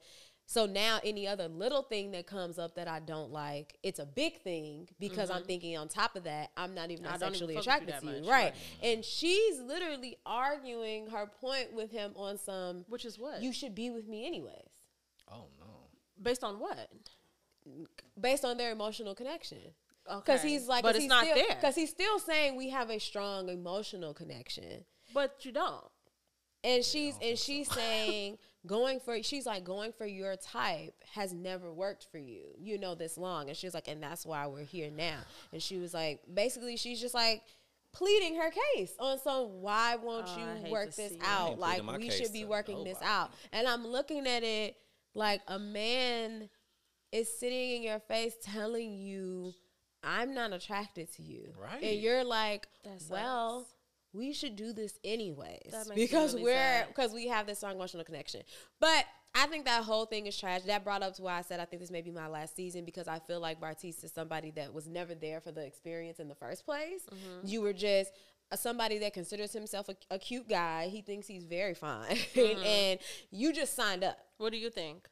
so 0.49 0.65
now 0.65 0.99
any 1.03 1.27
other 1.27 1.47
little 1.47 1.83
thing 1.83 2.09
that 2.13 2.25
comes 2.25 2.57
up 2.57 2.73
that 2.73 2.87
I 2.87 3.01
don't 3.01 3.31
like, 3.31 3.77
it's 3.83 3.99
a 3.99 4.05
big 4.07 4.41
thing 4.41 4.89
because 4.99 5.29
I'm 5.29 5.37
mm-hmm. 5.37 5.45
thinking 5.45 5.77
on 5.77 5.87
top 5.89 6.15
of 6.15 6.23
that, 6.23 6.49
I'm 6.57 6.73
not 6.73 6.89
even 6.89 7.03
not 7.03 7.19
don't 7.19 7.27
even 7.27 7.33
sexually 7.33 7.53
you 7.53 7.59
attracted 7.59 7.99
to 7.99 8.05
you. 8.07 8.11
much, 8.13 8.27
Right. 8.27 8.43
right. 8.45 8.55
And 8.81 9.05
she's 9.05 9.59
literally 9.59 10.17
arguing 10.25 11.05
her 11.11 11.27
point 11.27 11.71
with 11.71 11.91
him 11.91 12.13
on 12.15 12.39
some 12.39 12.83
Which 12.87 13.05
is 13.05 13.19
what? 13.19 13.43
you 13.43 13.53
should 13.53 13.75
be 13.75 13.91
with 13.91 14.07
me 14.07 14.25
anyways. 14.25 14.55
oh 15.31 15.45
no. 15.59 15.67
Based 16.19 16.43
on 16.43 16.59
what? 16.59 16.89
Based 18.19 18.43
on 18.43 18.57
their 18.57 18.71
emotional 18.71 19.13
connection. 19.13 19.59
Okay. 20.09 20.19
Because 20.25 20.41
he's 20.41 20.67
like, 20.67 20.81
but 20.81 20.95
it's 20.95 21.05
not 21.05 21.25
there. 21.25 21.45
Because 21.49 21.75
he's 21.75 21.91
still 21.91 22.17
saying 22.17 22.55
we 22.55 22.69
have 22.69 22.89
a 22.89 22.97
strong 22.97 23.49
emotional 23.49 24.15
connection. 24.15 24.83
But 25.13 25.45
you 25.45 25.51
don't. 25.51 25.85
And 26.63 26.83
she's 26.83 27.13
and 27.21 27.37
she's 27.37 27.71
saying 27.71 28.39
going 28.65 28.99
for 28.99 29.21
she's 29.23 29.45
like 29.45 29.63
going 29.63 29.93
for 29.93 30.05
your 30.05 30.35
type 30.35 30.93
has 31.13 31.33
never 31.33 31.71
worked 31.71 32.07
for 32.11 32.17
you, 32.17 32.43
you 32.57 32.77
know, 32.77 32.95
this 32.95 33.17
long. 33.17 33.47
And 33.47 33.57
she's 33.57 33.73
like, 33.73 33.87
and 33.87 34.01
that's 34.01 34.25
why 34.25 34.47
we're 34.47 34.65
here 34.65 34.91
now. 34.91 35.19
And 35.51 35.61
she 35.61 35.77
was 35.77 35.93
like, 35.93 36.21
basically, 36.31 36.77
she's 36.77 36.99
just 36.99 37.13
like 37.13 37.43
pleading 37.91 38.35
her 38.35 38.51
case 38.75 38.93
on 38.99 39.19
some 39.19 39.61
why 39.61 39.95
won't 39.95 40.27
Oh, 40.27 40.65
you 40.65 40.71
work 40.71 40.93
this 40.93 41.13
out? 41.23 41.59
Like 41.59 41.81
we 41.97 42.09
should 42.09 42.33
be 42.33 42.41
to 42.41 42.47
working 42.47 42.83
this 42.83 43.01
out. 43.01 43.31
And 43.51 43.67
I'm 43.67 43.85
looking 43.87 44.27
at 44.27 44.43
it 44.43 44.75
like 45.15 45.41
a 45.47 45.57
man 45.57 46.49
is 47.11 47.39
sitting 47.39 47.77
in 47.77 47.83
your 47.83 47.99
face 47.99 48.33
telling 48.41 48.93
you, 48.93 49.53
I'm 50.03 50.33
not 50.33 50.53
attracted 50.53 51.11
to 51.15 51.23
you. 51.23 51.53
Right. 51.59 51.83
And 51.83 51.99
you're 51.99 52.23
like, 52.23 52.67
That 52.83 53.01
well, 53.09 53.61
sucks. 53.61 53.71
We 54.13 54.33
should 54.33 54.55
do 54.55 54.73
this 54.73 54.97
anyways 55.03 55.73
because 55.95 56.33
really 56.33 56.43
we're 56.45 56.85
because 56.87 57.13
we 57.13 57.27
have 57.27 57.45
this 57.47 57.59
strong 57.59 57.75
emotional 57.75 58.03
connection. 58.03 58.41
But 58.79 59.05
I 59.35 59.45
think 59.45 59.65
that 59.65 59.83
whole 59.83 60.05
thing 60.05 60.25
is 60.25 60.35
trash. 60.37 60.63
That 60.63 60.83
brought 60.83 61.03
up 61.03 61.13
to 61.15 61.21
why 61.21 61.37
I 61.37 61.41
said 61.41 61.59
I 61.59 61.65
think 61.65 61.81
this 61.81 61.91
may 61.91 62.01
be 62.01 62.09
my 62.11 62.27
last 62.27 62.55
season 62.55 62.85
because 62.85 63.07
I 63.07 63.19
feel 63.19 63.39
like 63.39 63.61
Bartise 63.61 64.03
is 64.03 64.11
somebody 64.13 64.51
that 64.51 64.73
was 64.73 64.87
never 64.87 65.13
there 65.13 65.39
for 65.39 65.51
the 65.51 65.63
experience 65.65 66.19
in 66.19 66.27
the 66.27 66.35
first 66.35 66.65
place. 66.65 67.01
Mm-hmm. 67.11 67.47
You 67.47 67.61
were 67.61 67.73
just 67.73 68.11
a, 68.51 68.57
somebody 68.57 68.97
that 68.99 69.13
considers 69.13 69.53
himself 69.53 69.89
a, 69.89 69.95
a 70.09 70.17
cute 70.17 70.49
guy. 70.49 70.87
He 70.87 71.01
thinks 71.01 71.27
he's 71.27 71.43
very 71.43 71.75
fine, 71.75 72.15
Mm-hmm. 72.15 72.63
and 72.63 72.99
you 73.29 73.53
just 73.53 73.75
signed 73.75 74.03
up 74.03 74.17
What 74.37 74.51
do 74.51 74.57
you 74.57 74.69
think? 74.71 75.07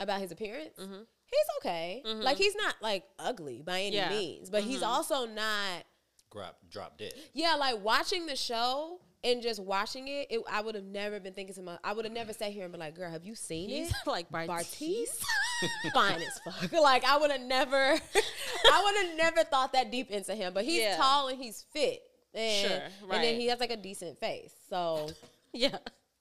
about 0.00 0.20
his 0.20 0.30
appearance. 0.32 0.78
Mm-hmm. 0.80 1.00
He's 1.26 1.46
okay. 1.60 2.02
Like 2.06 2.38
he's 2.38 2.54
not 2.54 2.76
like 2.80 3.02
ugly 3.18 3.60
by 3.62 3.80
any 3.82 3.96
Yeah. 3.96 4.08
means, 4.08 4.48
but 4.48 4.62
he's 4.62 4.80
Mhm. 4.80 4.86
also 4.86 5.26
not 5.26 5.84
Drop, 6.32 6.56
drop 6.70 6.98
dead. 6.98 7.12
yeah, 7.34 7.54
like 7.54 7.82
watching 7.82 8.26
the 8.26 8.36
show 8.36 9.00
and 9.24 9.42
just 9.42 9.60
watching 9.62 10.06
it, 10.08 10.28
it 10.30 10.40
I 10.50 10.60
would 10.60 10.74
have 10.74 10.84
never 10.84 11.18
been 11.20 11.32
thinking 11.32 11.54
to 11.56 11.62
my 11.62 11.78
I 11.82 11.92
would 11.92 12.04
have 12.04 12.14
never 12.14 12.32
sat 12.32 12.52
here 12.52 12.62
and 12.64 12.72
been 12.72 12.80
like, 12.80 12.94
girl, 12.94 13.10
have 13.10 13.24
you 13.24 13.34
seen 13.34 13.68
He's 13.70 13.90
it? 13.90 13.96
like 14.06 14.30
Bartise. 14.30 14.48
Bartise? 14.48 15.22
Fine 15.94 16.20
as 16.22 16.38
fuck. 16.44 16.72
Like 16.80 17.04
I 17.04 17.16
would 17.18 17.30
have 17.30 17.40
never 17.40 17.76
I 17.76 18.82
would 18.84 19.06
have 19.08 19.16
never 19.16 19.42
thought 19.44 19.72
that 19.72 19.90
deep 19.90 20.10
into 20.10 20.34
him. 20.34 20.52
But 20.54 20.64
he's 20.64 20.82
Yeah. 20.82 20.96
tall 20.96 21.28
and 21.28 21.38
he's 21.42 21.64
fit. 21.72 22.00
and, 22.34 22.68
Sure, 22.70 22.80
and 23.10 23.24
then 23.24 23.40
he 23.40 23.46
has 23.48 23.58
like 23.58 23.70
a 23.70 23.76
decent 23.76 24.20
face. 24.20 24.52
So 24.70 25.10
Yeah. 25.52 25.78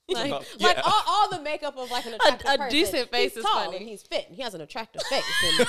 like, 0.10 0.32
Oh, 0.32 0.38
like 0.62 0.78
yeah. 0.78 0.82
all, 0.86 1.04
all 1.06 1.30
the 1.30 1.42
makeup 1.42 1.78
of 1.78 1.92
like 1.92 2.06
an 2.06 2.14
attractive 2.14 2.50
a 2.50 2.58
person. 2.58 2.70
decent 2.72 3.12
face 3.12 3.34
he's 3.34 3.38
is 3.40 3.44
tall 3.46 3.66
funny. 3.66 3.78
and 3.78 3.86
he's 3.88 4.02
fit. 4.04 4.26
And 4.28 4.36
he 4.36 4.42
has 4.42 4.54
an 4.56 4.62
attractive 4.62 5.04
face. 5.04 5.24
And 5.44 5.68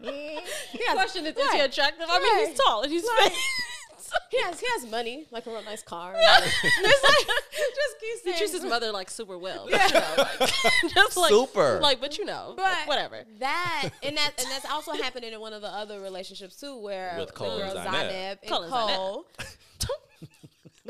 he 0.00 0.84
has, 0.86 0.94
Question 0.94 1.26
is, 1.26 1.36
is 1.36 1.50
he 1.52 1.60
right, 1.60 1.70
attractive? 1.70 2.06
I 2.08 2.18
mean, 2.18 2.48
he's 2.48 2.58
tall 2.58 2.82
and 2.82 2.92
he's 2.92 3.02
Right. 3.04 3.30
fit. 3.32 3.32
he 4.30 4.40
has 4.42 4.60
he 4.60 4.66
has 4.74 4.90
money, 4.90 5.26
like 5.30 5.46
a 5.46 5.50
real 5.50 5.62
nice 5.64 5.82
car. 5.82 6.14
and 6.16 6.44
like, 6.44 6.52
just 6.52 8.00
keep 8.00 8.14
He 8.14 8.18
saying 8.24 8.36
treats 8.38 8.52
his 8.52 8.64
mother 8.64 8.92
like 8.92 9.10
super 9.10 9.36
well. 9.38 9.66
Yeah. 9.68 9.86
You 9.88 9.94
know, 9.94 10.14
like, 10.40 10.54
just 10.94 11.16
like 11.16 11.30
Super. 11.30 11.80
Like, 11.80 12.00
but 12.00 12.18
you 12.18 12.24
know, 12.24 12.54
But 12.56 12.86
whatever. 12.86 13.24
That 13.40 13.90
and 14.02 14.16
that 14.16 14.32
and 14.38 14.46
that's 14.50 14.66
also 14.70 14.92
happening 14.92 15.32
in 15.32 15.40
one 15.40 15.52
of 15.52 15.62
the 15.62 15.68
other 15.68 16.00
relationships 16.00 16.56
too, 16.56 16.76
where 16.78 17.16
With 17.18 17.28
the 17.28 17.32
Cole 17.34 17.58
girl 17.58 17.76
and 17.76 17.88
Zanab. 17.88 18.10
Zanab 18.10 18.38
and 18.42 18.50
Cole 18.50 18.62
and 18.62 18.72
Cole, 18.72 19.26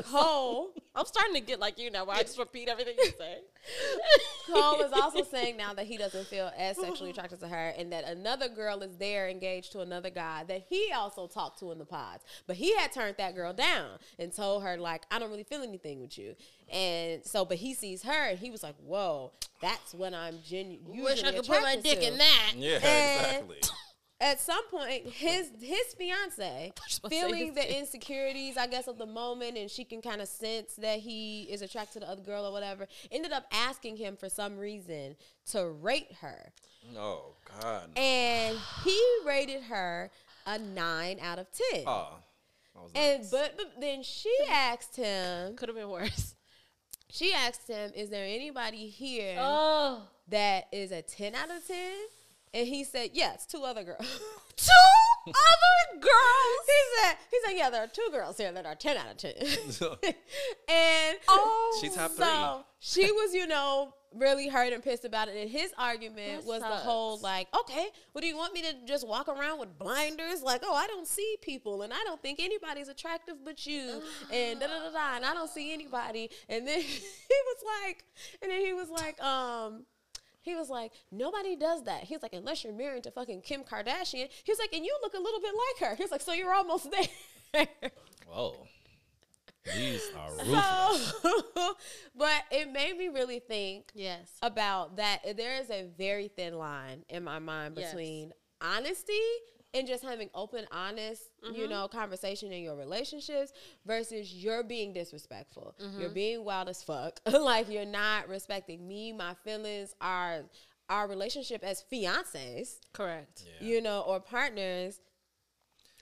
Cole, 0.03 0.73
I'm 0.95 1.05
starting 1.05 1.35
to 1.35 1.41
get 1.41 1.59
like 1.59 1.79
you 1.79 1.89
now, 1.89 2.05
where 2.05 2.17
I 2.17 2.21
just 2.23 2.37
repeat 2.37 2.67
everything 2.67 2.95
you 2.97 3.11
say. 3.17 3.37
Cole 4.51 4.81
is 4.81 4.91
also 4.93 5.23
saying 5.23 5.57
now 5.57 5.73
that 5.73 5.85
he 5.85 5.97
doesn't 5.97 6.27
feel 6.27 6.51
as 6.57 6.77
sexually 6.77 7.11
attracted 7.11 7.39
to 7.39 7.47
her, 7.47 7.73
and 7.77 7.91
that 7.91 8.03
another 8.03 8.49
girl 8.49 8.81
is 8.81 8.97
there 8.97 9.29
engaged 9.29 9.71
to 9.71 9.79
another 9.81 10.09
guy 10.09 10.43
that 10.45 10.65
he 10.69 10.91
also 10.93 11.27
talked 11.27 11.59
to 11.59 11.71
in 11.71 11.79
the 11.79 11.85
pods, 11.85 12.23
but 12.47 12.55
he 12.55 12.75
had 12.75 12.91
turned 12.91 13.15
that 13.17 13.35
girl 13.35 13.53
down 13.53 13.97
and 14.19 14.33
told 14.33 14.63
her 14.63 14.77
like, 14.77 15.03
"I 15.11 15.19
don't 15.19 15.29
really 15.31 15.43
feel 15.43 15.63
anything 15.63 16.01
with 16.01 16.17
you," 16.17 16.35
and 16.71 17.23
so, 17.25 17.45
but 17.45 17.57
he 17.57 17.73
sees 17.73 18.03
her 18.03 18.29
and 18.29 18.37
he 18.39 18.51
was 18.51 18.63
like, 18.63 18.75
"Whoa, 18.85 19.31
that's 19.61 19.93
when 19.93 20.13
I'm 20.13 20.39
genuine." 20.45 21.03
Wish 21.03 21.23
I 21.23 21.31
could 21.31 21.45
put 21.45 21.61
my 21.61 21.77
dick 21.77 22.03
in 22.03 22.17
that. 22.17 22.53
Yeah, 22.55 22.79
And- 22.83 23.49
exactly. 23.49 23.57
At 24.25 24.39
some 24.41 24.67
point 24.69 25.05
his 25.07 25.51
his 25.61 25.93
fiance 25.97 26.73
was 26.89 26.97
about 26.99 27.09
to 27.11 27.15
say 27.15 27.21
feeling 27.21 27.53
the 27.53 27.61
dick. 27.61 27.77
insecurities 27.77 28.57
i 28.57 28.65
guess 28.67 28.87
of 28.87 28.97
the 28.97 29.05
moment 29.05 29.57
and 29.57 29.69
she 29.69 29.83
can 29.85 30.01
kind 30.01 30.19
of 30.21 30.27
sense 30.27 30.73
that 30.75 30.99
he 30.99 31.43
is 31.43 31.61
attracted 31.61 31.93
to 31.93 31.99
the 31.99 32.09
other 32.09 32.21
girl 32.23 32.45
or 32.45 32.51
whatever 32.51 32.87
ended 33.11 33.31
up 33.31 33.45
asking 33.51 33.95
him 33.97 34.15
for 34.17 34.27
some 34.29 34.57
reason 34.57 35.15
to 35.51 35.67
rate 35.69 36.11
her 36.21 36.51
Oh 36.97 37.35
God. 37.61 37.89
and 37.97 38.57
he 38.83 39.01
rated 39.25 39.63
her 39.63 40.11
a 40.45 40.59
9 40.59 41.17
out 41.21 41.39
of 41.39 41.47
10 41.73 41.83
Oh, 41.87 42.09
and 42.93 43.21
nice. 43.21 43.31
but, 43.31 43.53
but 43.57 43.79
then 43.81 44.03
she 44.03 44.31
asked 44.51 44.95
him 44.95 45.55
Could 45.55 45.69
have 45.69 45.75
been 45.77 45.89
worse. 45.89 46.35
she 47.09 47.33
asked 47.33 47.67
him 47.67 47.91
is 47.95 48.09
there 48.09 48.25
anybody 48.25 48.87
here 48.89 49.37
Oh, 49.39 50.03
that 50.29 50.65
is 50.71 50.91
a 50.91 51.01
10 51.01 51.33
out 51.35 51.49
of 51.49 51.65
10 51.67 51.77
and 52.55 52.67
he 52.67 52.83
said 52.83 53.11
yes 53.13 53.45
two 53.45 53.63
other 53.63 53.83
girls 53.83 54.19
two 54.57 54.71
other 55.27 55.99
girls. 56.01 56.65
He 56.65 57.01
said, 57.01 57.17
he 57.31 57.37
said, 57.45 57.57
yeah, 57.57 57.69
there 57.69 57.83
are 57.83 57.87
two 57.87 58.07
girls 58.11 58.37
here 58.37 58.51
that 58.51 58.65
are 58.65 58.75
10 58.75 58.97
out 58.97 59.11
of 59.11 59.17
10. 59.17 59.33
and 60.69 61.17
Oh, 61.27 61.79
She 61.81 61.89
top 61.89 62.11
so 62.11 62.63
she 62.79 63.11
was, 63.11 63.33
you 63.33 63.47
know, 63.47 63.93
really 64.13 64.47
hurt 64.47 64.71
and 64.71 64.83
pissed 64.83 65.05
about 65.05 65.27
it. 65.27 65.35
And 65.35 65.49
his 65.49 65.73
argument 65.77 66.41
That 66.41 66.45
was 66.45 66.61
the 66.61 66.67
whole, 66.67 67.19
like, 67.19 67.47
okay, 67.61 67.87
what 68.11 68.21
do 68.21 68.27
you 68.27 68.37
want 68.37 68.53
me 68.53 68.61
to 68.61 68.73
just 68.85 69.07
walk 69.07 69.27
around 69.27 69.59
with 69.59 69.77
blinders? 69.79 70.43
Like, 70.43 70.61
oh, 70.63 70.75
I 70.75 70.87
don't 70.87 71.07
see 71.07 71.37
people 71.41 71.81
and 71.81 71.91
I 71.91 72.03
don't 72.05 72.21
think 72.21 72.39
anybody's 72.39 72.87
attractive 72.87 73.35
but 73.43 73.65
you. 73.65 74.01
and 74.31 74.59
da 74.59 74.67
da 74.67 74.79
da 74.83 74.91
da. 74.91 75.15
And 75.15 75.25
I 75.25 75.33
don't 75.33 75.49
see 75.49 75.73
anybody. 75.73 76.29
And 76.47 76.67
then 76.67 76.81
he 76.81 76.99
was 77.29 77.63
like, 77.83 78.03
and 78.41 78.51
then 78.51 78.61
he 78.61 78.73
was 78.73 78.89
like, 78.89 79.21
um, 79.21 79.85
he 80.45 80.53
was 80.55 80.69
like, 80.69 80.91
nobody 81.11 81.55
does 81.55 81.83
that. 81.85 82.03
He's 82.03 82.21
like, 82.21 82.33
unless 82.33 82.63
you're 82.63 82.71
married 82.71 83.03
to 83.03 83.11
fucking 83.11 83.41
Kim 83.41 83.63
Kardashian. 83.63 84.29
He's 84.43 84.59
like, 84.59 84.71
and 84.73 84.85
you 84.85 84.95
look 85.01 85.15
a 85.15 85.19
little 85.19 85.41
bit 85.41 85.51
like 85.81 85.89
her. 85.89 85.95
He's 85.95 86.11
like, 86.11 86.21
so 86.21 86.33
you're 86.33 86.53
almost 86.53 86.87
there. 87.53 87.67
Whoa. 88.27 88.67
These 89.75 90.03
are 90.15 90.29
ruthless. 90.45 91.13
so, 91.23 91.73
but 92.15 92.43
it 92.51 92.71
made 92.71 92.95
me 92.95 93.07
really 93.07 93.39
think 93.39 93.89
yes. 93.95 94.29
about 94.43 94.97
that. 94.97 95.35
There 95.35 95.55
is 95.59 95.71
a 95.71 95.87
very 95.97 96.27
thin 96.27 96.53
line 96.59 97.03
in 97.09 97.23
my 97.23 97.39
mind 97.39 97.73
Yes. 97.75 97.89
between 97.89 98.31
honesty 98.61 99.13
and 99.75 99.87
just 99.87 100.03
having 100.03 100.29
open, 100.33 100.65
honest, 100.71 101.21
Mm-hmm. 101.45 101.55
you 101.55 101.67
know, 101.67 101.87
conversation 101.87 102.51
in 102.51 102.63
your 102.63 102.75
relationships 102.75 103.51
versus 103.85 104.33
you're 104.33 104.63
being 104.63 104.93
disrespectful. 104.93 105.75
Mm-hmm. 105.79 106.01
You're 106.01 106.09
being 106.09 106.43
wild 106.43 106.69
as 106.69 106.81
fuck. 106.81 107.19
like 107.31 107.69
you're 107.69 107.85
not 107.85 108.27
respecting 108.27 108.87
me, 108.87 109.11
my 109.13 109.35
feelings, 109.43 109.93
our 110.01 110.43
our 110.89 111.07
relationship 111.07 111.63
as 111.63 111.83
fiancés, 111.91 112.77
Correct. 112.93 113.43
Yeah. 113.45 113.67
you 113.67 113.81
know, 113.81 114.01
or 114.01 114.19
partners 114.19 114.99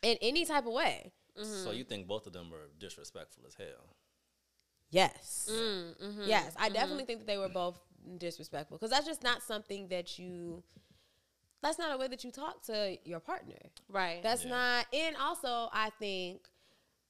in 0.01 0.17
any 0.21 0.45
type 0.45 0.65
of 0.65 0.73
way. 0.73 1.11
So 1.41 1.71
you 1.71 1.83
think 1.83 2.05
both 2.07 2.27
of 2.27 2.33
them 2.33 2.51
were 2.51 2.69
disrespectful 2.79 3.43
as 3.47 3.55
hell? 3.55 3.95
Yes. 4.91 5.49
Mm, 5.51 5.97
mm-hmm. 6.03 6.23
Yes, 6.27 6.53
I 6.57 6.69
definitely 6.69 7.05
think 7.05 7.19
that 7.19 7.27
they 7.27 7.37
were 7.39 7.49
both 7.49 7.79
disrespectful 8.17 8.77
because 8.77 8.91
that's 8.91 9.07
just 9.07 9.23
not 9.23 9.41
something 9.41 9.87
that 9.87 10.19
you. 10.19 10.61
That's 11.63 11.79
not 11.79 11.91
a 11.95 11.97
way 11.97 12.07
that 12.09 12.23
you 12.23 12.29
talk 12.31 12.61
to 12.65 12.97
your 13.05 13.19
partner. 13.19 13.55
Right. 13.89 14.21
That's 14.21 14.43
Yeah. 14.43 14.51
not. 14.51 14.85
And 14.93 15.15
also, 15.15 15.69
I 15.71 15.89
think, 15.97 16.47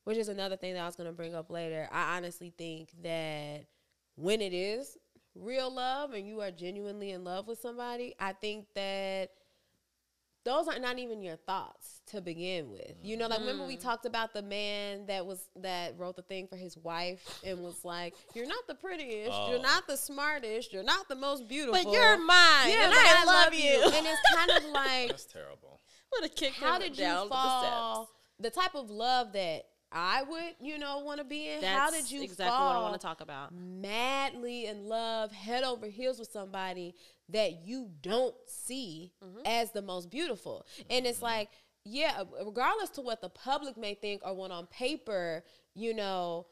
which 0.06 0.18
is 0.18 0.30
another 0.30 0.56
thing 0.56 0.76
that 0.76 0.82
I 0.82 0.86
was 0.86 0.96
going 0.96 1.10
to 1.10 1.16
bring 1.16 1.34
up 1.36 1.50
later. 1.50 1.90
I 1.92 2.16
honestly 2.18 2.54
think 2.56 2.92
that 3.02 3.66
when 4.16 4.42
it 4.42 4.54
is 4.54 4.98
real 5.36 5.74
love 5.74 6.14
and 6.14 6.28
you 6.28 6.40
are 6.42 6.52
genuinely 6.52 7.12
in 7.12 7.24
love 7.24 7.48
with 7.48 7.60
somebody, 7.60 8.14
I 8.20 8.34
think 8.34 8.68
that 8.76 9.32
those 10.46 10.68
are 10.68 10.78
not 10.80 11.00
even 11.00 11.22
your 11.22 11.38
thoughts 11.38 12.02
to 12.08 12.22
begin 12.22 12.70
with. 12.70 12.94
You 13.02 13.18
know, 13.18 13.28
like 13.28 13.40
remember 13.40 13.66
we 13.66 13.78
mm. 13.78 13.82
talked 13.82 14.06
about 14.06 14.34
the 14.34 14.42
man 14.42 15.06
that 15.08 15.26
was 15.26 15.48
that 15.58 15.98
wrote 15.98 16.16
the 16.16 16.22
thing 16.22 16.48
for 16.48 16.58
his 16.58 16.78
wife 16.78 17.40
and 17.46 17.60
was 17.60 17.86
like, 17.86 18.14
"You're 18.34 18.48
not 18.48 18.68
the 18.68 18.76
prettiest, 18.76 19.32
you're 19.50 19.60
Oh. 19.60 19.62
not 19.62 19.88
the 19.88 19.96
smartest, 19.98 20.74
you're 20.74 20.84
not 20.84 21.08
the 21.08 21.16
most 21.16 21.48
beautiful, 21.48 21.82
but 21.82 21.92
you're 21.92 22.18
mine, 22.18 22.70
yeah, 22.70 22.84
and 22.84 22.92
but 22.92 23.00
I, 23.00 23.24
love 23.26 23.54
you. 23.54 23.84
and 23.86 24.06
it's 24.06 24.36
kind 24.36 24.52
of 24.52 24.64
like 24.72 25.10
That's 25.10 25.26
terrible. 25.26 25.82
Would 26.14 26.24
have 26.24 26.36
kicked 26.36 26.56
how 26.56 26.76
him 26.76 26.82
did 26.82 26.98
you 26.98 27.06
down 27.06 27.30
fall? 27.30 28.10
The 28.40 28.50
type 28.50 28.76
of 28.76 28.90
love 28.90 29.34
that 29.34 29.64
I 29.94 30.24
would, 30.24 30.56
you 30.60 30.80
know, 30.80 31.00
want 31.00 31.20
to 31.20 31.24
be 31.24 31.48
in. 31.48 31.62
the 31.62 31.68
steps. 31.68 31.80
how 31.80 31.92
did 31.92 32.10
you 32.12 32.24
exactly 32.24 32.50
fall 32.50 32.68
what 32.74 32.76
I 32.76 32.82
want 32.82 32.94
to 33.00 33.00
talk 33.00 33.22
about. 33.22 33.54
madly 33.54 34.66
in 34.66 34.86
love, 34.86 35.32
head 35.32 35.64
over 35.64 35.86
heels 35.88 36.20
with 36.20 36.32
somebody 36.32 36.96
that 37.30 37.66
you 37.66 37.90
don't 38.02 38.36
see 38.48 39.14
Mm-hmm. 39.24 39.40
as 39.46 39.72
the 39.72 39.82
most 39.82 40.10
beautiful? 40.10 40.66
And 40.90 41.06
it's 41.06 41.22
like, 41.22 41.50
yeah, 41.86 42.24
regardless 42.46 42.90
to 42.92 43.02
what 43.02 43.22
the 43.22 43.30
public 43.30 43.78
may 43.78 43.94
think 43.94 44.22
or 44.26 44.34
what 44.34 44.52
on 44.52 44.66
paper, 44.68 45.44
you 45.76 45.94
know. 45.94 46.48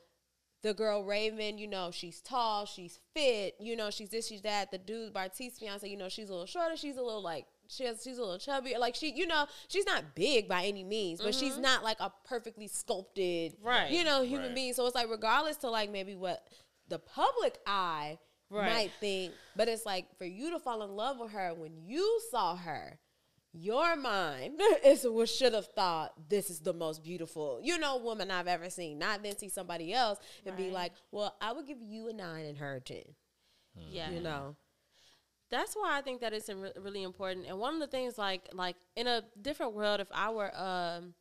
The 0.63 0.73
girl 0.75 1.03
Raven, 1.03 1.57
you 1.57 1.67
know, 1.67 1.89
she's 1.91 2.21
tall, 2.21 2.65
she's 2.65 2.99
fit, 3.15 3.55
you 3.59 3.75
know, 3.75 3.89
she's 3.89 4.09
this, 4.09 4.27
she's 4.27 4.41
that. 4.43 4.69
The 4.71 4.77
dude 4.77 5.11
Bartise 5.13 5.57
fiance, 5.59 5.87
you 5.89 5.97
know, 5.97 6.07
she's 6.09 6.29
a 6.29 6.31
little 6.31 6.45
shorter, 6.45 6.77
she's 6.77 6.97
a 6.97 7.01
little 7.01 7.23
like 7.23 7.45
she 7.67 7.85
has, 7.85 8.03
she's 8.03 8.17
a 8.17 8.21
little 8.21 8.37
chubby. 8.37 8.75
Like 8.77 8.95
she, 8.95 9.11
you 9.13 9.25
know, 9.25 9.47
she's 9.69 9.85
not 9.85 10.13
big 10.13 10.47
by 10.47 10.65
any 10.65 10.83
means, 10.83 11.19
but 11.21 11.33
she's 11.33 11.57
not 11.57 11.83
like 11.83 11.99
a 11.99 12.11
perfectly 12.25 12.67
sculpted, 12.67 13.53
Mm-hmm. 13.53 13.67
Right. 13.67 13.91
You 13.91 14.03
know, 14.03 14.21
human 14.23 14.47
Right. 14.47 14.55
being. 14.55 14.73
So 14.73 14.85
it's 14.85 14.93
like 14.95 15.09
regardless 15.09 15.57
to 15.57 15.69
like 15.69 15.89
maybe 15.89 16.15
what 16.15 16.45
the 16.89 16.99
public 16.99 17.57
eye 17.65 18.19
Right. 18.51 18.65
might 18.69 18.91
think, 18.99 19.33
but 19.55 19.69
it's 19.69 19.85
like 19.85 20.05
for 20.17 20.25
you 20.25 20.51
to 20.51 20.59
fall 20.59 20.83
in 20.83 20.91
love 20.91 21.19
with 21.19 21.31
her 21.31 21.53
when 21.55 21.71
you 21.87 22.19
saw 22.29 22.57
her, 22.57 22.99
your 23.53 23.95
mind 23.95 24.59
is 24.85 25.05
what 25.07 25.29
should 25.29 25.53
have 25.53 25.67
thought 25.67 26.13
this 26.29 26.49
is 26.49 26.59
the 26.61 26.73
most 26.73 27.03
beautiful, 27.03 27.59
you 27.61 27.77
know, 27.77 27.97
woman 27.97 28.31
I've 28.31 28.47
ever 28.47 28.69
seen. 28.69 28.99
Not 28.99 29.23
then 29.23 29.37
see 29.37 29.49
somebody 29.49 29.93
else 29.93 30.19
and 30.45 30.55
be 30.55 30.71
like, 30.71 30.93
well, 31.11 31.35
I 31.41 31.51
would 31.51 31.67
give 31.67 31.81
you 31.81 32.09
a 32.09 32.13
nine 32.13 32.45
and 32.45 32.57
her 32.57 32.75
a 32.75 32.81
ten. 32.81 33.03
Yeah. 33.75 34.09
You 34.11 34.21
know, 34.21 34.55
That's 35.49 35.75
why 35.75 35.97
I 35.97 36.01
think 36.01 36.21
that 36.21 36.33
it's 36.33 36.49
re- 36.49 36.71
really 36.79 37.03
important. 37.03 37.45
And 37.47 37.59
one 37.59 37.73
of 37.73 37.79
the 37.81 37.87
things, 37.87 38.17
like, 38.17 38.47
like 38.53 38.77
in 38.95 39.07
a 39.07 39.23
different 39.41 39.73
world, 39.73 39.99
if 39.99 40.07
I 40.13 40.29
were, 40.31 40.51
um, 40.57 41.13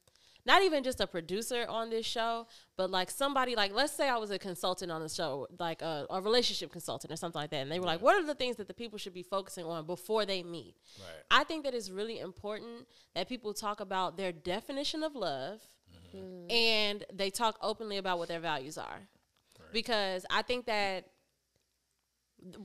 not 0.47 0.63
even 0.63 0.83
just 0.83 1.01
a 1.01 1.07
producer 1.07 1.67
on 1.69 1.91
this 1.91 2.07
show, 2.07 2.47
but 2.77 2.91
like 2.91 3.11
somebody, 3.11 3.55
like, 3.55 3.73
let's 3.75 3.93
say 3.93 4.09
I 4.09 4.17
was 4.17 4.31
a 4.31 4.39
consultant 4.39 4.91
on 4.91 5.03
the 5.03 5.09
show, 5.09 5.47
like 5.59 5.83
a, 5.83 6.07
a 6.11 6.21
relationship 6.21 6.73
consultant 6.73 7.13
or 7.13 7.17
something 7.17 7.41
like 7.41 7.51
that, 7.51 7.59
and 7.59 7.71
they 7.71 7.81
were 7.81 7.87
like, 7.87 8.03
"What 8.03 8.15
are 8.17 8.27
the 8.27 8.35
things 8.35 8.57
that 8.57 8.69
the 8.69 8.75
people 8.75 8.99
should 8.99 9.15
be 9.15 9.23
focusing 9.23 9.65
on 9.65 9.87
before 9.87 10.25
they 10.25 10.43
meet?" 10.43 10.77
Right. 10.99 11.41
I 11.41 11.45
think 11.45 11.65
that 11.65 11.75
it's 11.75 11.91
really 11.91 12.19
important 12.21 12.87
that 13.15 13.29
people 13.29 13.55
talk 13.55 13.81
about 13.81 14.17
their 14.17 14.33
definition 14.33 15.03
of 15.03 15.15
love 15.15 15.61
mm-hmm. 16.15 16.51
and 16.51 17.05
they 17.13 17.31
talk 17.31 17.59
openly 17.63 17.99
about 17.99 18.19
what 18.19 18.29
their 18.29 18.41
values 18.41 18.79
are. 18.79 19.09
Because 19.73 20.27
I 20.31 20.43
think 20.43 20.67
that 20.67 21.05
th- 21.05 21.07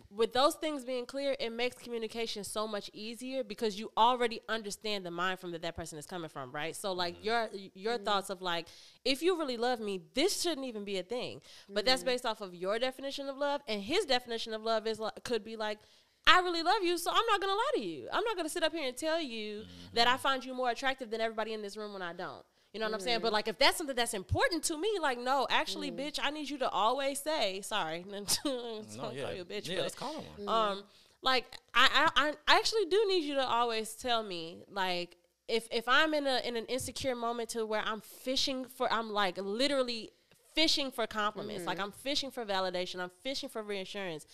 with 0.09 0.33
those 0.33 0.55
things 0.55 0.83
being 0.85 1.05
clear, 1.05 1.35
it 1.39 1.51
makes 1.51 1.77
communication 1.77 2.43
so 2.43 2.67
much 2.67 2.89
easier 2.93 3.43
because 3.43 3.77
you 3.79 3.91
already 3.97 4.39
understand 4.47 5.05
the 5.05 5.11
mind 5.11 5.39
from 5.39 5.51
that 5.51 5.61
that 5.61 5.75
person 5.75 5.97
is 5.97 6.05
coming 6.05 6.29
from, 6.29 6.51
right? 6.51 6.75
So 6.75 6.93
like 6.93 7.15
mm-hmm. 7.15 7.25
your 7.25 7.49
your 7.73 7.93
mm-hmm. 7.95 8.03
thoughts 8.03 8.29
of 8.29 8.41
like, 8.41 8.67
if 9.03 9.21
you 9.21 9.37
really 9.37 9.57
love 9.57 9.79
me, 9.79 10.01
this 10.13 10.41
shouldn't 10.41 10.65
even 10.65 10.85
be 10.85 10.97
a 10.97 11.03
thing. 11.03 11.41
But 11.69 11.85
that's 11.85 12.01
mm-hmm. 12.01 12.11
based 12.11 12.25
off 12.25 12.41
of 12.41 12.53
your 12.53 12.79
definition 12.79 13.27
of 13.27 13.37
love, 13.37 13.61
and 13.67 13.81
his 13.81 14.05
definition 14.05 14.53
of 14.53 14.61
love 14.63 14.87
is 14.87 14.99
like, 14.99 15.23
could 15.23 15.43
be 15.43 15.55
like. 15.55 15.79
I 16.27 16.39
really 16.39 16.63
love 16.63 16.81
you, 16.81 16.97
so 16.97 17.11
I'm 17.11 17.25
not 17.29 17.39
gonna 17.39 17.53
lie 17.53 17.71
to 17.75 17.81
you. 17.81 18.07
I'm 18.11 18.23
not 18.23 18.35
gonna 18.35 18.49
sit 18.49 18.63
up 18.63 18.73
here 18.73 18.87
and 18.87 18.97
tell 18.97 19.21
you 19.21 19.61
that 19.93 20.07
I 20.07 20.17
find 20.17 20.43
you 20.43 20.55
more 20.55 20.71
attractive 20.71 21.11
than 21.11 21.21
everybody 21.21 21.53
in 21.53 21.61
this 21.61 21.77
room 21.77 21.93
when 21.93 22.01
I 22.01 22.13
don't. 22.13 22.43
You 22.75 22.81
know 22.81 22.87
what 22.87 22.95
I'm 22.95 22.99
saying? 22.99 23.19
But 23.21 23.29
mm. 23.29 23.35
like, 23.35 23.47
if 23.47 23.57
that's 23.57 23.77
something 23.77 23.95
that's 23.95 24.13
important 24.13 24.61
to 24.65 24.77
me, 24.77 24.89
like, 25.01 25.17
no, 25.17 25.47
actually, 25.49 25.91
mm. 25.91 25.97
bitch, 25.97 26.19
I 26.21 26.29
need 26.29 26.49
you 26.49 26.57
to 26.57 26.69
always 26.69 27.21
say 27.21 27.61
sorry. 27.61 28.03
No, 28.45 29.11
yeah, 29.13 29.31
you 29.31 29.43
a 29.43 29.45
bitch, 29.45 29.69
yeah, 29.69 29.75
but 29.77 29.83
let's 29.83 29.95
call 29.95 30.13
him 30.13 30.45
one. 30.45 30.49
um, 30.49 30.77
mm-hmm. 30.77 30.87
like 31.21 31.45
I, 31.73 32.09
I, 32.17 32.33
I 32.47 32.57
actually 32.57 32.85
do 32.89 33.05
need 33.07 33.23
you 33.23 33.35
to 33.35 33.47
always 33.47 33.95
tell 33.95 34.23
me, 34.23 34.63
like, 34.69 35.15
if 35.47 35.69
if 35.71 35.87
I'm 35.87 36.13
in 36.13 36.27
a 36.27 36.41
in 36.45 36.57
an 36.57 36.65
insecure 36.65 37.15
moment 37.15 37.47
to 37.51 37.65
where 37.65 37.81
I'm 37.81 38.01
fishing 38.01 38.65
for, 38.65 38.91
I'm 38.91 39.09
like 39.09 39.37
literally 39.37 40.11
fishing 40.53 40.91
for 40.91 41.07
compliments, 41.07 41.65
like 41.65 41.77
mm-hmm. 41.77 41.85
I'm 41.85 41.91
fishing 41.93 42.29
for 42.29 42.43
validation, 42.43 42.99
I'm 42.99 43.11
fishing 43.23 43.47
for 43.47 43.63
reassurance. 43.63 44.25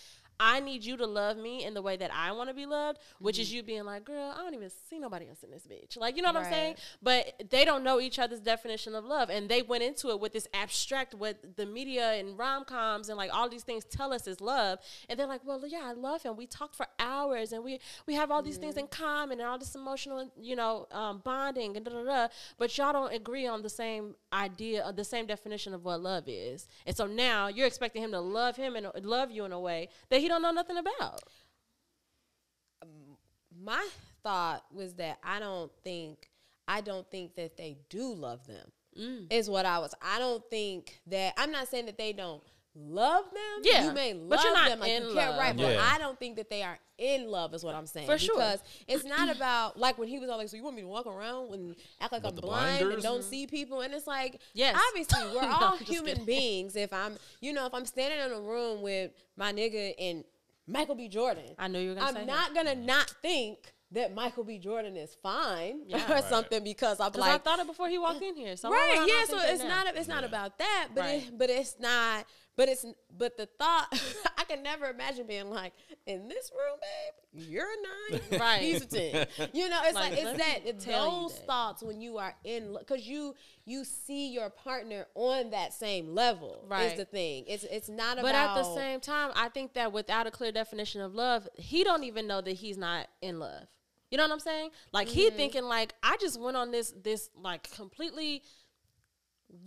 I 0.44 0.60
need 0.60 0.84
you 0.84 0.98
to 0.98 1.06
love 1.06 1.38
me 1.38 1.64
in 1.64 1.76
the 1.76 1.84
way 1.84 1.98
that 1.98 2.10
I 2.12 2.32
want 2.32 2.50
to 2.50 2.56
be 2.56 2.66
loved, 2.66 2.98
which 3.20 3.38
is 3.38 3.54
you 3.54 3.62
being 3.62 3.84
like, 3.84 4.06
girl, 4.06 4.34
I 4.36 4.42
don't 4.42 4.56
even 4.56 4.72
see 4.89 4.98
nobody 4.98 5.30
else 5.30 5.44
in 5.44 5.52
this 5.52 5.68
bitch. 5.68 5.98
Like, 5.98 6.18
you 6.18 6.24
know 6.24 6.34
what 6.34 6.44
I'm 6.44 6.52
saying? 6.52 6.76
But 7.04 7.44
they 7.52 7.64
don't 7.64 7.84
know 7.84 8.00
each 8.00 8.18
other's 8.18 8.39
definition 8.39 8.96
of 8.96 9.06
love. 9.06 9.30
And 9.30 9.48
they 9.48 9.62
went 9.62 9.84
into 9.84 10.10
it 10.10 10.20
with 10.20 10.34
this 10.34 10.48
abstract, 10.52 11.14
what 11.14 11.56
the 11.58 11.68
media 11.68 12.14
and 12.14 12.39
rom 12.39 12.66
coms 12.66 13.10
and 13.10 13.20
like 13.20 13.30
all 13.32 13.50
these 13.50 13.62
things 13.62 13.86
tell 13.86 14.12
us 14.12 14.26
is 14.26 14.42
love. 14.42 14.80
And 15.08 15.20
they're 15.20 15.28
like, 15.28 15.42
well, 15.46 15.62
yeah, 15.68 15.84
I 15.84 15.94
love 15.94 16.24
him. 16.24 16.36
We 16.36 16.48
talk 16.48 16.74
for 16.74 16.88
hours 16.98 17.52
and 17.52 17.64
we, 17.64 17.80
we 18.08 18.16
have 18.16 18.32
all 18.32 18.42
these 18.42 18.58
things 18.58 18.78
in 18.78 18.88
common 18.88 19.39
and 19.39 19.48
all 19.48 19.60
this 19.60 19.76
emotional, 19.76 20.32
you 20.36 20.56
know, 20.56 20.88
um, 20.92 21.22
bonding 21.24 21.78
and 21.78 21.86
da 21.86 21.92
da 21.92 22.04
da. 22.04 22.28
But 22.58 22.76
y'all 22.80 22.94
don't 22.94 23.14
agree 23.14 23.46
on 23.46 23.62
the 23.62 23.70
same 23.70 24.16
idea, 24.34 24.84
or 24.88 24.92
the 24.92 25.04
same 25.04 25.28
definition 25.28 25.76
of 25.76 25.86
what 25.86 26.02
love 26.02 26.24
is. 26.26 26.68
And 26.88 26.96
so 26.96 27.06
now 27.06 27.48
you're 27.48 27.68
expecting 27.68 28.02
him 28.02 28.12
to 28.12 28.20
love 28.20 28.56
him 28.56 28.76
and 28.76 28.88
love 29.04 29.30
you 29.30 29.46
in 29.46 29.52
a 29.52 29.60
way 29.60 29.89
that 30.10 30.20
he 30.20 30.31
don't 30.32 30.42
know 30.42 30.52
nothing 30.52 30.78
about. 30.78 31.22
my 33.64 33.88
thought 34.24 34.64
was 34.74 34.94
that 34.96 35.18
I 35.24 35.40
don't 35.40 35.72
think 35.84 36.30
I 36.68 36.82
don't 36.82 37.10
think 37.12 37.36
that 37.36 37.58
they 37.58 37.78
do 37.90 38.14
love 38.14 38.48
them. 38.48 38.72
Mm. 38.98 39.32
Is 39.32 39.50
what 39.50 39.66
I 39.66 39.80
was. 39.80 39.94
I 40.02 40.20
don't 40.20 40.44
think 40.50 41.02
that 41.08 41.34
I'm 41.38 41.52
not 41.52 41.68
saying 41.68 41.86
that 41.86 41.98
they 41.98 42.14
don't 42.14 42.42
love 42.76 43.26
them. 43.26 43.61
Yeah, 43.63 43.86
you 43.86 43.91
may 43.93 44.13
love 44.13 44.30
but 44.30 44.43
you're 44.43 44.53
not 44.53 44.69
them 44.69 44.80
like 44.80 44.91
in 44.91 45.03
you 45.07 45.13
care, 45.13 45.30
love. 45.30 45.39
right? 45.39 45.55
But 45.57 45.74
Yeah. 45.74 45.89
I 45.93 45.97
don't 45.97 46.17
think 46.17 46.38
that 46.38 46.49
they 46.49 46.63
are 46.63 46.80
in 46.97 47.28
love. 47.30 47.53
Is 47.53 47.63
what 47.63 47.76
I'm 47.76 47.86
saying. 47.86 48.07
For 48.07 48.17
sure. 48.17 48.36
because 48.36 48.59
it's 48.88 49.03
not 49.03 49.36
about 49.36 49.78
like 49.78 49.97
when 49.97 50.07
he 50.07 50.19
was 50.19 50.30
all 50.30 50.38
like, 50.38 50.47
"So 50.49 50.55
you 50.57 50.63
want 50.63 50.76
me 50.76 50.82
to 50.84 50.88
walk 50.88 51.05
around 51.05 51.53
and 51.53 51.76
act 51.99 52.13
like 52.13 52.24
I'm 52.26 52.36
the 52.36 52.41
blind 52.41 52.88
and 52.91 53.01
don't 53.01 53.24
see 53.24 53.45
people?" 53.47 53.82
And 53.82 53.93
it's 53.93 54.07
like, 54.07 54.39
Yes. 54.53 54.80
obviously 54.89 55.22
we're 55.36 55.41
No, 55.41 55.49
all 55.51 55.78
human 55.78 56.05
kidding. 56.11 56.26
beings. 56.26 56.76
If 56.76 56.93
I'm, 56.93 57.17
you 57.41 57.51
know, 57.53 57.65
if 57.65 57.74
I'm 57.74 57.86
standing 57.86 58.19
in 58.19 58.32
a 58.32 58.39
room 58.41 58.82
with 58.82 59.11
my 59.36 59.51
nigga 59.51 59.93
and 59.99 60.24
Michael 60.67 60.95
B. 60.95 61.07
Jordan, 61.09 61.55
I 61.59 61.67
knew 61.67 61.80
you 61.80 61.89
were 61.89 61.95
gonna 61.95 62.07
I'm 62.07 62.13
say 62.13 62.22
him. 62.22 62.28
not 62.28 62.53
gonna 62.55 62.76
not 62.76 63.09
think 63.22 63.74
that 63.93 64.13
Michael 64.15 64.45
B. 64.45 64.57
Jordan 64.57 64.95
is 64.95 65.15
fine 65.22 65.82
Yeah. 65.86 66.05
or 66.09 66.13
Right. 66.15 66.24
something 66.24 66.63
because 66.63 67.01
I'm 67.01 67.11
Because 67.11 67.28
I 67.28 67.38
thought 67.39 67.59
it 67.59 67.67
before 67.67 67.89
he 67.89 67.97
walked 67.97 68.22
in 68.22 68.38
here. 68.38 68.55
So 68.55 68.69
right, 68.72 69.03
yeah. 69.05 69.26
So 69.26 69.38
it's 69.41 69.61
now? 69.63 69.84
not 69.84 69.95
it's 69.97 70.07
not 70.07 70.24
about 70.24 70.57
that, 70.59 70.89
but 70.95 71.01
Right. 71.01 71.24
it, 71.28 71.38
but 71.38 71.49
it's 71.49 71.76
not. 71.78 72.26
But 72.58 72.70
it's 72.70 72.86
but 73.18 73.38
the 73.38 73.47
thought 73.58 73.88
I 74.38 74.43
can 74.43 74.62
never 74.62 74.89
imagine 74.89 75.26
being 75.26 75.49
like 75.49 75.74
in 76.06 76.28
this 76.28 76.52
room, 76.52 76.78
babe. 76.82 77.47
You're 77.49 77.66
a 77.66 78.12
nine, 78.12 78.22
Right. 78.39 78.62
He's 78.62 78.82
a 78.82 78.86
ten. 78.88 79.26
You 79.54 79.70
know, 79.70 79.80
it's 79.86 79.95
Like, 79.95 80.12
like, 80.12 80.20
it's 80.22 80.38
that 80.38 80.66
you 80.66 80.74
those 80.74 81.34
that. 81.38 81.47
thoughts 81.47 81.82
when 81.82 82.02
you 82.02 82.18
are 82.18 82.36
in 82.43 82.76
because 82.78 83.08
you 83.08 83.36
you 83.66 83.86
see 83.86 84.32
your 84.34 84.49
partner 84.49 85.06
on 85.16 85.52
that 85.52 85.74
same 85.74 86.14
level. 86.14 86.66
Right. 86.68 86.91
is 86.91 86.97
the 86.97 87.06
thing. 87.06 87.45
It's 87.47 87.64
it's 87.64 87.88
not 87.89 88.18
But 88.18 88.30
about. 88.36 88.58
at 88.58 88.64
the 88.64 88.76
same 88.76 88.99
time, 88.99 89.32
I 89.36 89.47
think 89.49 89.74
that 89.76 89.93
without 89.93 90.28
a 90.28 90.32
clear 90.32 90.52
definition 90.52 90.99
of 91.02 91.16
love, 91.16 91.47
he 91.56 91.84
don't 91.86 92.04
even 92.04 92.28
know 92.28 92.41
that 92.41 92.52
he's 92.54 92.78
not 92.78 93.08
in 93.22 93.39
love. 93.39 93.64
You 94.10 94.18
know 94.18 94.24
what 94.26 94.34
I'm 94.34 94.39
saying? 94.39 94.72
Like 94.91 95.08
he 95.08 95.28
Mm-hmm. 95.28 95.38
thinking 95.38 95.64
like 95.64 95.93
I 96.04 96.18
just 96.20 96.38
went 96.39 96.58
on 96.58 96.72
this 96.72 96.93
this 97.02 97.30
like 97.34 97.72
completely 97.72 98.43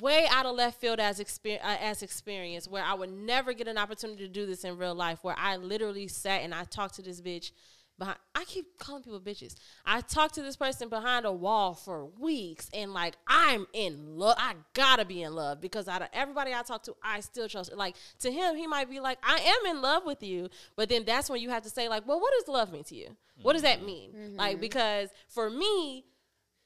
way 0.01 0.27
out 0.31 0.47
of 0.47 0.57
left 0.57 0.81
field 0.81 1.01
as 1.01 1.21
experience 1.21 1.65
uh, 1.65 1.77
as 1.81 2.03
experience 2.03 2.69
where 2.69 2.83
I 2.83 2.95
would 2.95 3.11
never 3.11 3.53
get 3.53 3.69
an 3.69 3.79
opportunity 3.79 4.23
to 4.25 4.29
do 4.29 4.47
this 4.47 4.65
in 4.65 4.77
real 4.77 4.95
life 4.95 5.19
where 5.23 5.37
I 5.39 5.57
literally 5.57 6.09
sat 6.09 6.43
and 6.43 6.55
I 6.55 6.65
talked 6.65 6.95
to 6.97 7.03
this 7.03 7.21
bitch 7.21 7.53
behind 7.99 8.19
I 8.35 8.45
keep 8.45 8.79
calling 8.79 9.03
people 9.03 9.21
bitches. 9.21 9.55
I 9.85 10.01
talked 10.01 10.35
to 10.35 10.43
this 10.43 10.57
person 10.57 10.89
behind 10.89 11.27
a 11.27 11.33
wall 11.33 11.75
for 11.75 12.07
weeks 12.07 12.69
and 12.75 12.93
like 12.93 13.15
I'm 13.27 13.67
in 13.73 14.17
love. 14.17 14.37
I 14.39 14.55
gotta 14.73 15.05
be 15.05 15.23
in 15.23 15.35
love 15.35 15.61
because 15.61 15.89
out 15.89 16.03
of 16.03 16.09
everybody 16.13 16.53
I 16.53 16.63
talk 16.63 16.83
to, 16.85 16.95
I 17.03 17.21
still 17.21 17.49
trust. 17.49 17.73
Like 17.75 17.97
to 18.21 18.31
him, 18.31 18.57
he 18.57 18.67
might 18.67 18.91
be 18.91 19.01
like, 19.01 19.19
I 19.23 19.39
am 19.39 19.77
in 19.77 19.83
love 19.83 20.05
with 20.05 20.23
you, 20.23 20.49
but 20.77 20.89
then 20.89 21.05
that's 21.05 21.31
when 21.31 21.41
you 21.41 21.51
have 21.51 21.63
to 21.63 21.71
say 21.71 21.89
like, 21.89 22.07
well, 22.07 22.21
what 22.21 22.33
does 22.39 22.49
love 22.49 22.73
mean 22.73 22.85
to 22.85 22.95
you? 22.97 23.17
What 23.43 23.53
does 23.55 23.63
that 23.63 23.85
mean? 23.85 24.37
Like 24.37 24.61
because 24.61 25.09
for 25.29 25.51
me, 25.51 26.05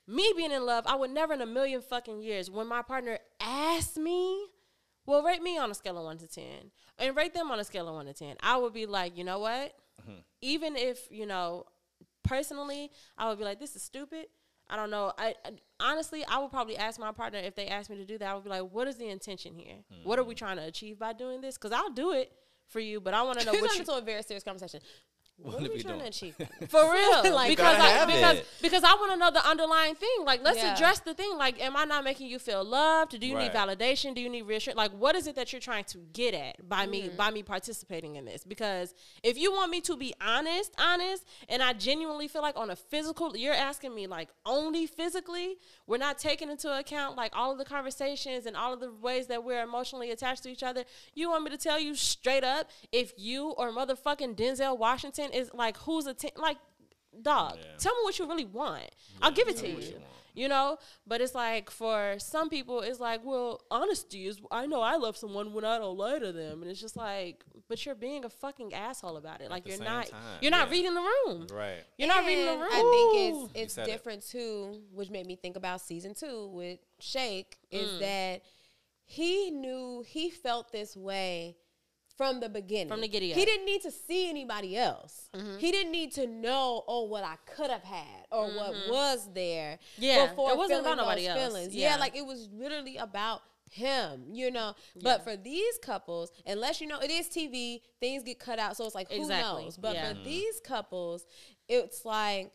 me 0.09 0.33
being 0.37 0.51
in 0.51 0.65
love, 0.65 0.85
I 0.87 0.97
would 0.97 1.11
never 1.11 1.35
in 1.35 1.43
a 1.43 1.47
million 1.47 1.83
fucking 1.83 2.21
years 2.21 2.51
when 2.51 2.67
my 2.67 2.83
partner 2.83 3.19
asked 3.41 3.99
me, 3.99 4.47
well, 5.07 5.23
rate 5.23 5.43
me 5.43 5.59
on 5.59 5.71
a 5.71 5.75
scale 5.75 5.99
of 5.99 6.05
one 6.05 6.19
to 6.19 6.27
10 6.27 6.45
and 6.99 7.17
rate 7.17 7.35
them 7.35 7.51
on 7.51 7.61
a 7.61 7.65
scale 7.65 7.89
of 7.89 7.95
one 7.95 8.07
to 8.07 8.15
10. 8.15 8.37
I 8.43 8.57
would 8.57 8.73
be 8.73 8.87
like, 8.87 9.17
you 9.17 9.25
know 9.25 9.39
what? 9.39 9.75
Mm-hmm. 10.03 10.19
Even 10.41 10.77
if, 10.77 11.07
you 11.11 11.27
know, 11.27 11.65
personally, 12.25 12.91
I 13.17 13.29
would 13.29 13.39
be 13.39 13.45
like, 13.45 13.61
this 13.61 13.77
is 13.77 13.83
stupid. 13.83 14.27
I 14.71 14.77
don't 14.77 14.91
know. 14.91 15.13
I, 15.19 15.35
I 15.45 15.51
honestly, 15.81 16.25
I 16.27 16.39
would 16.39 16.51
probably 16.51 16.77
ask 16.77 17.01
my 17.01 17.13
partner 17.13 17.39
if 17.39 17.55
they 17.55 17.69
asked 17.69 17.89
me 17.89 17.97
to 17.97 18.05
do 18.05 18.19
that. 18.19 18.31
I 18.31 18.35
would 18.35 18.45
be 18.45 18.51
like, 18.51 18.71
what 18.71 18.89
is 18.89 18.97
the 18.97 19.09
intention 19.09 19.55
here? 19.55 19.77
What 20.05 20.19
are 20.19 20.25
we 20.25 20.35
mm-hmm. 20.35 20.45
trying 20.45 20.57
to 20.57 20.65
achieve 20.65 20.99
by 20.99 21.13
doing 21.13 21.41
this? 21.41 21.57
Because 21.57 21.73
I'll 21.73 21.91
do 21.91 22.13
it 22.13 22.33
for 22.69 22.81
you, 22.81 23.01
but 23.01 23.15
I 23.15 23.23
want 23.23 23.41
to 23.41 23.47
know 23.47 23.53
what 23.53 23.75
you, 23.75 23.81
into 23.81 23.93
a 23.93 24.01
very 24.01 24.23
serious 24.23 24.45
conversation. 24.45 24.81
What, 25.41 25.55
What 25.55 25.63
are 25.63 25.67
are 25.67 25.69
we 25.71 25.77
we 25.77 25.83
trying 25.83 25.99
doing? 25.99 26.11
to 26.11 26.17
achieve? 26.17 26.35
For 26.69 26.93
real, 26.93 27.33
Like, 27.33 27.51
because 27.51 27.77
I, 27.79 28.05
because 28.07 28.37
it. 28.39 28.47
because 28.61 28.83
I 28.83 28.93
want 28.95 29.13
to 29.13 29.17
know 29.17 29.31
the 29.31 29.47
underlying 29.47 29.95
thing. 29.95 30.25
Like, 30.25 30.43
let's 30.43 30.59
Yeah. 30.59 30.75
address 30.75 30.99
the 30.99 31.15
thing. 31.15 31.37
Like, 31.39 31.63
am 31.63 31.77
I 31.77 31.85
not 31.85 32.03
making 32.03 32.27
you 32.27 32.41
feel 32.41 32.65
loved? 32.65 33.19
Do 33.19 33.25
you 33.25 33.37
need 33.39 33.53
validation? 33.53 34.15
Do 34.17 34.21
you 34.21 34.29
need 34.29 34.43
reassurance? 34.43 34.77
Like, 34.77 34.91
what 34.91 35.15
is 35.15 35.29
it 35.29 35.37
that 35.37 35.53
you're 35.53 35.61
trying 35.61 35.85
to 35.85 35.99
get 36.13 36.35
at 36.35 36.69
by 36.69 36.83
Mm-hmm. 36.83 36.91
me 36.91 37.11
by 37.17 37.31
me 37.31 37.43
participating 37.45 38.17
in 38.17 38.25
this? 38.25 38.43
Because 38.45 38.95
if 39.23 39.39
you 39.39 39.53
want 39.53 39.71
me 39.71 39.81
to 39.83 39.97
be 39.97 40.13
honest, 40.21 40.73
honest, 40.77 41.25
and 41.49 41.63
I 41.63 41.73
genuinely 41.73 42.27
feel 42.27 42.43
like 42.43 42.57
on 42.57 42.71
a 42.71 42.77
physical, 42.77 43.37
you're 43.37 43.55
asking 43.55 43.95
me 43.95 44.09
like 44.09 44.31
only 44.45 44.87
physically. 44.87 45.57
We're 45.87 45.99
not 45.99 46.19
taking 46.19 46.51
into 46.51 46.77
account 46.77 47.17
like 47.17 47.33
all 47.37 47.53
of 47.53 47.59
the 47.59 47.65
conversations 47.65 48.45
and 48.47 48.57
all 48.57 48.73
of 48.75 48.81
the 48.81 48.91
ways 48.93 49.29
that 49.29 49.45
we're 49.45 49.63
emotionally 49.63 50.11
attached 50.11 50.43
to 50.43 50.51
each 50.51 50.65
other. 50.65 50.83
You 51.15 51.31
want 51.31 51.45
me 51.45 51.51
to 51.51 51.57
tell 51.57 51.79
you 51.79 51.95
straight 51.95 52.43
up 52.45 52.71
if 52.91 53.13
you 53.17 53.51
or 53.51 53.71
motherfucking 53.71 54.35
Denzel 54.37 54.77
Washington 54.77 55.28
is 55.35 55.51
like 55.55 55.77
who's 55.79 56.07
a 56.07 56.15
like 56.37 56.59
dog. 57.23 57.57
Yeah. 57.57 57.77
Tell 57.79 57.95
me 57.95 58.01
what 58.03 58.19
you 58.19 58.27
really 58.27 58.45
want. 58.45 58.91
I'll 59.23 59.33
give 59.33 59.49
it 59.49 59.57
to 59.59 59.69
you. 59.69 59.79
you. 59.79 60.01
You 60.35 60.47
know, 60.47 60.79
but 61.05 61.21
it's 61.21 61.35
like 61.35 61.69
for 61.69 62.15
some 62.19 62.49
people, 62.49 62.81
it's 62.83 63.01
like, 63.01 63.25
well, 63.25 63.61
honesty 63.73 64.29
is. 64.29 64.41
I 64.53 64.67
know 64.67 64.81
I 64.81 64.95
love 64.95 65.17
someone 65.17 65.53
when 65.53 65.65
I 65.65 65.79
don't 65.79 65.99
lie 65.99 66.21
to 66.21 66.31
them, 66.31 66.63
and 66.63 66.71
it's 66.71 66.81
just 66.81 66.97
like, 66.97 67.43
but 67.69 67.85
you're 67.85 67.97
being 67.97 68.25
a 68.25 68.29
fucking 68.29 68.73
asshole 68.73 69.17
about 69.17 69.41
it. 69.41 69.51
like 69.51 69.65
the 69.65 69.71
you're 69.71 69.83
not, 69.83 70.07
time, 70.07 70.21
you're 70.41 70.53
not 70.53 70.69
yeah. 70.69 70.75
reading 70.75 70.95
the 70.95 71.01
room. 71.01 71.47
Right. 71.53 71.83
You're 71.97 72.07
not 72.07 72.25
reading 72.25 72.47
the 72.47 72.53
room. 72.53 72.69
I 72.71 72.77
think 72.77 73.17
it's 73.17 73.61
it's 73.63 73.75
said 73.75 73.89
it. 73.89 73.91
different 73.91 74.25
too, 74.29 74.81
which 74.93 75.11
made 75.11 75.27
me 75.27 75.35
think 75.35 75.57
about 75.57 75.81
season 75.81 76.15
two 76.15 76.47
with 76.53 76.79
Shake. 77.01 77.57
Mm. 77.73 77.83
Is 77.83 77.99
that 77.99 78.43
he 79.07 79.51
knew 79.51 80.05
he 80.07 80.31
felt 80.31 80.71
this 80.71 80.97
way 80.97 81.57
from 82.19 82.41
the 82.41 82.49
beginning. 82.49 82.89
From 82.89 83.01
the 83.01 83.09
giddy 83.09 83.33
he 83.33 83.45
didn't 83.45 83.65
need 83.65 83.81
to 83.83 83.93
see 83.93 84.29
anybody 84.29 84.77
else. 84.77 85.31
Mm-hmm. 85.35 85.59
He 85.59 85.71
didn't 85.71 85.93
need 85.93 86.13
to 86.15 86.27
know, 86.27 86.83
oh, 86.87 87.05
what 87.05 87.25
I 87.25 87.37
could 87.55 87.71
have 87.71 87.85
had 87.85 88.27
or 88.31 88.49
what 88.49 88.75
mm-hmm. 88.75 88.91
was 88.91 89.29
there. 89.33 89.79
Yeah, 89.97 90.27
before 90.27 90.51
it 90.51 90.59
wasn't 90.59 90.81
about 90.81 90.99
nobody 90.99 91.29
else. 91.29 91.39
Feelings. 91.39 91.75
Yeah. 91.75 91.91
Yeah. 91.91 91.97
like 91.97 92.17
it 92.17 92.27
was 92.27 92.49
literally 92.53 92.97
about 92.97 93.43
him, 93.71 94.25
you 94.33 94.51
know. 94.51 94.75
But 95.01 95.23
for 95.23 95.37
these 95.37 95.79
couples, 95.81 96.33
unless 96.45 96.81
you 96.81 96.89
know 96.89 96.99
it 96.99 97.11
is 97.11 97.29
TV, 97.29 97.81
things 98.01 98.25
get 98.25 98.41
cut 98.41 98.59
out, 98.59 98.77
so 98.77 98.85
it's 98.85 98.97
like 98.97 99.11
who 99.11 99.23
Exactly. 99.23 99.65
knows. 99.65 99.77
But 99.77 99.95
Yeah. 99.95 100.13
for 100.13 100.25
these 100.25 100.61
couples, 100.61 101.25
it's 101.69 102.05
like 102.05 102.53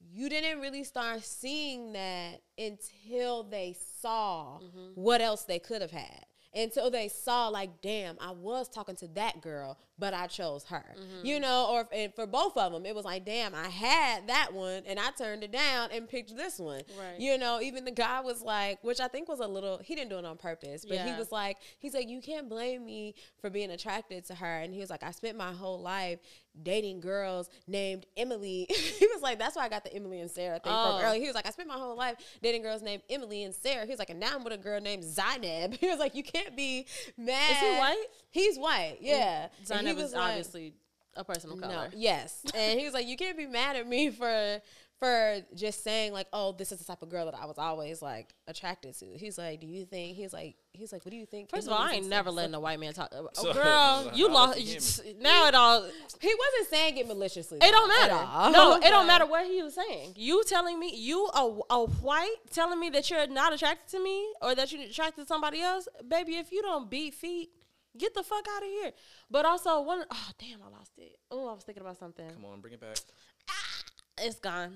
you 0.00 0.28
didn't 0.28 0.60
really 0.60 0.84
start 0.84 1.22
seeing 1.22 1.92
that 1.92 2.40
until 2.56 3.44
they 3.44 3.76
saw 4.00 4.58
mm-hmm. 4.58 5.00
what 5.00 5.20
else 5.20 5.44
they 5.44 5.58
could 5.58 5.82
have 5.82 5.90
had. 5.90 6.26
Until 6.54 6.90
they 6.90 7.08
saw, 7.08 7.48
like, 7.48 7.80
damn, 7.82 8.16
I 8.20 8.30
was 8.30 8.68
talking 8.68 8.96
to 8.96 9.08
that 9.08 9.40
girl, 9.40 9.78
but 9.98 10.14
I 10.14 10.26
chose 10.26 10.64
her. 10.64 10.84
You 11.22 11.34
mm-hmm. 11.34 11.42
know, 11.42 11.68
or 11.70 11.88
and 11.92 12.14
for 12.14 12.26
both 12.26 12.56
of 12.56 12.72
them, 12.72 12.86
it 12.86 12.94
was 12.94 13.04
like, 13.04 13.24
damn, 13.24 13.54
I 13.54 13.68
had 13.68 14.28
that 14.28 14.52
one 14.52 14.82
and 14.86 14.98
I 14.98 15.10
turned 15.10 15.42
it 15.42 15.52
down 15.52 15.90
and 15.92 16.08
picked 16.08 16.36
this 16.36 16.58
one. 16.58 16.82
Right. 16.98 17.18
You 17.18 17.38
know, 17.38 17.60
even 17.60 17.84
the 17.84 17.90
guy 17.90 18.20
was 18.20 18.42
like, 18.42 18.82
which 18.82 19.00
I 19.00 19.08
think 19.08 19.28
was 19.28 19.40
a 19.40 19.46
little, 19.46 19.80
he 19.84 19.94
didn't 19.94 20.10
do 20.10 20.18
it 20.18 20.24
on 20.24 20.36
purpose, 20.36 20.84
but 20.84 20.98
he 20.98 21.12
was 21.14 21.32
like, 21.32 21.58
he's 21.78 21.94
like, 21.94 22.08
you 22.08 22.20
can't 22.20 22.48
blame 22.48 22.84
me 22.84 23.14
for 23.40 23.50
being 23.50 23.70
attracted 23.70 24.24
to 24.26 24.34
her. 24.34 24.58
And 24.58 24.72
he 24.72 24.80
was 24.80 24.90
like, 24.90 25.02
I 25.02 25.10
spent 25.10 25.36
my 25.36 25.52
whole 25.52 25.80
life 25.80 26.20
dating 26.62 27.00
girls 27.00 27.48
named 27.66 28.06
Emily. 28.16 28.66
he 28.98 29.06
was 29.06 29.22
like, 29.22 29.38
that's 29.38 29.56
why 29.56 29.64
I 29.64 29.68
got 29.68 29.84
the 29.84 29.94
Emily 29.94 30.20
and 30.20 30.30
Sarah 30.30 30.58
thing 30.58 30.72
Oh. 30.74 30.98
from 30.98 31.06
early. 31.06 31.20
He 31.20 31.26
was 31.26 31.34
like, 31.34 31.46
I 31.46 31.50
spent 31.50 31.68
my 31.68 31.74
whole 31.74 31.96
life 31.96 32.16
dating 32.42 32.62
girls 32.62 32.82
named 32.82 33.02
Emily 33.08 33.44
and 33.44 33.54
Sarah. 33.54 33.84
He 33.84 33.90
was 33.90 33.98
like, 33.98 34.10
and 34.10 34.20
now 34.20 34.34
I'm 34.34 34.44
with 34.44 34.52
a 34.52 34.58
girl 34.58 34.80
named 34.80 35.04
Zanab. 35.04 35.76
He 35.88 35.88
was 35.88 35.98
like, 35.98 36.14
you 36.14 36.22
can't 36.22 36.56
be 36.56 36.86
mad. 37.16 37.50
Is 37.52 37.58
he 37.58 37.78
white? 37.78 38.04
He's 38.30 38.58
white, 38.58 38.98
yeah. 39.00 39.48
And 39.70 39.86
he 39.86 39.92
Zanab 39.92 39.96
was 39.96 40.04
is 40.06 40.12
like- 40.14 40.28
obviously 40.30 40.74
a 41.16 41.24
person 41.24 41.50
of 41.50 41.60
color. 41.60 41.72
no, 41.74 41.86
yes. 41.96 42.42
And 42.54 42.78
he 42.78 42.84
was 42.84 42.94
like, 42.94 43.06
you 43.06 43.16
can't 43.16 43.36
be 43.36 43.46
mad 43.46 43.76
at 43.76 43.86
me 43.88 44.10
for 44.10 44.60
for 45.00 45.38
just 45.54 45.84
saying 45.84 46.12
like, 46.12 46.26
"Oh, 46.32 46.50
this 46.58 46.72
is 46.72 46.80
the 46.80 46.84
type 46.84 47.02
of 47.02 47.08
girl 47.08 47.24
that 47.26 47.34
I 47.40 47.46
was 47.46 47.56
always 47.56 48.02
like 48.02 48.34
attracted 48.48 48.98
to." 48.98 49.06
He's 49.16 49.38
like, 49.38 49.60
"Do 49.60 49.66
you 49.68 49.84
think?" 49.84 50.16
He's 50.16 50.32
like, 50.32 50.56
"He's 50.72 50.92
like, 50.92 51.04
what 51.04 51.12
do 51.12 51.16
you 51.16 51.24
think?" 51.24 51.50
First 51.50 51.68
of 51.68 51.72
all, 51.72 51.78
I 51.78 51.92
ain't 51.92 52.08
never 52.08 52.32
letting 52.32 52.52
a 52.54 52.58
white 52.58 52.80
man 52.80 52.92
talk. 52.94 53.10
Oh, 53.14 53.28
So- 53.32 53.52
girl, 53.52 54.10
you 54.14 54.26
I'll 54.26 54.32
lost. 54.34 54.58
let 54.58 54.66
you 55.06 55.14
Now 55.20 55.46
it 55.46 55.54
all. 55.54 55.82
He 56.20 56.34
wasn't 56.34 56.68
saying 56.68 56.96
it 56.98 57.06
maliciously. 57.06 57.58
It 57.62 57.70
don't 57.70 57.88
matter. 57.88 58.14
all. 58.14 58.50
No, 58.50 58.76
it 58.76 58.90
don't 58.90 59.06
matter 59.06 59.24
what 59.26 59.46
he 59.46 59.62
was 59.62 59.74
saying. 59.76 60.14
You 60.16 60.42
telling 60.48 60.80
me 60.80 60.90
you 60.96 61.26
a, 61.32 61.58
a 61.70 61.86
white 61.86 62.34
telling 62.50 62.80
me 62.80 62.90
that 62.90 63.08
you're 63.08 63.28
not 63.28 63.52
attracted 63.52 63.88
to 63.96 64.02
me 64.02 64.26
or 64.42 64.56
that 64.56 64.72
you're 64.72 64.82
attracted 64.82 65.22
to 65.22 65.26
somebody 65.28 65.60
else, 65.62 65.86
baby. 66.08 66.36
If 66.38 66.50
you 66.50 66.60
don't 66.60 66.90
beat 66.90 67.14
feet, 67.14 67.50
get 67.98 68.14
the 68.14 68.22
fuck 68.22 68.46
out 68.56 68.62
of 68.62 68.68
here. 68.68 68.92
But 69.30 69.44
also 69.44 69.80
one, 69.82 70.04
oh 70.10 70.30
damn, 70.38 70.62
I 70.62 70.68
lost 70.68 70.92
it. 70.98 71.16
Oh, 71.30 71.48
I 71.48 71.54
was 71.54 71.64
thinking 71.64 71.82
about 71.82 71.98
something. 71.98 72.30
Come 72.30 72.44
on, 72.44 72.60
bring 72.60 72.74
it 72.74 72.80
back. 72.80 72.98
Ah, 73.50 73.82
it's 74.20 74.38
gone. 74.38 74.74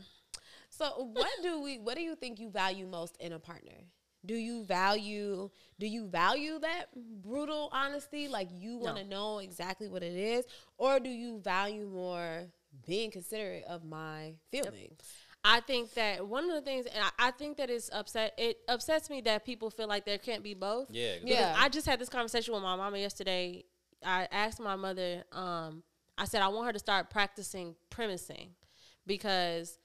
So 0.68 1.10
what 1.12 1.30
do 1.42 1.60
we 1.60 1.78
what 1.78 1.96
do 1.96 2.02
you 2.02 2.16
think 2.16 2.40
you 2.40 2.50
value 2.50 2.86
most 2.86 3.16
in 3.20 3.32
a 3.32 3.38
partner? 3.38 3.76
Do 4.24 4.34
you 4.34 4.64
value 4.64 5.50
do 5.78 5.86
you 5.86 6.06
value 6.06 6.58
that 6.60 6.86
brutal 6.94 7.68
honesty 7.72 8.28
like 8.28 8.48
you 8.52 8.78
want 8.78 8.96
to 8.96 9.04
know 9.04 9.38
exactly 9.38 9.88
what 9.88 10.02
it 10.02 10.16
is 10.16 10.44
or 10.78 11.00
do 11.00 11.10
you 11.10 11.40
value 11.40 11.88
more 11.92 12.46
being 12.86 13.10
considerate 13.10 13.64
of 13.64 13.84
my 13.84 14.34
feelings? 14.50 15.00
I 15.44 15.60
think 15.60 15.94
that 15.94 16.26
one 16.26 16.44
of 16.44 16.54
the 16.54 16.60
things, 16.60 16.86
and 16.86 17.02
I, 17.02 17.28
I 17.28 17.30
think 17.32 17.56
that 17.56 17.68
it's 17.68 17.90
upset. 17.92 18.32
It 18.38 18.58
upsets 18.68 19.10
me 19.10 19.20
that 19.22 19.44
people 19.44 19.70
feel 19.70 19.88
like 19.88 20.04
there 20.04 20.18
can't 20.18 20.42
be 20.42 20.54
both. 20.54 20.88
Yeah. 20.90 21.14
Yeah. 21.24 21.54
I 21.56 21.68
just 21.68 21.86
had 21.86 21.98
this 21.98 22.08
conversation 22.08 22.54
with 22.54 22.62
my 22.62 22.76
mama 22.76 22.98
yesterday. 22.98 23.64
I 24.04 24.28
asked 24.30 24.60
my 24.60 24.76
mother, 24.76 25.24
um, 25.32 25.82
I 26.16 26.26
said 26.26 26.42
I 26.42 26.48
want 26.48 26.66
her 26.66 26.72
to 26.72 26.78
start 26.78 27.10
practicing 27.10 27.74
premising 27.90 28.50
because 29.06 29.78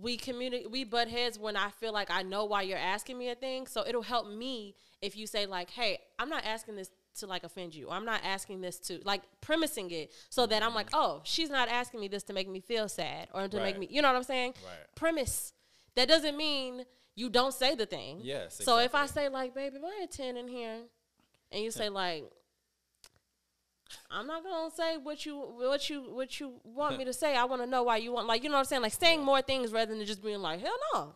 we 0.00 0.16
communicate 0.16 0.70
we 0.70 0.84
butt 0.84 1.08
heads 1.08 1.38
when 1.38 1.56
I 1.56 1.70
feel 1.70 1.92
like 1.92 2.10
I 2.10 2.22
know 2.22 2.44
why 2.44 2.62
you're 2.62 2.78
asking 2.78 3.18
me 3.18 3.30
a 3.30 3.34
thing. 3.34 3.66
So 3.66 3.84
it'll 3.86 4.02
help 4.02 4.30
me 4.30 4.74
if 5.02 5.16
you 5.16 5.26
say 5.26 5.46
like, 5.46 5.70
"Hey, 5.70 5.98
I'm 6.18 6.28
not 6.28 6.44
asking 6.44 6.76
this 6.76 6.90
to 7.18 7.26
like 7.26 7.44
offend 7.44 7.74
you. 7.74 7.86
Or 7.88 7.94
I'm 7.94 8.04
not 8.04 8.20
asking 8.24 8.60
this 8.60 8.78
to 8.80 9.00
like 9.04 9.22
premising 9.40 9.90
it 9.90 10.12
so 10.30 10.46
that 10.46 10.62
I'm 10.62 10.74
like, 10.74 10.88
"Oh, 10.92 11.20
she's 11.24 11.50
not 11.50 11.68
asking 11.68 12.00
me 12.00 12.08
this 12.08 12.22
to 12.24 12.32
make 12.32 12.48
me 12.48 12.60
feel 12.60 12.88
sad 12.88 13.28
or 13.34 13.48
to 13.48 13.56
make 13.58 13.78
me, 13.78 13.88
you 13.90 14.02
know 14.02 14.08
what 14.08 14.16
I'm 14.16 14.22
saying?" 14.24 14.54
Right. 14.64 14.94
Premise. 14.94 15.52
That 15.94 16.08
doesn't 16.08 16.36
mean 16.36 16.84
you 17.14 17.28
don't 17.28 17.52
say 17.52 17.74
the 17.74 17.86
thing. 17.86 18.20
Yes, 18.22 18.60
So 18.62 18.78
if 18.78 18.94
I 18.94 19.06
say 19.06 19.28
like, 19.28 19.54
"Baby, 19.54 19.78
buy 19.78 20.00
a 20.02 20.06
10 20.06 20.36
in 20.36 20.48
here." 20.48 20.82
And 21.50 21.62
you 21.62 21.70
say 21.70 21.88
like 21.88 22.24
I'm 24.10 24.26
not 24.26 24.42
gonna 24.42 24.70
say 24.74 24.96
what 24.96 25.24
you 25.24 25.36
what 25.36 25.88
you 25.88 26.02
what 26.02 26.40
you 26.40 26.54
want 26.64 26.98
me 26.98 27.04
to 27.04 27.12
say. 27.22 27.36
I 27.36 27.44
want 27.44 27.62
to 27.62 27.66
know 27.66 27.82
why 27.82 27.96
you 27.98 28.12
want 28.12 28.26
like 28.26 28.42
you 28.42 28.48
know 28.48 28.56
what 28.56 28.60
I'm 28.60 28.64
saying. 28.66 28.82
Like 28.82 28.92
saying 28.92 29.24
more 29.24 29.42
things 29.42 29.72
rather 29.72 29.94
than 29.94 30.04
just 30.04 30.22
being 30.22 30.40
like 30.40 30.60
hell 30.60 30.76
no, 30.94 31.14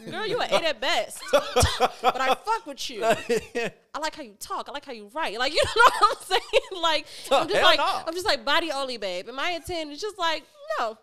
girl 0.10 0.26
you 0.26 0.40
an 0.40 0.48
eight 0.52 0.64
at 0.64 0.80
best, 0.80 1.22
but 1.32 2.20
I 2.20 2.34
fuck 2.34 2.66
with 2.66 2.90
you. 2.90 3.04
I 3.04 3.98
like 4.00 4.14
how 4.16 4.22
you 4.22 4.34
talk. 4.38 4.68
I 4.68 4.72
like 4.72 4.84
how 4.84 4.92
you 4.92 5.10
write. 5.14 5.38
Like 5.38 5.52
you 5.52 5.62
know 5.64 5.82
what 5.84 6.18
I'm 6.18 6.24
saying. 6.26 6.82
Like 6.82 7.06
I'm 7.30 7.48
just 7.48 7.54
hell 7.60 7.64
like 7.64 7.78
no. 7.78 8.02
I'm 8.06 8.14
just 8.14 8.26
like 8.26 8.44
body 8.44 8.70
only 8.70 8.96
babe. 8.96 9.28
And 9.28 9.36
my 9.36 9.50
intent 9.50 9.92
is 9.92 10.00
just 10.00 10.18
like 10.18 10.44
no, 10.78 10.98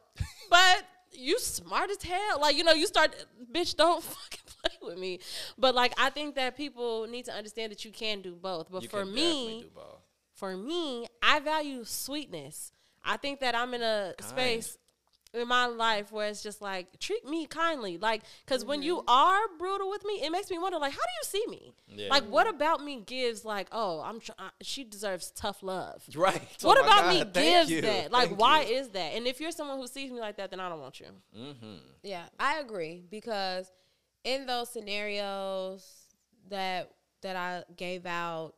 but 0.49 0.83
you 1.11 1.39
smart 1.39 1.89
as 1.89 2.01
hell. 2.03 2.39
Like 2.39 2.55
you 2.55 2.63
know 2.63 2.73
you 2.73 2.87
start 2.87 3.15
bitch 3.51 3.75
don't 3.75 4.03
fucking 4.03 4.39
play 4.63 4.89
with 4.89 4.97
me. 4.97 5.19
But 5.57 5.75
like 5.75 5.93
I 5.97 6.09
think 6.09 6.35
that 6.35 6.57
people 6.57 7.07
need 7.07 7.25
to 7.25 7.33
understand 7.33 7.71
that 7.71 7.85
you 7.85 7.91
can 7.91 8.21
do 8.21 8.35
both. 8.35 8.71
But 8.71 8.83
You 8.83 8.89
for 8.89 9.05
me 9.05 9.61
do 9.61 9.69
both. 9.73 10.01
For 10.35 10.55
me, 10.57 11.07
I 11.23 11.39
value 11.39 11.83
sweetness. 11.85 12.71
I 13.03 13.17
think 13.17 13.39
that 13.41 13.55
I'm 13.55 13.73
in 13.73 13.81
a 13.81 14.13
Kind. 14.17 14.29
space 14.29 14.77
in 15.33 15.47
my 15.49 15.65
life 15.65 16.11
where 16.13 16.29
it's 16.29 16.41
just 16.41 16.61
like 16.61 16.97
treat 16.99 17.25
me 17.25 17.45
kindly, 17.45 17.97
like 17.97 18.23
because 18.45 18.63
when 18.63 18.81
you 18.81 18.97
Mm-hmm. 18.97 19.09
are 19.09 19.41
brutal 19.59 19.89
with 19.89 20.05
me, 20.05 20.21
it 20.23 20.29
makes 20.31 20.49
me 20.49 20.57
wonder 20.57 20.77
like 20.79 20.93
how 20.93 20.97
do 20.97 21.13
you 21.21 21.25
see 21.25 21.45
me? 21.49 21.73
Yeah. 21.87 22.09
Like 22.09 22.23
what 22.25 22.47
about 22.49 22.83
me 22.83 23.01
gives 23.05 23.43
like 23.43 23.67
oh 23.73 24.01
I'm 24.01 24.21
tr- 24.21 24.31
uh, 24.39 24.49
she 24.61 24.83
deserves 24.85 25.31
tough 25.31 25.61
love. 25.61 26.03
Right. 26.15 26.41
what 26.61 26.77
Oh 26.79 26.83
my 26.83 26.87
about 26.87 27.09
me 27.09 27.19
thank 27.33 27.33
gives 27.33 27.71
you. 27.71 27.81
that? 27.81 28.11
Like 28.11 28.29
Thank 28.29 28.39
why 28.39 28.61
you. 28.63 28.75
is 28.77 28.89
that? 28.89 29.13
And 29.15 29.27
if 29.27 29.41
you're 29.41 29.51
someone 29.51 29.77
who 29.77 29.87
sees 29.87 30.09
me 30.11 30.19
like 30.21 30.37
that, 30.37 30.51
then 30.51 30.59
I 30.61 30.69
don't 30.69 30.79
want 30.79 30.99
you. 31.01 31.07
Mm-hmm. 31.37 31.75
Yeah, 32.03 32.23
I 32.39 32.59
agree 32.59 33.03
because 33.09 33.71
in 34.23 34.45
those 34.45 34.69
scenarios 34.71 35.85
that 36.49 36.91
that 37.21 37.35
I 37.35 37.63
gave 37.75 38.05
out, 38.05 38.53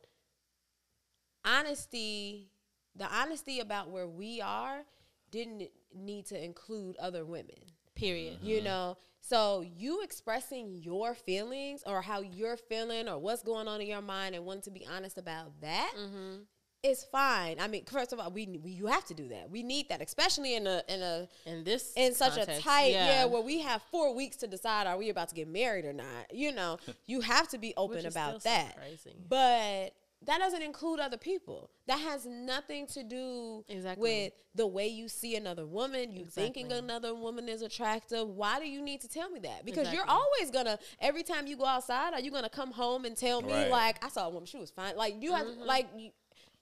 honesty, 1.44 2.50
the 2.96 3.06
honesty 3.06 3.60
about 3.60 3.90
where 3.90 4.06
we 4.08 4.40
are 4.40 4.82
didn't 5.30 5.68
need 5.94 6.26
to 6.26 6.42
include 6.42 6.96
other 6.98 7.24
women. 7.24 7.56
Period. 7.94 8.38
Mm-hmm. 8.38 8.46
You 8.46 8.62
know, 8.62 8.96
so 9.20 9.64
you 9.76 10.02
expressing 10.02 10.76
your 10.76 11.14
feelings 11.14 11.82
or 11.84 12.00
how 12.00 12.20
you're 12.20 12.56
feeling 12.56 13.08
or 13.08 13.18
what's 13.18 13.42
going 13.42 13.66
on 13.68 13.80
in 13.80 13.88
your 13.88 14.00
mind 14.02 14.34
and 14.34 14.44
wanting 14.46 14.62
to 14.62 14.70
be 14.70 14.86
honest 14.86 15.18
about 15.18 15.60
that 15.60 15.92
Mm-hmm. 15.98 16.36
is 16.84 17.02
fine. 17.10 17.56
I 17.58 17.66
mean, 17.66 17.84
first 17.86 18.12
of 18.12 18.20
all, 18.20 18.30
we, 18.30 18.46
we 18.62 18.70
you 18.70 18.86
have 18.86 19.04
to 19.06 19.14
do 19.14 19.28
that. 19.30 19.50
We 19.50 19.64
need 19.64 19.88
that, 19.88 20.00
especially 20.00 20.54
in 20.54 20.66
a 20.68 20.80
in 20.88 21.02
a 21.02 21.28
In 21.44 21.64
this 21.64 21.92
in 21.96 22.14
such 22.14 22.36
context, 22.36 22.60
a 22.60 22.62
tight 22.62 22.92
yeah. 22.92 23.24
where 23.24 23.42
we 23.42 23.60
have 23.62 23.82
four 23.90 24.14
weeks 24.14 24.36
to 24.38 24.46
decide 24.46 24.86
are 24.86 24.96
we 24.96 25.08
about 25.10 25.28
to 25.30 25.34
get 25.34 25.48
married 25.48 25.84
or 25.84 25.92
not 25.92 26.32
you 26.32 26.52
know 26.52 26.78
you 27.06 27.20
have 27.20 27.48
to 27.48 27.58
be 27.58 27.74
open 27.76 27.96
Which 27.96 28.06
is 28.06 28.14
about 28.14 28.40
still 28.40 28.52
so 28.52 28.56
that 28.56 28.76
crazy. 28.76 29.16
but 29.28 29.92
that 30.26 30.38
doesn't 30.38 30.62
include 30.62 30.98
other 31.00 31.16
people. 31.16 31.70
That 31.86 32.00
has 32.00 32.26
nothing 32.26 32.86
to 32.88 33.04
do 33.04 33.64
Exactly. 33.68 34.02
with 34.02 34.32
the 34.54 34.66
way 34.66 34.88
you 34.88 35.08
see 35.08 35.36
another 35.36 35.64
woman. 35.66 36.12
You 36.12 36.24
thinking 36.24 36.72
another 36.72 37.14
woman 37.14 37.48
is 37.48 37.62
attractive. 37.62 38.28
Why 38.28 38.58
do 38.58 38.66
you 38.68 38.82
need 38.82 39.00
to 39.02 39.08
tell 39.08 39.30
me 39.30 39.38
that? 39.40 39.64
Because 39.64 39.92
you're 39.92 40.08
always 40.08 40.50
gonna 40.52 40.78
every 41.00 41.22
time 41.22 41.46
you 41.46 41.56
go 41.56 41.64
outside 41.66 42.14
are 42.14 42.20
you 42.20 42.30
gonna 42.32 42.48
come 42.48 42.72
home 42.72 43.04
and 43.04 43.16
tell 43.16 43.40
me 43.42 43.52
Right. 43.52 43.70
like 43.70 44.04
i 44.04 44.08
saw 44.08 44.26
a 44.26 44.30
woman 44.30 44.46
she 44.46 44.58
was 44.58 44.70
fine. 44.70 44.96
Like 44.96 45.22
you 45.22 45.32
have 45.34 45.46
like 45.46 45.86
you, 45.96 46.10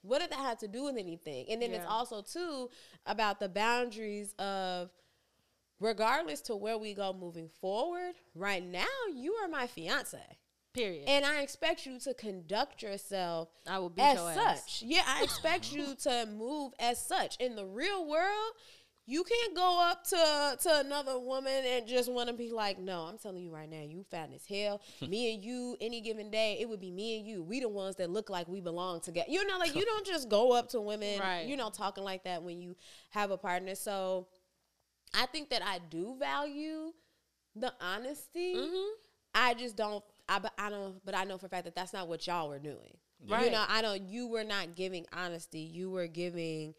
what 0.03 0.19
did 0.21 0.29
that 0.29 0.39
have 0.39 0.59
to 0.59 0.67
do 0.67 0.83
with 0.83 0.97
anything? 0.97 1.47
And 1.49 1.61
then 1.61 1.71
it's 1.71 1.83
Mm-hmm. 1.83 1.91
Also 1.91 2.21
too 2.21 2.69
about 3.07 3.39
the 3.39 3.49
boundaries 3.49 4.33
of 4.37 4.91
regardless 5.79 6.41
to 6.41 6.55
where 6.55 6.77
we 6.77 6.93
go 6.93 7.13
moving 7.13 7.49
forward, 7.61 8.13
right 8.35 8.63
now 8.63 8.85
you 9.13 9.33
are 9.33 9.47
my 9.47 9.65
fiance. 9.67 10.19
Period. 10.77 11.05
And 11.07 11.25
I 11.25 11.41
expect 11.41 11.85
you 11.85 11.99
to 11.99 12.13
conduct 12.13 12.81
yourself 12.81 13.49
I 13.67 13.79
will 13.79 13.89
beat 13.89 14.03
as 14.03 14.17
such. 14.19 14.37
ass. 14.37 14.83
Yeah, 14.85 15.03
I 15.05 15.23
expect 15.23 15.71
you 15.73 15.95
to 16.03 16.25
move 16.37 16.73
as 16.79 17.03
such. 17.05 17.37
In 17.37 17.55
the 17.55 17.65
real 17.65 18.07
world, 18.07 18.53
you 19.09 19.23
can't 19.23 19.55
go 19.55 19.79
up 19.81 20.03
to 20.05 20.57
to 20.63 20.79
another 20.79 21.17
woman 21.17 21.63
and 21.65 21.87
just 21.87 22.11
want 22.11 22.27
to 22.27 22.35
be 22.35 22.51
like, 22.51 22.77
no, 22.77 23.03
I'm 23.03 23.17
telling 23.17 23.41
you 23.41 23.49
right 23.53 23.69
now, 23.69 23.81
you 23.81 24.03
fat 24.11 24.31
as 24.35 24.45
hell. 24.45 24.81
me 25.07 25.33
and 25.33 25.43
you, 25.43 25.77
any 25.79 26.01
given 26.01 26.29
day, 26.29 26.57
it 26.59 26.67
would 26.67 26.81
be 26.81 26.91
me 26.91 27.17
and 27.17 27.25
you. 27.25 27.41
We 27.41 27.61
the 27.61 27.69
ones 27.69 27.95
that 27.97 28.09
look 28.09 28.29
like 28.29 28.47
we 28.49 28.59
belong 28.59 28.99
together. 28.99 29.27
You 29.29 29.47
know, 29.47 29.57
like 29.59 29.75
you 29.75 29.85
don't 29.85 30.05
just 30.05 30.27
go 30.29 30.51
up 30.51 30.67
to 30.69 30.81
women, 30.81 31.19
Right. 31.19 31.45
you 31.47 31.55
know, 31.55 31.69
talking 31.69 32.03
like 32.03 32.25
that 32.25 32.43
when 32.43 32.61
you 32.61 32.75
have 33.11 33.31
a 33.31 33.37
partner. 33.37 33.75
So 33.75 34.27
I 35.13 35.25
think 35.27 35.51
that 35.51 35.61
I 35.63 35.79
do 35.89 36.17
value 36.19 36.91
the 37.55 37.73
honesty. 37.79 38.55
Mhm. 38.55 38.89
I 39.33 39.53
just 39.53 39.75
don't. 39.77 40.03
I 40.29 40.39
but 40.39 40.53
I 40.57 40.69
don't. 40.69 41.03
But 41.05 41.15
I 41.15 41.23
know 41.23 41.37
for 41.37 41.45
a 41.45 41.49
fact 41.49 41.65
that 41.65 41.75
that's 41.75 41.93
not 41.93 42.07
what 42.07 42.25
y'all 42.27 42.49
were 42.49 42.59
doing. 42.59 42.97
Right. 43.27 43.45
You 43.45 43.51
know, 43.51 43.63
I 43.67 43.81
don't. 43.81 44.01
You 44.03 44.27
were 44.27 44.43
not 44.43 44.75
giving 44.75 45.05
honesty. 45.13 45.59
You 45.59 45.89
were 45.89 46.07
giving 46.07 46.73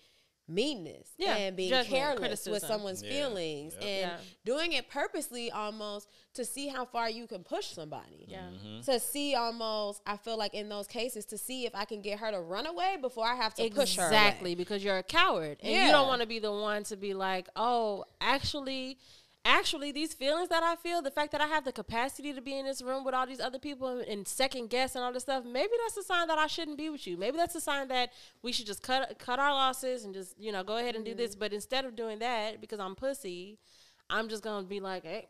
meanness 0.51 1.11
Yeah, 1.19 1.37
and 1.37 1.57
being 1.59 1.69
judgment, 1.69 1.95
careless 1.95 2.19
criticism. 2.21 2.53
with 2.55 2.65
someone's 2.65 3.03
Yeah, 3.03 3.11
feelings 3.11 3.75
yep. 3.75 3.83
and 3.83 4.01
Yeah. 4.13 4.17
doing 4.47 4.73
it 4.73 4.89
purposely 4.89 5.51
almost 5.51 6.09
to 6.33 6.43
see 6.47 6.69
how 6.69 6.87
far 6.87 7.11
you 7.11 7.27
can 7.27 7.45
push 7.45 7.67
somebody 7.67 8.25
Yeah. 8.27 8.45
Mm-hmm. 8.49 8.81
to 8.91 8.99
see 8.99 9.35
almost 9.35 10.01
i 10.07 10.17
feel 10.17 10.39
like 10.39 10.55
in 10.55 10.71
those 10.71 10.87
cases 10.87 11.27
to 11.27 11.37
see 11.37 11.67
if 11.67 11.75
i 11.75 11.85
can 11.85 12.01
get 12.01 12.19
her 12.21 12.31
to 12.31 12.41
run 12.41 12.67
away 12.67 12.97
before 12.99 13.27
i 13.27 13.35
have 13.35 13.53
to 13.57 13.69
push 13.69 13.97
her. 13.97 14.05
Exactly, 14.07 14.55
because 14.55 14.83
you're 14.83 14.97
a 14.97 15.03
coward. 15.03 15.59
And 15.63 15.71
you 15.71 15.93
don't 15.93 16.09
want 16.09 16.23
to 16.23 16.27
be 16.27 16.39
the 16.39 16.51
one 16.53 16.83
to 16.85 16.97
be 16.97 17.13
like, 17.13 17.51
oh, 17.55 18.07
actually, 18.23 18.97
actually, 19.45 19.93
these 19.93 20.15
feelings 20.15 20.49
that 20.51 20.63
I 20.63 20.77
feel, 20.77 21.01
the 21.03 21.11
fact 21.11 21.33
that 21.33 21.41
I 21.41 21.47
have 21.47 21.65
the 21.65 21.73
capacity 21.73 22.33
to 22.33 22.41
be 22.41 22.59
in 22.59 22.67
this 22.67 22.83
room 22.83 23.05
with 23.05 23.15
all 23.15 23.27
these 23.27 23.41
other 23.41 23.59
people 23.59 23.89
and, 23.89 24.03
and 24.09 24.29
second 24.29 24.71
guess 24.71 24.95
and 24.95 25.05
all 25.05 25.13
this 25.13 25.23
stuff, 25.23 25.45
maybe 25.45 25.73
that's 25.85 25.97
a 25.97 26.03
sign 26.03 26.29
that 26.29 26.39
I 26.39 26.47
shouldn't 26.47 26.79
be 26.79 26.91
with 26.91 27.07
you. 27.07 27.17
Maybe 27.17 27.37
that's 27.37 27.55
a 27.55 27.61
sign 27.61 27.89
that 27.89 28.11
we 28.43 28.53
should 28.53 28.67
just 28.67 28.83
cut 28.83 29.19
cut 29.19 29.39
our 29.39 29.53
losses 29.53 30.05
and 30.05 30.15
just, 30.15 30.39
you 30.39 30.53
know, 30.53 30.63
go 30.63 30.77
ahead 30.77 30.95
and 30.97 31.05
do 31.05 31.15
this. 31.15 31.33
Mm-hmm. 31.33 31.41
But 31.41 31.53
instead 31.53 31.85
of 31.85 31.97
doing 31.97 32.19
that, 32.21 32.61
because 32.61 32.81
I'm 32.81 32.95
pussy, 32.95 33.59
I'm 34.11 34.29
just 34.29 34.43
gonna 34.43 34.67
be 34.67 34.81
like, 34.81 35.05
hey, 35.05 35.27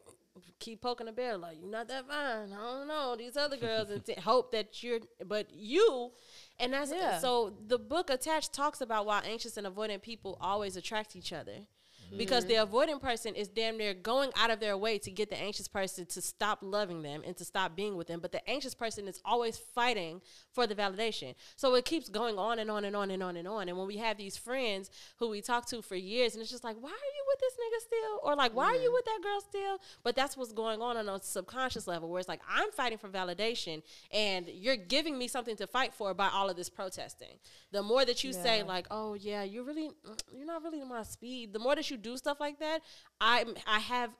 keep 0.60 0.80
poking 0.82 1.06
the 1.06 1.12
bear, 1.12 1.36
like 1.36 1.58
you're 1.60 1.70
not 1.70 1.88
that 1.88 2.06
fine. 2.08 2.52
I 2.52 2.56
don't 2.78 2.88
know 2.88 3.16
these 3.16 3.36
other 3.36 3.56
girls, 3.56 3.90
and 3.90 4.04
t- 4.04 4.14
hope 4.20 4.52
that 4.52 4.82
you're, 4.82 5.00
but 5.26 5.48
you, 5.52 6.12
and 6.58 6.72
that's 6.72 6.92
Yeah. 6.92 7.18
so. 7.18 7.54
The 7.66 7.78
book 7.78 8.08
attached 8.10 8.52
talks 8.52 8.80
about 8.80 9.06
why 9.06 9.20
anxious 9.24 9.56
and 9.56 9.66
avoidant 9.66 10.02
people 10.02 10.38
always 10.40 10.76
attract 10.76 11.16
each 11.16 11.32
other. 11.32 11.66
Because 12.16 12.44
mm-hmm. 12.44 12.66
the 12.66 12.66
avoidant 12.66 13.00
person 13.00 13.34
is 13.34 13.48
damn 13.48 13.76
near 13.76 13.94
going 13.94 14.30
out 14.36 14.50
of 14.50 14.60
their 14.60 14.76
way 14.76 14.98
to 14.98 15.10
get 15.10 15.30
the 15.30 15.40
anxious 15.40 15.68
person 15.68 16.06
to 16.06 16.20
stop 16.20 16.58
loving 16.62 17.02
them 17.02 17.22
and 17.26 17.36
to 17.36 17.44
stop 17.44 17.76
being 17.76 17.96
with 17.96 18.06
them. 18.06 18.20
But 18.20 18.32
the 18.32 18.48
anxious 18.48 18.74
person 18.74 19.06
is 19.08 19.20
always 19.24 19.58
fighting 19.58 20.20
for 20.52 20.66
the 20.66 20.74
validation. 20.74 21.34
So 21.56 21.74
it 21.74 21.84
keeps 21.84 22.08
going 22.08 22.38
on 22.38 22.58
and 22.58 22.70
on 22.70 22.84
and 22.84 22.96
on 22.96 23.10
and 23.10 23.22
on 23.22 23.36
and 23.36 23.46
on. 23.46 23.68
And 23.68 23.76
when 23.76 23.86
we 23.86 23.98
have 23.98 24.16
these 24.16 24.36
friends 24.36 24.90
who 25.18 25.28
we 25.28 25.40
talk 25.40 25.66
to 25.66 25.82
for 25.82 25.96
years, 25.96 26.34
and 26.34 26.42
it's 26.42 26.50
just 26.50 26.64
like, 26.64 26.76
why 26.80 26.90
are 26.90 26.92
you 26.92 27.24
with 27.38 27.50
this 27.50 27.54
nigga 27.54 27.86
still? 27.86 28.20
Or 28.22 28.34
like, 28.34 28.54
why 28.54 28.66
are 28.66 28.74
you 28.74 28.88
mm-hmm. 28.88 28.92
with 28.92 29.04
that 29.04 29.20
girl 29.22 29.40
still? 29.40 29.78
But 30.02 30.16
that's 30.16 30.36
what's 30.36 30.52
going 30.52 30.80
on 30.80 30.96
on 30.96 31.08
a 31.08 31.22
subconscious 31.22 31.86
level, 31.86 32.08
where 32.08 32.18
it's 32.20 32.28
like, 32.28 32.40
I'm 32.48 32.70
fighting 32.72 32.98
for 32.98 33.08
validation, 33.08 33.82
and 34.12 34.48
you're 34.48 34.76
giving 34.76 35.18
me 35.18 35.28
something 35.28 35.56
to 35.56 35.66
fight 35.66 35.94
for 35.94 36.14
by 36.14 36.28
all 36.32 36.48
of 36.48 36.56
this 36.56 36.68
protesting. 36.68 37.38
The 37.72 37.82
more 37.82 38.04
that 38.04 38.24
you 38.24 38.32
say, 38.32 38.62
like, 38.62 38.86
oh 38.90 39.14
yeah, 39.14 39.42
you're 39.42 39.64
really, 39.64 39.90
you're 40.32 40.46
not 40.46 40.62
really 40.62 40.82
my 40.84 41.02
speed. 41.02 41.52
The 41.52 41.58
more 41.58 41.74
that 41.74 41.90
you 41.90 41.96
do 41.96 42.16
stuff 42.16 42.40
like 42.40 42.58
that, 42.60 42.80
I 43.20 43.44
I 43.66 43.78
have 43.80 44.10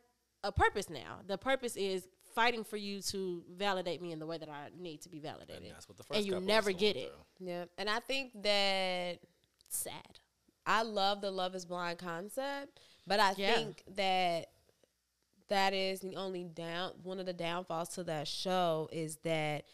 a 0.44 0.52
purpose 0.52 0.88
now. 0.88 1.20
The 1.26 1.38
purpose 1.38 1.76
is 1.76 2.08
fighting 2.34 2.62
for 2.62 2.76
you 2.76 3.00
to 3.00 3.42
validate 3.56 4.00
me 4.00 4.12
in 4.12 4.18
the 4.18 4.26
way 4.26 4.38
that 4.38 4.48
I 4.48 4.68
need 4.78 5.00
to 5.02 5.08
be 5.08 5.18
validated. 5.18 5.64
And 5.64 5.72
that's 5.72 5.88
what 5.88 5.96
the 5.96 6.04
first 6.04 6.18
and 6.18 6.26
you 6.26 6.38
never 6.40 6.72
get 6.72 6.96
it. 6.96 7.12
through. 7.38 7.48
Yeah, 7.48 7.64
and 7.76 7.90
I 7.90 7.98
think 8.00 8.30
that 8.42 9.18
Sad. 9.68 10.18
I 10.66 10.82
love 10.82 11.20
the 11.20 11.30
Love 11.30 11.54
Is 11.54 11.64
Blind 11.64 11.98
concept, 11.98 12.80
but 13.08 13.18
I 13.18 13.34
Yeah. 13.36 13.54
think 13.54 13.82
that 13.96 14.50
that 15.48 15.72
is 15.72 16.00
the 16.00 16.16
only 16.16 16.44
down 16.44 16.92
one 17.02 17.18
of 17.18 17.26
the 17.26 17.32
downfalls 17.32 17.88
to 17.90 18.04
that 18.04 18.28
show 18.28 18.88
is 18.92 19.16
that 19.24 19.64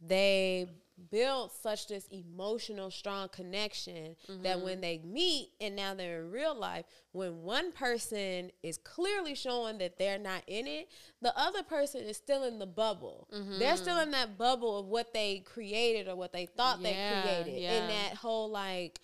they 0.00 0.68
build 1.10 1.52
such 1.52 1.86
this 1.86 2.08
emotional 2.08 2.90
strong 2.90 3.28
connection 3.28 4.16
that 4.42 4.56
mm-hmm. 4.56 4.64
when 4.64 4.80
they 4.80 4.98
meet 5.04 5.50
and 5.60 5.76
now 5.76 5.94
they're 5.94 6.22
in 6.22 6.30
real 6.30 6.54
life 6.54 6.84
when 7.12 7.42
one 7.42 7.70
person 7.70 8.50
is 8.64 8.78
clearly 8.78 9.34
showing 9.34 9.78
that 9.78 9.96
they're 9.96 10.18
not 10.18 10.42
in 10.48 10.66
it 10.66 10.88
the 11.22 11.32
other 11.38 11.62
person 11.62 12.00
is 12.00 12.16
still 12.16 12.42
in 12.42 12.58
the 12.58 12.66
bubble 12.66 13.28
they're 13.30 13.40
mm-hmm. 13.40 13.76
still 13.76 14.00
in 14.00 14.10
that 14.10 14.36
bubble 14.36 14.80
of 14.80 14.86
what 14.86 15.12
they 15.14 15.38
created 15.38 16.08
or 16.08 16.16
what 16.16 16.32
they 16.32 16.46
thought 16.46 16.80
Yeah, 16.80 17.22
they 17.22 17.42
created 17.42 17.62
yeah. 17.62 17.72
and 17.74 17.90
that 17.90 18.16
whole 18.16 18.50
like 18.50 18.98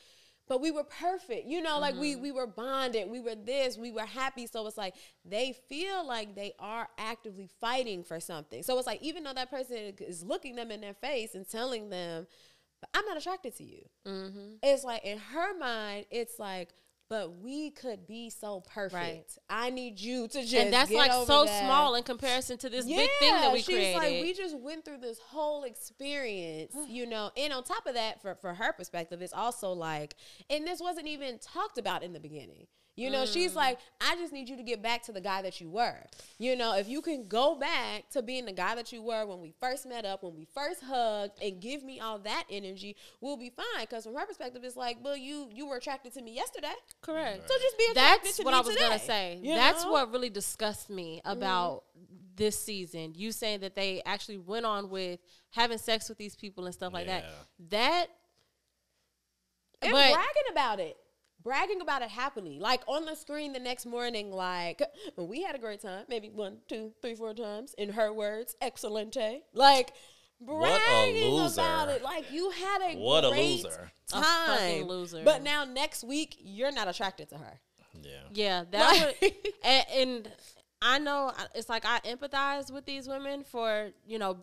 but 0.48 0.60
we 0.60 0.70
were 0.70 0.84
perfect. 0.84 1.46
You 1.46 1.62
know 1.62 1.78
like 1.78 1.94
we 1.96 2.12
mm-hmm. 2.14 2.22
we 2.22 2.32
were 2.32 2.46
bonded. 2.46 3.10
We 3.10 3.20
were 3.20 3.34
this. 3.34 3.76
We 3.76 3.92
were 3.92 4.06
happy. 4.06 4.46
So 4.46 4.66
it's 4.66 4.76
like 4.76 4.94
they 5.24 5.54
feel 5.68 6.06
like 6.06 6.34
they 6.34 6.52
are 6.58 6.88
actively 6.98 7.48
fighting 7.60 8.04
for 8.04 8.20
something. 8.20 8.62
So 8.62 8.76
it's 8.78 8.86
like 8.86 9.02
even 9.02 9.24
though 9.24 9.34
that 9.34 9.50
person 9.50 9.94
is 10.00 10.22
looking 10.22 10.56
them 10.56 10.70
in 10.70 10.80
their 10.80 10.94
face 10.94 11.34
and 11.34 11.48
telling 11.48 11.90
them 11.90 12.26
i'm 12.92 13.04
not 13.06 13.16
attracted 13.16 13.56
to 13.56 13.64
you. 13.64 13.82
Mm-hmm. 14.06 14.54
It's 14.62 14.84
like 14.84 15.04
in 15.04 15.18
her 15.18 15.56
mind 15.58 16.06
it's 16.10 16.38
like 16.38 16.70
but 17.08 17.36
we 17.38 17.70
could 17.70 18.06
be 18.06 18.30
so 18.30 18.60
perfect 18.60 18.94
Right. 18.94 19.38
i 19.50 19.70
need 19.70 20.00
you 20.00 20.26
to 20.28 20.40
just 20.40 20.54
and 20.54 20.72
that's 20.72 20.90
like 20.90 21.12
so 21.12 21.44
that. 21.44 21.64
small 21.64 21.94
in 21.94 22.02
comparison 22.02 22.56
to 22.58 22.68
this 22.70 22.86
big 22.86 23.10
thing 23.18 23.30
that 23.30 23.52
we 23.52 23.58
she's 23.58 23.66
created. 23.66 23.96
like, 23.98 24.22
we 24.22 24.32
just 24.32 24.56
went 24.58 24.84
through 24.84 24.98
this 24.98 25.18
whole 25.18 25.64
experience, 25.64 26.74
you 26.88 27.06
know. 27.06 27.30
And 27.36 27.52
on 27.52 27.62
top 27.64 27.86
of 27.86 27.94
that, 27.94 28.20
for, 28.22 28.34
for 28.34 28.54
her 28.54 28.72
perspective, 28.72 29.22
it's 29.22 29.32
also 29.32 29.72
like, 29.72 30.16
and 30.50 30.66
this 30.66 30.80
wasn't 30.80 31.06
even 31.08 31.38
talked 31.38 31.78
about 31.78 32.02
in 32.02 32.12
the 32.12 32.20
beginning. 32.20 32.66
You 32.96 33.10
know, 33.10 33.24
Mm. 33.24 33.32
she's 33.32 33.56
like, 33.56 33.78
I 34.00 34.14
just 34.16 34.32
need 34.32 34.48
you 34.48 34.56
to 34.56 34.62
get 34.62 34.80
back 34.80 35.02
to 35.04 35.12
the 35.12 35.20
guy 35.20 35.42
that 35.42 35.60
you 35.60 35.68
were. 35.68 35.98
You 36.38 36.54
know, 36.54 36.76
if 36.76 36.88
you 36.88 37.02
can 37.02 37.26
go 37.26 37.56
back 37.56 38.08
to 38.10 38.22
being 38.22 38.44
the 38.44 38.52
guy 38.52 38.76
that 38.76 38.92
you 38.92 39.02
were 39.02 39.26
when 39.26 39.40
we 39.40 39.52
first 39.60 39.84
met 39.84 40.04
up, 40.04 40.22
when 40.22 40.34
we 40.36 40.46
first 40.54 40.80
hugged, 40.82 41.42
and 41.42 41.60
give 41.60 41.82
me 41.82 41.98
all 41.98 42.18
that 42.20 42.44
energy, 42.50 42.94
we'll 43.20 43.36
be 43.36 43.50
fine. 43.50 43.64
Because 43.80 44.04
from 44.04 44.14
her 44.14 44.24
perspective, 44.26 44.62
it's 44.62 44.76
like, 44.76 44.98
well, 45.02 45.16
you 45.16 45.48
you 45.52 45.66
were 45.66 45.76
attracted 45.76 46.14
to 46.14 46.22
me 46.22 46.34
yesterday, 46.34 46.72
Correct. 47.02 47.48
so 47.48 47.54
just 47.58 47.76
be 47.78 47.84
attracted 47.90 48.26
That's 48.26 48.36
to 48.36 48.42
what 48.44 48.54
I 48.54 48.60
was 48.60 48.76
gonna 48.76 48.98
say. 49.00 49.40
You 49.42 49.54
That's 49.54 49.84
know? 49.84 49.90
What 49.90 50.12
really 50.12 50.30
disgusts 50.30 50.88
me 50.88 51.20
about 51.24 51.82
this 52.36 52.58
season. 52.58 53.14
You 53.16 53.32
saying 53.32 53.60
that 53.60 53.74
they 53.74 54.02
actually 54.06 54.38
went 54.38 54.66
on 54.66 54.88
with 54.90 55.18
having 55.50 55.78
sex 55.78 56.08
with 56.08 56.18
these 56.18 56.34
people 56.36 56.64
and 56.66 56.74
stuff 56.74 56.92
like 56.92 57.06
that. 57.06 57.24
That 57.70 58.06
and 59.82 59.92
But- 59.92 60.12
bragging 60.12 60.50
about 60.50 60.80
it. 60.80 60.96
Bragging 61.44 61.80
about 61.82 62.00
it 62.02 62.08
happily, 62.08 62.58
like 62.58 62.82
on 62.88 63.04
the 63.04 63.14
screen 63.14 63.52
the 63.52 63.60
next 63.60 63.84
morning, 63.84 64.30
like 64.32 64.80
oh, 65.18 65.24
we 65.24 65.42
had 65.42 65.54
a 65.54 65.58
great 65.58 65.82
time, 65.82 66.04
maybe 66.08 66.30
one, 66.30 66.58
two, 66.68 66.92
three, 67.02 67.14
four 67.14 67.34
times. 67.34 67.74
In 67.76 67.90
her 67.90 68.12
words, 68.12 68.56
excelente. 68.62 69.42
Like 69.52 69.92
What 70.38 70.80
a 70.80 70.84
bragging 70.86 71.24
loser. 71.34 71.60
about 71.60 71.88
it, 71.90 72.02
like 72.02 72.32
you 72.32 72.48
had 72.50 72.78
a 72.82 72.96
What 72.96 73.24
a 73.26 73.28
great 73.30 73.62
loser. 73.64 73.90
Time, 74.08 74.22
fucking 74.58 74.86
loser. 74.86 75.22
But 75.22 75.42
now 75.42 75.64
next 75.64 76.02
week 76.04 76.36
you're 76.40 76.72
not 76.72 76.88
attracted 76.88 77.28
to 77.30 77.36
her. 77.36 77.60
Yeah. 78.02 78.10
Yeah, 78.32 78.64
that 78.70 78.96
Like- 78.96 79.20
would, 79.20 79.32
and, 79.64 79.86
and 79.94 80.32
I 80.80 80.98
know 80.98 81.30
it's 81.54 81.68
like 81.68 81.84
I 81.86 82.00
empathize 82.00 82.72
with 82.72 82.86
these 82.86 83.06
women 83.06 83.44
for 83.44 83.90
you 84.06 84.18
know 84.18 84.38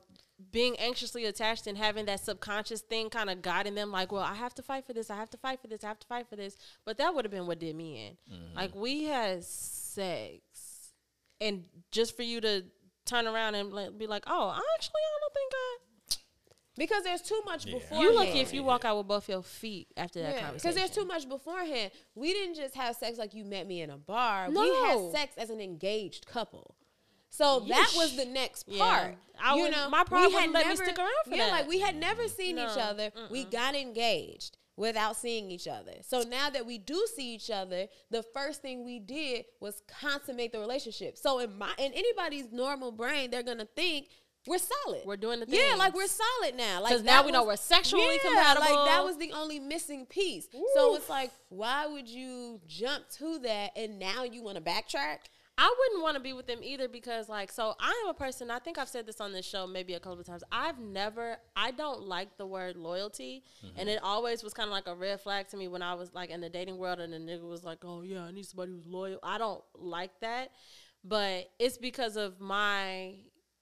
being 0.52 0.78
anxiously 0.80 1.26
attached 1.26 1.68
and 1.68 1.78
having 1.78 2.06
that 2.06 2.20
subconscious 2.20 2.82
thing 2.82 3.10
kind 3.10 3.30
of 3.30 3.42
guiding 3.42 3.76
them. 3.76 3.92
Like, 3.92 4.12
well, 4.12 4.24
I 4.24 4.36
have 4.36 4.54
to 4.56 4.62
fight 4.62 4.86
for 4.86 4.94
this. 4.94 5.10
I 5.10 5.16
have 5.18 5.30
to 5.32 5.38
fight 5.38 5.62
for 5.62 5.68
this. 5.68 5.84
I 5.84 5.88
have 5.90 6.00
to 6.00 6.08
fight 6.08 6.28
for 6.30 6.36
this. 6.36 6.56
But 6.86 6.98
that 6.98 7.14
would 7.14 7.26
have 7.26 7.32
been 7.32 7.48
what 7.48 7.60
did 7.60 7.76
me 7.76 8.08
in. 8.08 8.36
Mm-hmm. 8.36 8.56
Like 8.58 8.74
we 8.76 9.04
had 9.06 9.44
sex, 9.44 10.42
and 11.40 11.64
just 11.92 12.16
for 12.16 12.24
you 12.24 12.42
to 12.42 12.64
turn 13.06 13.28
around 13.28 13.56
and 13.56 13.72
like, 13.74 13.98
be 13.98 14.08
like, 14.08 14.24
oh, 14.28 14.50
actually, 14.76 15.02
I 15.02 15.20
don't 15.22 15.34
think 15.34 15.52
I. 15.54 15.78
Because 16.78 17.04
there's 17.04 17.22
too 17.22 17.42
much 17.46 17.66
Yeah. 17.66 17.74
before. 17.74 17.98
You 18.02 18.16
lucky 18.16 18.40
if 18.40 18.54
you 18.54 18.64
walk 18.64 18.86
out 18.86 18.98
with 18.98 19.08
both 19.08 19.28
your 19.28 19.44
feet 19.44 19.90
after 19.98 20.22
that 20.22 20.36
Yeah, 20.36 20.42
conversation. 20.46 20.58
because 20.72 20.76
there's 20.76 20.90
too 20.90 21.06
much 21.06 21.28
beforehand. 21.28 21.92
We 22.16 22.32
didn't 22.32 22.56
just 22.56 22.76
have 22.76 22.96
sex 22.96 23.18
like 23.18 23.34
you 23.34 23.44
met 23.44 23.68
me 23.68 23.82
in 23.82 23.90
a 23.90 23.98
bar. 23.98 24.50
We 24.50 24.56
had 24.86 25.12
sex 25.12 25.34
as 25.38 25.50
an 25.50 25.60
engaged 25.60 26.26
couple. 26.26 26.76
So 27.32 27.62
that 27.62 27.94
was 27.96 28.16
the 28.16 28.26
next 28.26 28.66
Yeah. 28.68 28.84
part. 28.84 29.16
I 29.42 29.56
you 29.56 29.72
know, 29.72 29.90
my 29.90 30.04
we 30.12 30.32
had 30.34 30.52
let 30.52 30.68
me 30.68 30.76
stick 30.76 31.00
around 31.00 31.10
for 31.26 31.32
yeah, 31.32 31.46
that. 31.46 31.52
like 31.52 31.68
we 31.68 31.80
had 31.80 31.96
never 31.96 32.28
seen 32.28 32.60
each 32.60 32.76
No. 32.76 32.82
other. 32.82 33.12
We 33.32 33.46
got 33.46 33.74
engaged 33.74 34.58
without 34.76 35.16
seeing 35.16 35.50
each 35.50 35.68
other. 35.68 35.94
So 36.02 36.22
now 36.24 36.50
that 36.50 36.66
we 36.66 36.78
do 36.78 37.08
see 37.16 37.34
each 37.34 37.50
other, 37.50 37.88
the 38.10 38.22
first 38.22 38.62
thing 38.62 38.84
we 38.84 39.00
did 39.00 39.46
was 39.60 39.82
consummate 39.88 40.52
the 40.52 40.60
relationship. 40.60 41.18
So 41.18 41.40
in 41.40 41.58
my 41.58 41.72
in 41.78 41.94
anybody's 41.94 42.52
normal 42.52 42.92
brain, 42.92 43.32
they're 43.32 43.44
gonna 43.44 43.66
think 43.66 44.10
we're 44.48 44.58
solid. 44.58 45.04
We're 45.06 45.18
doing 45.18 45.40
the 45.40 45.46
thing. 45.46 45.60
Yeah, 45.70 45.76
like 45.76 45.94
we're 45.94 46.08
solid 46.08 46.56
now. 46.56 46.82
Like 46.82 47.04
now 47.04 47.24
we 47.24 47.32
know 47.32 47.46
we're 47.46 47.56
sexually 47.56 48.04
yeah, 48.24 48.30
compatible. 48.30 48.76
Like 48.76 48.88
that 48.88 49.04
was 49.06 49.18
the 49.18 49.32
only 49.34 49.60
missing 49.60 50.06
piece. 50.06 50.48
So 50.76 50.96
it's 50.96 51.10
like, 51.10 51.32
why 51.50 51.86
would 51.86 52.10
you 52.10 52.60
jump 52.68 53.08
to 53.20 53.40
that 53.40 53.72
and 53.76 54.00
now 54.00 54.24
you 54.24 54.44
want 54.44 54.58
to 54.58 54.62
backtrack? 54.64 55.20
I 55.58 55.74
wouldn't 55.78 56.02
want 56.02 56.16
to 56.16 56.22
be 56.22 56.34
with 56.34 56.48
them 56.48 56.60
either 56.64 56.88
because, 56.88 57.30
like, 57.30 57.52
so 57.52 57.76
I 57.80 58.02
am 58.04 58.10
a 58.10 58.14
person. 58.14 58.50
I 58.50 58.60
think 58.60 58.78
I've 58.78 58.88
said 58.88 59.06
this 59.06 59.22
on 59.22 59.32
this 59.32 59.46
show 59.46 59.68
maybe 59.68 59.94
a 59.94 60.00
couple 60.00 60.20
of 60.20 60.26
times. 60.26 60.44
I've 60.52 60.80
never, 60.80 61.38
I 61.56 61.72
don't 61.72 62.02
like 62.08 62.38
the 62.38 62.46
word 62.46 62.78
loyalty, 62.78 63.44
mm-hmm. 63.64 63.80
and 63.80 63.90
it 63.90 64.00
always 64.02 64.44
was 64.44 64.54
kind 64.54 64.68
of 64.68 64.72
like 64.72 64.88
a 64.88 64.96
red 64.96 65.22
flag 65.22 65.50
to 65.50 65.58
me 65.58 65.68
when 65.68 65.82
I 65.82 65.94
was 65.94 66.14
like 66.14 66.30
in 66.30 66.42
the 66.42 66.50
dating 66.50 66.78
world, 66.78 67.00
and 67.00 67.14
the 67.14 67.18
nigga 67.18 67.48
was 67.48 67.64
like, 67.64 67.80
"Oh 67.84 68.02
yeah, 68.02 68.24
I 68.24 68.32
need 68.32 68.46
somebody 68.46 68.72
who's 68.72 68.88
loyal." 68.88 69.20
I 69.22 69.38
don't 69.38 69.62
like 69.76 70.12
that, 70.22 70.52
but 71.04 71.52
it's 71.60 71.78
because 71.78 72.16
of 72.16 72.40
my 72.40 73.16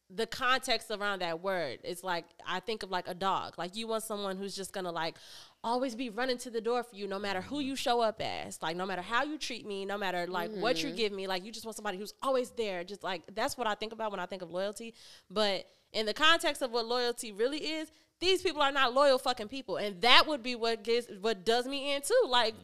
the 0.09 0.25
context 0.25 0.89
around 0.89 1.21
that 1.21 1.41
word. 1.41 1.79
It's 1.83 2.03
like 2.03 2.25
I 2.45 2.59
think 2.59 2.83
of 2.83 2.89
like 2.89 3.07
a 3.07 3.13
dog. 3.13 3.53
Like 3.57 3.75
you 3.75 3.87
want 3.87 4.03
someone 4.03 4.37
who's 4.37 4.55
just 4.55 4.73
gonna 4.73 4.91
like 4.91 5.15
always 5.63 5.93
be 5.93 6.09
running 6.09 6.37
to 6.39 6.49
the 6.49 6.61
door 6.61 6.83
for 6.83 6.95
you 6.95 7.07
no 7.07 7.19
matter 7.19 7.41
who 7.41 7.59
you 7.59 7.75
show 7.75 8.01
up 8.01 8.21
as. 8.21 8.61
Like 8.61 8.75
no 8.75 8.85
matter 8.85 9.01
how 9.01 9.23
you 9.23 9.37
treat 9.37 9.67
me, 9.67 9.85
no 9.85 9.97
matter 9.97 10.25
like 10.25 10.51
what 10.51 10.81
you 10.81 10.89
mm-hmm. 10.89 10.97
give 10.97 11.11
me, 11.11 11.27
like 11.27 11.45
you 11.45 11.51
just 11.51 11.65
want 11.65 11.75
somebody 11.75 11.97
who's 11.97 12.13
always 12.23 12.49
there. 12.51 12.83
Just 12.83 13.03
like 13.03 13.21
that's 13.35 13.57
what 13.57 13.67
I 13.67 13.75
think 13.75 13.93
about 13.93 14.11
when 14.11 14.19
I 14.19 14.25
think 14.25 14.41
of 14.41 14.49
loyalty. 14.49 14.95
But 15.29 15.67
in 15.93 16.05
the 16.05 16.13
context 16.13 16.61
of 16.61 16.71
what 16.71 16.85
loyalty 16.85 17.31
really 17.31 17.59
is, 17.59 17.91
these 18.19 18.41
people 18.41 18.61
are 18.61 18.71
not 18.71 18.93
loyal 18.93 19.19
fucking 19.19 19.47
people. 19.47 19.77
And 19.77 20.01
that 20.01 20.25
would 20.27 20.41
be 20.41 20.55
what 20.55 20.83
gets 20.83 21.07
what 21.21 21.45
does 21.45 21.67
me 21.67 21.93
in 21.93 22.01
too. 22.01 22.23
Like 22.27 22.55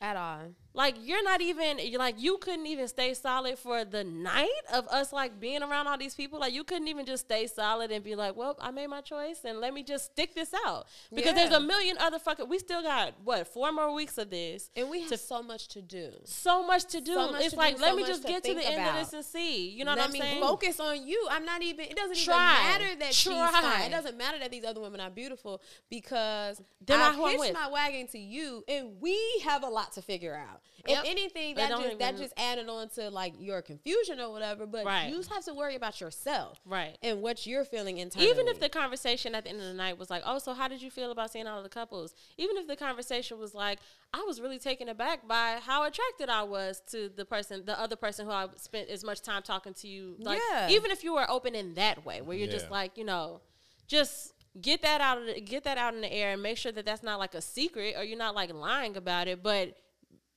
At 0.00 0.16
all. 0.16 0.54
Like 0.74 0.94
you're 1.02 1.22
not 1.22 1.40
even 1.40 1.78
you're 1.80 1.98
like 1.98 2.14
you 2.18 2.38
couldn't 2.38 2.66
even 2.66 2.88
stay 2.88 3.12
solid 3.14 3.58
for 3.58 3.84
the 3.84 4.02
night 4.02 4.48
of 4.72 4.86
us 4.88 5.12
like 5.12 5.38
being 5.38 5.62
around 5.62 5.86
all 5.86 5.98
these 5.98 6.14
people 6.14 6.38
like 6.40 6.52
you 6.54 6.64
couldn't 6.64 6.88
even 6.88 7.04
just 7.04 7.24
stay 7.26 7.46
solid 7.46 7.90
and 7.90 8.02
be 8.02 8.14
like 8.14 8.34
well 8.36 8.56
i 8.60 8.70
made 8.70 8.86
my 8.86 9.00
choice 9.02 9.40
and 9.44 9.60
let 9.60 9.74
me 9.74 9.82
just 9.82 10.06
stick 10.06 10.34
this 10.34 10.52
out 10.64 10.86
because 11.14 11.34
there's 11.34 11.52
a 11.52 11.60
million 11.60 11.96
other 11.98 12.18
fucking 12.18 12.48
we 12.48 12.58
still 12.58 12.82
got 12.82 13.12
what 13.22 13.46
four 13.46 13.70
more 13.72 13.92
weeks 13.94 14.16
of 14.16 14.30
this 14.30 14.70
And 14.74 14.88
we 14.88 15.00
have 15.00 15.10
to- 15.10 15.18
so 15.18 15.42
much 15.42 15.68
to 15.68 15.82
do. 15.82 16.10
so 16.24 16.66
much 16.66 16.84
to 16.86 17.00
do 17.00 17.12
So 17.14 17.32
much 17.32 17.42
it's 17.42 17.52
to 17.52 17.58
like 17.58 17.76
do, 17.76 17.82
let 17.82 17.90
so 17.90 17.96
me 17.96 18.04
just 18.04 18.22
to 18.22 18.28
get 18.28 18.42
to 18.44 18.54
the 18.54 18.60
think 18.60 18.78
end 18.78 18.88
of 18.88 18.94
this 18.96 19.12
and 19.12 19.24
see 19.24 19.68
you 19.70 19.84
know 19.84 19.90
Let 19.92 19.98
what 19.98 20.06
i'm 20.06 20.12
me 20.12 20.20
saying 20.20 20.40
focus 20.40 20.80
on 20.80 21.06
you. 21.06 21.26
I'm 21.30 21.44
not 21.44 21.62
even. 21.62 21.84
It 21.86 21.96
doesn't 21.96 22.16
Try. 22.18 22.54
even 22.58 22.70
matter 22.82 22.98
that 23.00 23.14
she's 23.14 23.32
Try. 23.32 23.50
fine. 23.60 23.82
It 23.88 23.90
doesn't 23.90 24.16
matter 24.16 24.38
that 24.38 24.50
these 24.50 24.64
other 24.64 24.80
women 24.80 25.00
are 25.00 25.10
beautiful 25.10 25.60
because 25.90 26.60
They're 26.84 26.98
I 26.98 27.08
I'm 27.10 27.18
hitched 27.38 27.52
my 27.54 27.68
wagon 27.68 28.06
to 28.08 28.18
you, 28.18 28.64
and 28.68 29.00
we 29.00 29.18
have 29.44 29.62
a 29.62 29.68
lot 29.68 29.92
to 29.92 30.02
figure 30.02 30.34
out. 30.34 30.61
If 30.84 30.90
Yep. 30.90 31.04
anything, 31.06 31.54
that 31.54 31.70
just 31.70 31.98
that 32.00 32.16
just 32.16 32.32
added 32.36 32.68
on 32.68 32.88
to 32.90 33.08
like 33.08 33.34
your 33.38 33.62
confusion 33.62 34.18
or 34.18 34.30
whatever. 34.30 34.66
But 34.66 34.84
Right. 34.84 35.08
you 35.08 35.22
have 35.30 35.44
to 35.44 35.54
worry 35.54 35.76
about 35.76 36.00
yourself, 36.00 36.58
Right. 36.64 36.98
and 37.02 37.22
what 37.22 37.46
you're 37.46 37.64
feeling 37.64 37.98
internally. 37.98 38.28
Even 38.28 38.48
if 38.48 38.58
the 38.58 38.68
conversation 38.68 39.34
at 39.36 39.44
the 39.44 39.50
end 39.50 39.60
of 39.60 39.66
the 39.66 39.74
night 39.74 39.96
was 39.96 40.10
like, 40.10 40.24
"Oh, 40.26 40.38
so 40.38 40.54
how 40.54 40.66
did 40.66 40.82
you 40.82 40.90
feel 40.90 41.12
about 41.12 41.30
seeing 41.30 41.46
all 41.46 41.58
of 41.58 41.62
the 41.62 41.70
couples?" 41.70 42.14
Even 42.36 42.56
if 42.56 42.66
the 42.66 42.74
conversation 42.74 43.38
was 43.38 43.54
like, 43.54 43.78
"I 44.12 44.22
was 44.22 44.40
really 44.40 44.58
taken 44.58 44.88
aback 44.88 45.28
by 45.28 45.60
how 45.60 45.84
attracted 45.84 46.28
I 46.28 46.42
was 46.42 46.82
to 46.88 47.08
the 47.08 47.24
person, 47.24 47.64
the 47.64 47.78
other 47.78 47.94
person 47.94 48.26
who 48.26 48.32
I 48.32 48.48
spent 48.56 48.88
as 48.88 49.04
much 49.04 49.20
time 49.20 49.42
talking 49.42 49.74
to 49.74 49.86
you." 49.88 50.16
Like, 50.18 50.40
Yeah. 50.50 50.68
even 50.70 50.90
if 50.90 51.04
you 51.04 51.12
were 51.14 51.30
open 51.30 51.54
in 51.54 51.74
that 51.74 52.04
way, 52.04 52.22
where 52.22 52.36
you're 52.36 52.48
just 52.48 52.70
like, 52.72 52.98
you 52.98 53.04
know, 53.04 53.40
just 53.86 54.32
get 54.60 54.82
that 54.82 55.00
out 55.00 55.18
of 55.18 55.26
the, 55.26 55.40
get 55.40 55.62
that 55.62 55.78
out 55.78 55.94
in 55.94 56.00
the 56.00 56.12
air 56.12 56.32
and 56.32 56.42
make 56.42 56.58
sure 56.58 56.72
that 56.72 56.84
that's 56.84 57.02
not 57.04 57.20
like 57.20 57.34
a 57.34 57.40
secret 57.40 57.94
or 57.96 58.02
you're 58.02 58.18
not 58.18 58.34
like 58.34 58.52
lying 58.52 58.96
about 58.96 59.28
it, 59.28 59.42
but 59.44 59.76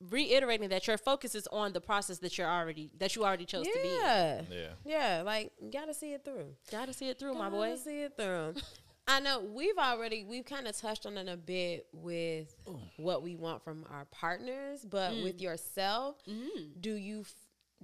reiterating 0.00 0.68
that 0.68 0.86
your 0.86 0.98
focus 0.98 1.34
is 1.34 1.46
on 1.48 1.72
the 1.72 1.80
process 1.80 2.18
that 2.18 2.36
you're 2.36 2.48
already 2.50 2.90
that 2.98 3.16
you 3.16 3.24
already 3.24 3.44
chose 3.46 3.66
to 3.66 3.72
be. 3.72 3.88
in. 3.88 3.94
yeah, 4.00 4.42
Yeah. 4.50 4.68
yeah, 4.84 5.22
like 5.22 5.52
gotta 5.72 5.94
see 5.94 6.12
it 6.12 6.24
through. 6.24 6.54
Gotta 6.70 6.92
see 6.92 7.08
it 7.08 7.18
through, 7.18 7.34
my 7.34 7.46
Gotta 7.50 7.50
boy. 7.56 7.76
see 7.76 8.02
it 8.02 8.12
through. 8.16 8.54
I 9.08 9.20
know 9.20 9.40
we've 9.40 9.78
already 9.78 10.24
we've 10.24 10.44
kind 10.44 10.66
of 10.66 10.76
touched 10.76 11.06
on 11.06 11.16
it 11.16 11.28
a 11.28 11.36
bit 11.36 11.86
with 11.92 12.54
what 12.96 13.22
we 13.22 13.36
want 13.36 13.62
from 13.62 13.84
our 13.90 14.04
partners, 14.06 14.84
but 14.84 15.12
Mm. 15.12 15.22
with 15.24 15.40
yourself, 15.40 16.16
Mm-hmm. 16.28 16.80
do 16.80 16.92
you 16.94 17.24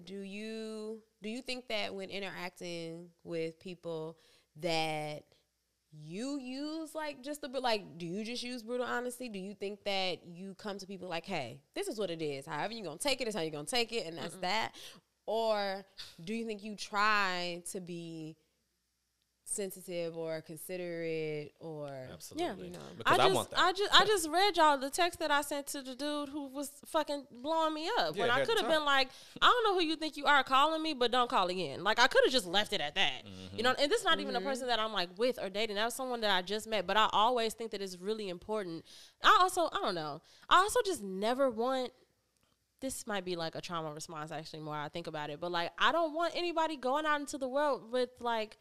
do 0.03 0.17
you 0.19 1.01
do 1.23 1.29
you 1.29 1.41
think 1.43 1.69
that 1.69 1.95
when 1.95 2.11
interacting 2.11 3.11
with 3.25 3.59
people 3.61 4.17
that 4.57 5.23
you 5.93 6.39
use 6.39 6.95
like 6.95 7.23
just 7.23 7.45
a 7.45 7.49
bit 7.49 7.63
like 7.63 7.99
do 7.99 8.07
you 8.07 8.25
just 8.25 8.43
use 8.43 8.63
brutal 8.63 8.87
honesty? 8.87 9.29
Do 9.29 9.39
you 9.39 9.55
think 9.55 9.85
that 9.85 10.27
you 10.27 10.55
come 10.55 10.79
to 10.79 10.87
people 10.87 11.09
like 11.09 11.27
hey 11.27 11.61
this 11.75 11.89
is 11.89 11.99
what 11.99 12.11
it 12.11 12.23
is. 12.23 12.47
However 12.47 12.73
you're 12.73 12.85
gonna 12.85 12.99
take 12.99 13.21
it 13.21 13.29
is 13.29 13.35
how 13.35 13.41
you're 13.43 13.51
gonna 13.51 13.65
take 13.65 13.93
it 13.93 14.07
and 14.07 14.17
that's 14.17 14.37
that? 14.37 14.73
Or 15.27 15.85
do 16.25 16.35
you 16.35 16.45
think 16.47 16.65
you 16.65 16.75
try 16.75 17.63
to 17.71 17.81
be 17.81 18.37
sensitive 19.53 20.17
or 20.17 20.41
considerate 20.41 21.53
or 21.61 21.91
Absolutely. 22.13 22.67
you 22.67 22.73
know. 22.73 22.79
Because 22.97 23.19
I 23.19 23.23
I, 23.23 23.27
just, 23.27 23.35
want 23.35 23.51
that. 23.51 23.59
I 23.59 23.73
just, 23.73 24.01
I 24.01 24.05
just 24.05 24.29
read 24.29 24.57
y'all 24.57 24.79
the 24.79 24.91
text 24.91 25.19
that 25.21 25.31
I 25.31 25.43
sent 25.43 25.67
to 25.69 25.83
the 25.83 25.95
dude 25.95 26.29
who 26.29 26.49
was 26.49 26.71
fucking 26.87 27.25
blowing 27.43 27.75
me 27.75 27.89
up. 27.99 28.17
Yeah, 28.17 28.23
when 28.23 28.31
I 28.31 28.45
could 28.45 28.59
have 28.59 28.69
been 28.69 28.85
like, 28.85 29.09
I 29.41 29.47
don't 29.47 29.65
know 29.65 29.81
who 29.81 29.87
you 29.87 29.97
think 29.97 30.17
you 30.17 30.25
are 30.27 30.43
calling 30.43 30.83
me, 30.83 30.95
but 30.95 31.11
don't 31.13 31.31
call 31.31 31.49
again. 31.49 31.85
Like 31.85 31.99
I 31.99 32.07
could 32.07 32.23
have 32.25 32.33
just 32.33 32.47
left 32.47 32.73
it 32.73 32.81
at 32.81 32.95
that. 32.95 33.25
Mm-hmm. 33.25 33.57
You 33.57 33.63
know, 33.63 33.75
and 33.79 33.91
this 33.91 34.01
is 34.01 34.05
not 34.05 34.21
even 34.21 34.37
a 34.37 34.41
person 34.41 34.67
that 34.69 34.79
I'm 34.79 34.93
like 34.93 35.11
with 35.17 35.39
or 35.43 35.49
dating. 35.49 35.77
That 35.77 35.85
was 35.85 35.95
someone 35.95 36.21
that 36.23 36.31
I 36.31 36.43
just 36.43 36.67
met. 36.67 36.87
But 36.87 36.97
I 36.97 37.09
always 37.13 37.55
think 37.55 37.71
that 37.73 37.83
it's 37.83 37.99
really 37.99 38.29
important. 38.29 38.85
I 39.23 39.39
also, 39.41 39.69
I 39.73 39.81
don't 39.83 39.95
know. 39.95 40.23
I 40.49 40.57
also 40.57 40.81
just 40.85 41.03
never 41.03 41.51
want. 41.51 41.93
This 42.81 43.07
might 43.07 43.25
be 43.25 43.37
like 43.37 43.55
a 43.55 43.61
trauma 43.61 43.93
response, 43.93 44.33
actually, 44.33 44.59
more 44.59 44.75
I 44.75 44.89
think 44.89 45.07
about 45.07 45.31
it. 45.31 45.41
But 45.41 45.53
like, 45.53 45.71
I 45.79 45.93
don't 45.93 46.15
want 46.15 46.33
anybody 46.35 46.77
going 46.77 47.07
out 47.07 47.21
into 47.21 47.39
the 47.39 47.47
world 47.47 47.93
with 47.93 48.11
like 48.19 48.59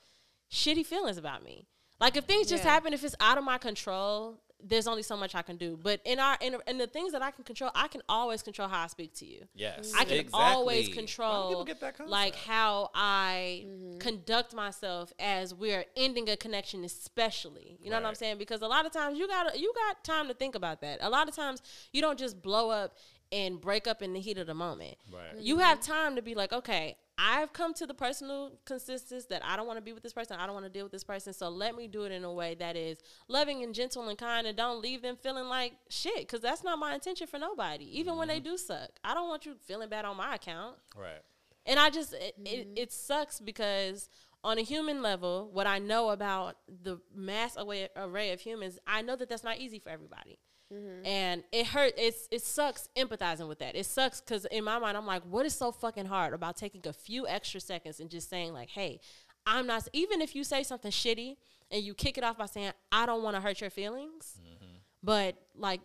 shitty 0.52 0.86
feelings 0.86 1.18
about 1.18 1.44
me. 1.44 1.68
Like 2.00 2.18
if 2.18 2.26
things 2.26 2.48
just 2.48 2.64
happen, 2.64 2.94
if 2.94 3.04
it's 3.04 3.16
out 3.20 3.38
of 3.38 3.44
my 3.44 3.58
control, 3.60 4.40
there's 4.64 4.88
only 4.88 5.04
so 5.04 5.18
much 5.18 5.36
I 5.36 5.42
can 5.42 5.58
do. 5.58 5.78
But 5.82 6.02
in 6.06 6.20
our 6.20 6.38
in, 6.42 6.56
in 6.68 6.78
the 6.78 6.88
things 6.88 7.12
that 7.14 7.22
I 7.22 7.32
can 7.32 7.44
control, 7.44 7.72
I 7.76 7.88
can 7.88 8.02
always 8.10 8.42
control 8.42 8.68
how 8.68 8.84
I 8.84 8.88
speak 8.88 9.14
to 9.16 9.26
you. 9.26 9.44
yes. 9.54 9.94
I 9.98 10.04
can 10.06 10.18
exactly. 10.18 10.30
always 10.34 10.88
Why 10.88 10.94
do 10.94 10.98
control 10.98 11.50
people 11.50 11.66
get 11.66 11.80
that 11.82 12.10
like 12.10 12.36
how 12.36 12.90
I 12.94 13.66
mm-hmm. 13.66 14.00
conduct 14.00 14.54
myself 14.54 15.14
as 15.20 15.54
we're 15.54 15.86
ending 15.96 16.30
a 16.30 16.38
connection, 16.38 16.84
especially. 16.84 17.78
You 17.82 17.90
know 17.90 17.98
what 17.98 18.06
I'm 18.06 18.16
saying? 18.16 18.38
Because 18.38 18.62
a 18.62 18.68
lot 18.68 18.86
of 18.86 18.92
times 18.92 19.18
you 19.18 19.28
got 19.28 19.60
you 19.60 19.74
got 19.76 20.04
time 20.04 20.28
to 20.28 20.34
think 20.34 20.56
about 20.56 20.82
that. 20.82 21.00
A 21.02 21.10
lot 21.10 21.28
of 21.28 21.36
times 21.36 21.62
you 21.92 22.02
don't 22.02 22.20
just 22.20 22.42
blow 22.42 22.70
up 22.70 22.96
and 23.32 23.62
break 23.62 23.88
up 23.88 24.02
in 24.02 24.14
the 24.14 24.20
heat 24.20 24.38
of 24.38 24.48
the 24.48 24.54
moment. 24.54 24.96
Right. 25.12 25.42
You 25.42 25.60
have 25.60 25.80
time 25.80 26.16
to 26.16 26.22
be 26.22 26.36
like, 26.36 26.52
okay, 26.52 26.98
I've 27.18 27.54
come 27.54 27.74
to 27.76 27.86
the 27.86 27.94
personal 27.94 28.54
consensus 28.66 29.26
that 29.26 29.44
I 29.46 29.56
don't 29.56 29.68
want 29.68 29.78
to 29.78 29.82
be 29.82 29.94
with 29.94 30.02
this 30.02 30.14
person. 30.14 30.38
I 30.40 30.46
don't 30.46 30.56
want 30.56 30.66
to 30.66 30.72
deal 30.72 30.84
with 30.84 30.92
this 30.92 31.04
person. 31.04 31.34
So 31.34 31.50
let 31.50 31.76
me 31.76 31.88
do 31.88 32.04
it 32.04 32.12
in 32.12 32.24
a 32.24 32.34
way 32.34 32.56
that 32.56 32.76
is 32.76 32.98
loving 33.28 33.64
and 33.64 33.76
gentle 33.76 34.10
and 34.10 34.18
kind 34.18 34.48
and 34.48 34.58
don't 34.58 34.82
leave 34.82 35.02
them 35.02 35.16
feeling 35.16 35.46
like 35.46 35.74
shit. 35.90 36.20
Because 36.20 36.42
that's 36.42 36.64
not 36.64 36.80
my 36.80 36.94
intention 36.94 37.28
for 37.28 37.38
nobody, 37.38 37.86
even 38.00 38.18
when 38.18 38.28
they 38.28 38.40
mm-hmm. 38.40 38.52
do 38.52 38.58
suck. 38.58 38.90
I 39.04 39.14
don't 39.14 39.30
want 39.30 39.46
you 39.46 39.56
feeling 39.66 39.90
bad 39.90 40.04
on 40.04 40.18
my 40.18 40.36
account. 40.36 40.78
Right. 40.98 41.22
And 41.66 41.80
I 41.80 41.90
just, 41.92 42.14
it, 42.14 42.36
it, 42.44 42.46
mm-hmm. 42.46 42.74
it 42.76 42.92
sucks 42.92 43.40
because 43.40 44.10
on 44.44 44.58
a 44.58 44.64
human 44.64 45.02
level, 45.02 45.50
what 45.54 45.68
I 45.68 45.78
know 45.78 46.10
about 46.10 46.58
the 46.68 47.00
mass 47.16 47.56
array, 47.56 47.88
array 47.96 48.32
of 48.32 48.42
humans, 48.42 48.80
I 48.88 49.04
know 49.04 49.16
that 49.16 49.30
that's 49.30 49.44
not 49.44 49.60
easy 49.60 49.78
for 49.78 49.90
everybody. 49.90 50.40
Mm-hmm. 50.72 51.06
And 51.06 51.44
it 51.52 51.68
hurt. 51.68 51.94
It's 51.98 52.28
it 52.32 52.42
sucks 52.42 52.88
empathizing 52.96 53.48
with 53.48 53.60
that. 53.60 53.76
It 53.76 53.86
sucks 53.86 54.22
because 54.22 54.46
in 54.46 54.64
my 54.64 54.80
mind, 54.80 54.96
I'm 54.96 55.06
like, 55.06 55.24
what 55.24 55.46
is 55.46 55.54
so 55.54 55.72
fucking 55.72 56.06
hard 56.06 56.34
about 56.34 56.56
taking 56.56 56.82
a 56.88 56.94
few 56.94 57.28
extra 57.28 57.60
seconds 57.60 58.00
and 58.00 58.10
just 58.10 58.30
saying 58.30 58.54
like, 58.54 58.70
hey, 58.70 59.00
I'm 59.46 59.68
not. 59.68 59.88
Even 59.94 60.22
if 60.22 60.36
you 60.36 60.44
say 60.44 60.64
something 60.64 60.92
shitty 60.92 61.36
and 61.72 61.84
you 61.84 61.94
kick 61.94 62.18
it 62.18 62.24
off 62.24 62.38
by 62.38 62.46
saying, 62.46 62.72
I 62.92 63.06
don't 63.06 63.24
want 63.24 63.36
to 63.36 63.42
hurt 63.42 63.60
your 63.60 63.70
feelings, 63.70 64.38
mm-hmm. 64.42 64.78
but 65.04 65.36
like 65.58 65.82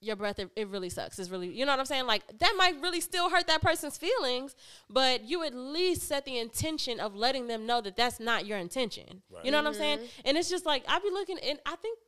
your 0.00 0.14
breath 0.14 0.38
it, 0.38 0.50
it 0.54 0.68
really 0.68 0.88
sucks 0.88 1.18
it's 1.18 1.30
really 1.30 1.48
you 1.48 1.66
know 1.66 1.72
what 1.72 1.80
i'm 1.80 1.84
saying 1.84 2.06
like 2.06 2.22
that 2.38 2.54
might 2.56 2.80
really 2.80 3.00
still 3.00 3.28
hurt 3.28 3.46
that 3.48 3.60
person's 3.60 3.98
feelings 3.98 4.54
but 4.88 5.24
you 5.24 5.42
at 5.42 5.52
least 5.52 6.02
set 6.02 6.24
the 6.24 6.38
intention 6.38 7.00
of 7.00 7.16
letting 7.16 7.48
them 7.48 7.66
know 7.66 7.80
that 7.80 7.96
that's 7.96 8.20
not 8.20 8.46
your 8.46 8.58
intention 8.58 9.22
you 9.42 9.50
know 9.50 9.58
what 9.58 9.66
i'm 9.66 9.74
saying 9.74 9.98
mm-hmm. 9.98 10.20
and 10.26 10.36
it's 10.36 10.48
just 10.48 10.64
like 10.64 10.84
i 10.86 10.98
be 11.00 11.10
looking 11.10 11.38
and 11.40 11.58
i 11.66 11.74
think 11.76 11.98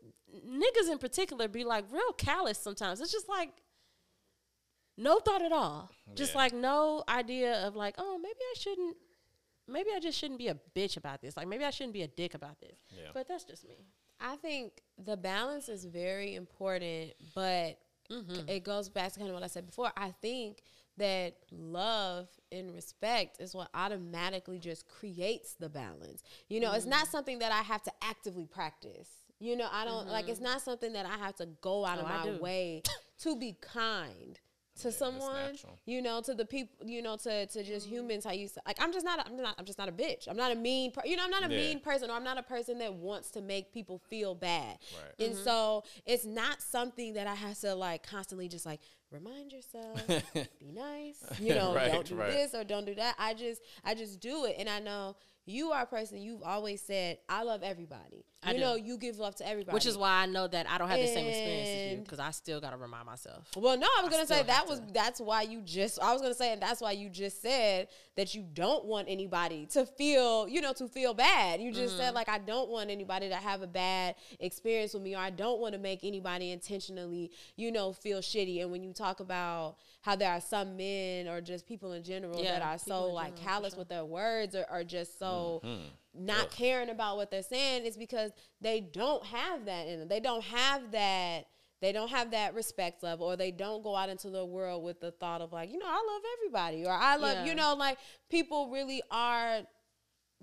niggas 0.56 0.90
in 0.90 0.98
particular 0.98 1.48
be 1.48 1.64
like 1.64 1.84
real 1.92 2.12
callous 2.12 2.58
sometimes 2.58 3.00
it's 3.00 3.12
just 3.12 3.28
like 3.28 3.50
no 4.96 5.18
thought 5.18 5.42
at 5.42 5.52
all 5.52 5.90
just 6.14 6.34
like 6.34 6.52
no 6.54 7.02
idea 7.08 7.66
of 7.66 7.76
like 7.76 7.94
oh 7.98 8.18
maybe 8.18 8.38
i 8.40 8.54
shouldn't 8.58 8.96
maybe 9.68 9.90
i 9.94 10.00
just 10.00 10.18
shouldn't 10.18 10.38
be 10.38 10.48
a 10.48 10.56
bitch 10.74 10.96
about 10.96 11.20
this 11.20 11.36
like 11.36 11.46
maybe 11.46 11.64
i 11.64 11.70
shouldn't 11.70 11.92
be 11.92 12.02
a 12.02 12.08
dick 12.08 12.34
about 12.34 12.58
this 12.60 12.78
Yeah. 12.90 13.10
but 13.12 13.28
that's 13.28 13.44
just 13.44 13.66
me 13.68 13.76
I 14.18 14.36
think 14.36 14.80
the 14.96 15.14
balance 15.14 15.68
is 15.68 15.84
very 15.84 16.34
important, 16.36 17.12
but 17.34 17.78
Mm-hmm. 18.10 18.48
it 18.48 18.62
goes 18.64 18.88
back 18.88 19.12
to 19.12 19.18
kind 19.18 19.28
of 19.28 19.34
what 19.34 19.42
I 19.42 19.48
said 19.48 19.66
before. 19.66 19.90
I 19.96 20.12
think 20.22 20.62
that 20.96 21.34
love 21.50 22.28
and 22.52 22.72
respect 22.72 23.40
is 23.42 23.52
what 23.52 23.68
automatically 23.74 24.58
just 24.60 24.88
creates 24.88 25.54
the 25.54 25.68
balance. 25.68 26.22
You 26.48 26.60
know, 26.60 26.72
it's 26.72 26.84
Mm-hmm. 26.84 26.90
not 26.92 27.08
something 27.08 27.40
that 27.40 27.50
I 27.52 27.62
have 27.62 27.82
to 27.82 27.92
actively 28.00 28.46
practice. 28.46 29.08
You 29.38 29.56
know, 29.56 29.68
I 29.70 29.84
don't 29.84 30.08
like 30.08 30.28
it's 30.28 30.40
not 30.40 30.62
something 30.62 30.92
that 30.94 31.06
I 31.06 31.16
have 31.18 31.36
to 31.36 31.46
go 31.60 31.84
out 31.84 31.98
Mm-hmm. 31.98 32.12
Oh, 32.12 32.30
of 32.30 32.34
my 32.36 32.40
way 32.40 32.82
to 33.20 33.36
be 33.36 33.56
kind 33.60 34.38
to 34.80 34.88
it's 34.88 34.98
someone 34.98 35.56
you 35.86 36.02
know 36.02 36.20
to 36.20 36.34
the 36.34 36.44
people 36.44 36.86
you 36.86 37.00
know 37.00 37.16
to 37.16 37.46
to 37.46 37.62
just 37.64 37.86
humans 37.86 38.24
how 38.26 38.32
you 38.32 38.46
like 38.66 38.76
i'm 38.78 38.92
just 38.92 39.06
not 39.06 39.18
a, 39.18 39.26
i'm 39.26 39.34
not 39.38 39.54
i'm 39.58 39.64
just 39.64 39.78
not 39.78 39.88
a 39.88 39.92
bitch 39.92 40.28
i'm 40.28 40.36
not 40.36 40.52
a 40.52 40.54
mean 40.54 40.90
per- 40.92 41.00
you 41.06 41.16
know 41.16 41.24
i'm 41.24 41.30
not 41.30 41.48
a 41.48 41.50
Yeah. 41.50 41.56
mean 41.60 41.80
person 41.80 42.10
or 42.10 42.12
i'm 42.12 42.22
not 42.24 42.36
a 42.36 42.42
person 42.42 42.76
that 42.80 42.92
wants 42.92 43.30
to 43.30 43.40
make 43.40 43.72
people 43.72 43.98
feel 44.10 44.34
bad 44.34 44.76
Right. 44.94 45.26
and 45.28 45.34
so 45.34 45.84
it's 46.04 46.26
not 46.26 46.60
something 46.60 47.14
that 47.14 47.26
i 47.26 47.34
have 47.34 47.58
to 47.60 47.74
like 47.74 48.06
constantly 48.06 48.48
just 48.48 48.66
like 48.66 48.80
remind 49.10 49.50
yourself 49.50 50.06
be 50.34 50.70
nice 50.74 51.24
you 51.40 51.54
know 51.54 51.74
Right, 51.74 51.90
don't 51.90 52.06
do 52.06 52.14
right. 52.16 52.30
this 52.32 52.54
or 52.54 52.62
don't 52.62 52.84
do 52.84 52.94
that 52.96 53.14
i 53.18 53.32
just 53.32 53.62
i 53.82 53.94
just 53.94 54.20
do 54.20 54.44
it 54.44 54.56
and 54.58 54.68
i 54.68 54.78
know 54.78 55.16
you 55.46 55.70
are 55.70 55.82
a 55.82 55.86
person 55.86 56.20
you've 56.20 56.42
always 56.42 56.82
said 56.82 57.18
i 57.28 57.42
love 57.42 57.62
everybody 57.62 58.24
I 58.42 58.50
you 58.52 58.58
do. 58.58 58.60
know 58.64 58.74
you 58.76 58.98
give 58.98 59.18
love 59.18 59.34
to 59.36 59.48
everybody 59.48 59.74
Which 59.74 59.86
is 59.86 59.96
why 59.98 60.22
I 60.22 60.26
know 60.26 60.46
that 60.46 60.68
I 60.70 60.78
don't 60.78 60.88
have 60.88 61.00
the 61.00 61.06
same 61.08 61.26
experience 61.26 61.68
as 61.68 61.92
you 61.92 61.98
because 61.98 62.20
I 62.20 62.30
still 62.30 62.60
got 62.60 62.70
to 62.70 62.76
remind 62.76 63.06
myself. 63.06 63.48
Well, 63.56 63.76
no, 63.76 63.88
I 63.98 64.02
was 64.02 64.12
I 64.12 64.16
gonna 64.16 64.26
say 64.26 64.42
that 64.44 64.68
was 64.68 64.78
to. 64.78 64.86
that's 64.92 65.20
why 65.20 65.42
you 65.42 65.62
just 65.62 66.00
I 66.00 66.12
was 66.12 66.22
gonna 66.22 66.34
say 66.34 66.52
and 66.52 66.62
that's 66.62 66.80
why 66.80 66.92
you 66.92 67.08
just 67.10 67.42
said 67.42 67.88
that 68.16 68.34
you 68.34 68.44
don't 68.54 68.84
want 68.86 69.08
anybody 69.08 69.66
to 69.66 69.84
feel 69.84 70.48
you 70.48 70.60
know 70.60 70.72
to 70.72 70.88
feel 70.88 71.14
bad. 71.14 71.60
You 71.60 71.70
just 71.72 71.94
Mm-hmm. 71.94 71.98
said 72.04 72.14
like 72.14 72.28
I 72.28 72.38
don't 72.38 72.70
want 72.70 72.90
anybody 72.90 73.28
to 73.28 73.36
have 73.36 73.62
a 73.62 73.66
bad 73.66 74.14
experience 74.40 74.94
with 74.94 75.02
me 75.02 75.14
or 75.14 75.18
I 75.18 75.30
don't 75.30 75.60
want 75.60 75.74
to 75.74 75.78
make 75.78 76.00
anybody 76.02 76.50
intentionally 76.50 77.30
you 77.56 77.70
know 77.70 77.92
feel 77.92 78.18
shitty. 78.20 78.60
And 78.62 78.70
when 78.70 78.82
you 78.82 78.92
talk 78.92 79.20
about 79.20 79.76
how 80.02 80.16
there 80.16 80.30
are 80.32 80.40
some 80.40 80.76
men 80.76 81.28
or 81.28 81.40
just 81.40 81.66
people 81.66 81.92
in 81.92 82.02
general 82.02 82.42
Yeah, 82.42 82.58
that 82.58 82.62
are 82.62 82.78
so 82.78 83.08
in 83.08 83.14
like 83.14 83.34
general, 83.36 83.44
callous 83.46 83.72
sure. 83.74 83.78
with 83.80 83.88
their 83.88 84.04
words 84.04 84.54
or 84.54 84.64
are 84.70 84.84
just 84.84 85.18
so 85.18 85.60
Mm-hmm. 85.64 86.24
not 86.26 86.50
caring 86.50 86.88
about 86.90 87.16
what 87.16 87.30
they're 87.30 87.42
saying 87.42 87.84
is 87.84 87.96
because 87.96 88.30
they 88.60 88.80
don't 88.80 89.24
have 89.26 89.66
that 89.66 89.86
in 89.86 89.98
them. 90.00 90.08
They 90.08 90.20
don't 90.20 90.42
have 90.44 90.90
that. 90.92 91.46
They 91.82 91.92
don't 91.92 92.08
have 92.08 92.30
that 92.30 92.54
respect 92.54 93.02
level, 93.02 93.26
or 93.26 93.36
they 93.36 93.50
don't 93.50 93.82
go 93.82 93.94
out 93.94 94.08
into 94.08 94.30
the 94.30 94.44
world 94.44 94.82
with 94.82 95.00
the 95.00 95.10
thought 95.10 95.40
of 95.42 95.52
like, 95.52 95.70
you 95.70 95.78
know, 95.78 95.86
I 95.86 96.02
love 96.12 96.22
everybody, 96.38 96.86
or 96.86 96.92
I 96.92 97.16
love, 97.16 97.36
Yeah. 97.38 97.44
you 97.44 97.54
know, 97.54 97.74
like 97.74 97.98
people 98.30 98.70
really 98.70 99.02
are 99.10 99.60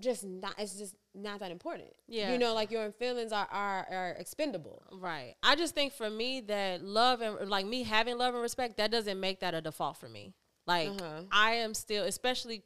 just 0.00 0.24
not. 0.24 0.54
It's 0.58 0.74
just 0.76 0.94
not 1.14 1.40
that 1.40 1.50
important. 1.52 1.90
Yeah. 2.08 2.32
you 2.32 2.38
know, 2.38 2.54
like 2.54 2.70
your 2.70 2.90
feelings 2.92 3.32
are 3.32 3.46
are, 3.50 3.86
are 3.90 4.16
expendable. 4.18 4.82
Right. 4.92 5.34
I 5.42 5.54
just 5.56 5.74
think 5.74 5.92
for 5.92 6.10
me 6.10 6.40
that 6.42 6.82
love 6.84 7.20
and 7.20 7.48
like 7.48 7.66
me 7.66 7.82
having 7.84 8.16
love 8.18 8.34
and 8.34 8.42
respect, 8.42 8.76
that 8.78 8.90
doesn't 8.90 9.18
make 9.20 9.40
that 9.40 9.54
a 9.54 9.60
default 9.60 9.96
for 9.96 10.08
me. 10.08 10.34
Like 10.66 10.88
Uh-huh. 10.88 11.22
I 11.30 11.52
am 11.56 11.74
still, 11.74 12.04
especially 12.04 12.62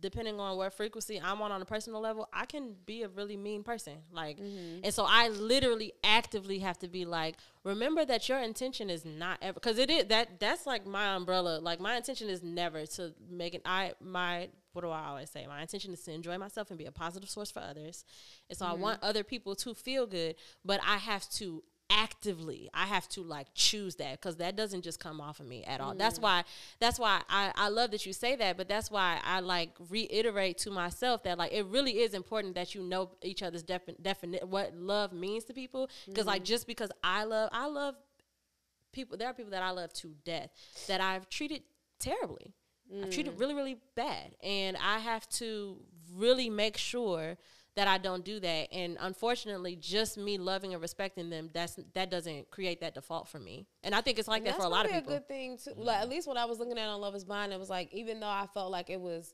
depending 0.00 0.40
on 0.40 0.56
what 0.56 0.72
frequency 0.72 1.20
I'm 1.22 1.40
on 1.42 1.52
on 1.52 1.62
a 1.62 1.64
personal 1.64 2.00
level, 2.00 2.28
I 2.32 2.46
can 2.46 2.74
be 2.86 3.02
a 3.02 3.08
really 3.08 3.36
mean 3.36 3.62
person. 3.62 3.94
Like, 4.12 4.38
mm-hmm. 4.38 4.80
and 4.84 4.94
so 4.94 5.04
I 5.08 5.28
literally 5.28 5.92
actively 6.04 6.60
have 6.60 6.78
to 6.78 6.88
be 6.88 7.04
like, 7.04 7.36
remember 7.64 8.04
that 8.04 8.28
your 8.28 8.38
intention 8.38 8.90
is 8.90 9.04
not 9.04 9.38
ever 9.42 9.54
because 9.54 9.78
it 9.78 9.90
is 9.90 10.06
that 10.06 10.40
that's 10.40 10.66
like 10.66 10.86
my 10.86 11.14
umbrella. 11.14 11.58
Like 11.60 11.80
my 11.80 11.96
intention 11.96 12.28
is 12.28 12.42
never 12.42 12.86
to 12.86 13.14
make 13.30 13.54
an 13.54 13.62
I 13.64 13.94
my 14.00 14.48
what 14.72 14.82
do 14.82 14.90
I 14.90 15.06
always 15.06 15.30
say? 15.30 15.46
My 15.46 15.60
intention 15.60 15.92
is 15.92 16.02
to 16.02 16.12
enjoy 16.12 16.38
myself 16.38 16.70
and 16.70 16.78
be 16.78 16.86
a 16.86 16.92
positive 16.92 17.28
source 17.28 17.50
for 17.50 17.60
others. 17.60 18.04
And 18.48 18.56
so 18.56 18.66
I 18.66 18.70
mm-hmm. 18.70 18.82
want 18.82 19.02
other 19.02 19.24
people 19.24 19.56
to 19.56 19.74
feel 19.74 20.06
good, 20.06 20.36
but 20.64 20.80
I 20.86 20.98
have 20.98 21.28
to 21.30 21.64
actively 21.90 22.68
i 22.74 22.84
have 22.84 23.08
to 23.08 23.22
like 23.22 23.46
choose 23.54 23.96
that 23.96 24.20
because 24.20 24.36
that 24.36 24.56
doesn't 24.56 24.82
just 24.82 25.00
come 25.00 25.20
off 25.20 25.40
of 25.40 25.46
me 25.46 25.64
at 25.64 25.80
all. 25.80 25.94
That's 25.94 26.18
mm. 26.18 26.22
why 26.22 26.44
that's 26.80 26.98
why 26.98 27.22
I, 27.30 27.50
I 27.54 27.68
love 27.68 27.92
that 27.92 28.04
you 28.04 28.12
say 28.12 28.36
that 28.36 28.56
but 28.58 28.68
that's 28.68 28.90
why 28.90 29.18
i 29.24 29.40
like 29.40 29.70
reiterate 29.88 30.58
to 30.58 30.70
myself 30.70 31.22
that 31.22 31.38
like 31.38 31.52
it 31.52 31.64
really 31.66 32.00
is 32.00 32.12
important 32.12 32.54
that 32.56 32.74
you 32.74 32.82
know 32.82 33.10
each 33.22 33.42
other's 33.42 33.62
defi- 33.62 33.96
definite 34.02 34.46
what 34.46 34.74
love 34.74 35.12
means 35.12 35.44
to 35.44 35.54
people 35.54 35.88
because 36.06 36.26
like 36.26 36.42
mm-hmm. 36.42 36.46
just 36.46 36.66
because 36.66 36.90
i 37.02 37.24
love 37.24 37.48
i 37.52 37.66
love 37.66 37.94
people 38.92 39.16
there 39.16 39.28
are 39.28 39.34
people 39.34 39.52
that 39.52 39.62
i 39.62 39.70
love 39.70 39.92
to 39.94 40.14
death 40.24 40.50
that 40.88 41.00
i've 41.00 41.28
treated 41.28 41.62
terribly. 41.98 42.54
I've 43.02 43.10
treated 43.10 43.36
mm. 43.36 43.40
really 43.40 43.54
really 43.54 43.78
bad 43.94 44.34
and 44.42 44.76
i 44.76 44.98
have 44.98 45.28
to 45.30 45.78
really 46.14 46.50
make 46.50 46.76
sure 46.76 47.36
that 47.78 47.86
I 47.86 47.96
don't 47.96 48.24
do 48.24 48.40
that. 48.40 48.72
And 48.72 48.96
unfortunately, 48.98 49.76
just 49.76 50.18
me 50.18 50.36
loving 50.36 50.72
and 50.72 50.82
respecting 50.82 51.30
them, 51.30 51.48
that's 51.52 51.78
that 51.94 52.10
doesn't 52.10 52.50
create 52.50 52.80
that 52.80 52.92
default 52.92 53.28
for 53.28 53.38
me. 53.38 53.68
And 53.84 53.94
I 53.94 54.00
think 54.00 54.18
it's 54.18 54.26
like 54.26 54.42
that 54.42 54.50
That's 54.50 54.64
for 54.64 54.66
a 54.66 54.68
lot 54.68 54.84
of 54.84 54.90
people. 54.90 55.12
A 55.12 55.16
good 55.18 55.28
thing 55.28 55.58
too. 55.62 55.74
Like 55.76 56.00
at 56.00 56.08
least 56.08 56.26
what 56.26 56.36
I 56.36 56.44
was 56.44 56.58
looking 56.58 56.76
at 56.76 56.88
on 56.88 57.00
Love 57.00 57.14
Is 57.14 57.24
Blind, 57.24 57.52
it 57.52 57.58
was 57.60 57.70
like 57.70 57.94
even 57.94 58.18
though 58.18 58.26
I 58.26 58.48
felt 58.52 58.72
like 58.72 58.90
it 58.90 59.00
was 59.00 59.32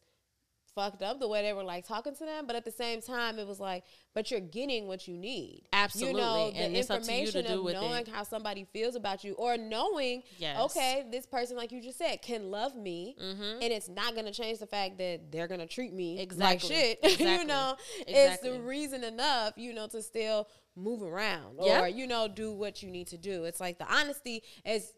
fucked 0.74 1.02
up 1.02 1.20
the 1.20 1.28
way 1.28 1.42
they 1.42 1.52
were 1.52 1.62
like 1.62 1.86
talking 1.86 2.14
to 2.14 2.24
them, 2.24 2.46
but 2.46 2.56
at 2.56 2.64
the 2.64 2.70
same 2.70 3.00
time 3.00 3.38
it 3.38 3.46
was 3.46 3.60
like, 3.60 3.84
but 4.14 4.30
you're 4.30 4.40
getting 4.40 4.86
what 4.86 5.06
you 5.06 5.16
need. 5.16 5.62
Absolutely. 5.72 6.20
You 6.20 6.26
know, 6.26 6.50
the 6.50 6.56
And 6.58 6.76
it's 6.76 6.90
up 6.90 7.02
to 7.02 7.12
you 7.12 7.30
to 7.32 7.38
information 7.38 7.58
of 7.58 7.72
knowing 7.82 8.00
it. 8.02 8.08
how 8.08 8.22
somebody 8.24 8.66
feels 8.72 8.96
about 8.96 9.24
you, 9.24 9.34
or 9.34 9.56
knowing, 9.56 10.22
Yes. 10.38 10.58
okay, 10.60 11.04
this 11.10 11.26
person, 11.26 11.56
like 11.56 11.72
you 11.72 11.80
just 11.80 11.98
said, 11.98 12.20
can 12.22 12.50
love 12.50 12.74
me, 12.76 13.16
Mm-hmm. 13.22 13.62
and 13.62 13.72
it's 13.72 13.88
not 13.88 14.14
gonna 14.14 14.32
change 14.32 14.58
the 14.58 14.66
fact 14.66 14.98
that 14.98 15.30
they're 15.30 15.48
gonna 15.48 15.66
treat 15.66 15.92
me 15.92 16.14
like 16.16 16.22
Exactly. 16.24 16.68
shit. 16.68 16.98
you 17.02 17.10
Exactly. 17.10 17.46
know, 17.46 17.76
it's 18.06 18.42
the 18.42 18.60
reason 18.60 19.04
enough, 19.04 19.52
you 19.56 19.72
know, 19.72 19.86
to 19.88 20.02
still 20.02 20.48
move 20.76 21.02
around 21.02 21.58
Yeah. 21.62 21.82
or 21.82 21.88
you 21.88 22.06
know 22.08 22.26
do 22.26 22.50
what 22.52 22.82
you 22.82 22.90
need 22.90 23.06
to 23.08 23.16
do. 23.18 23.44
It's 23.44 23.60
like 23.60 23.78
the 23.78 23.86
honesty 23.92 24.42
is 24.64 24.92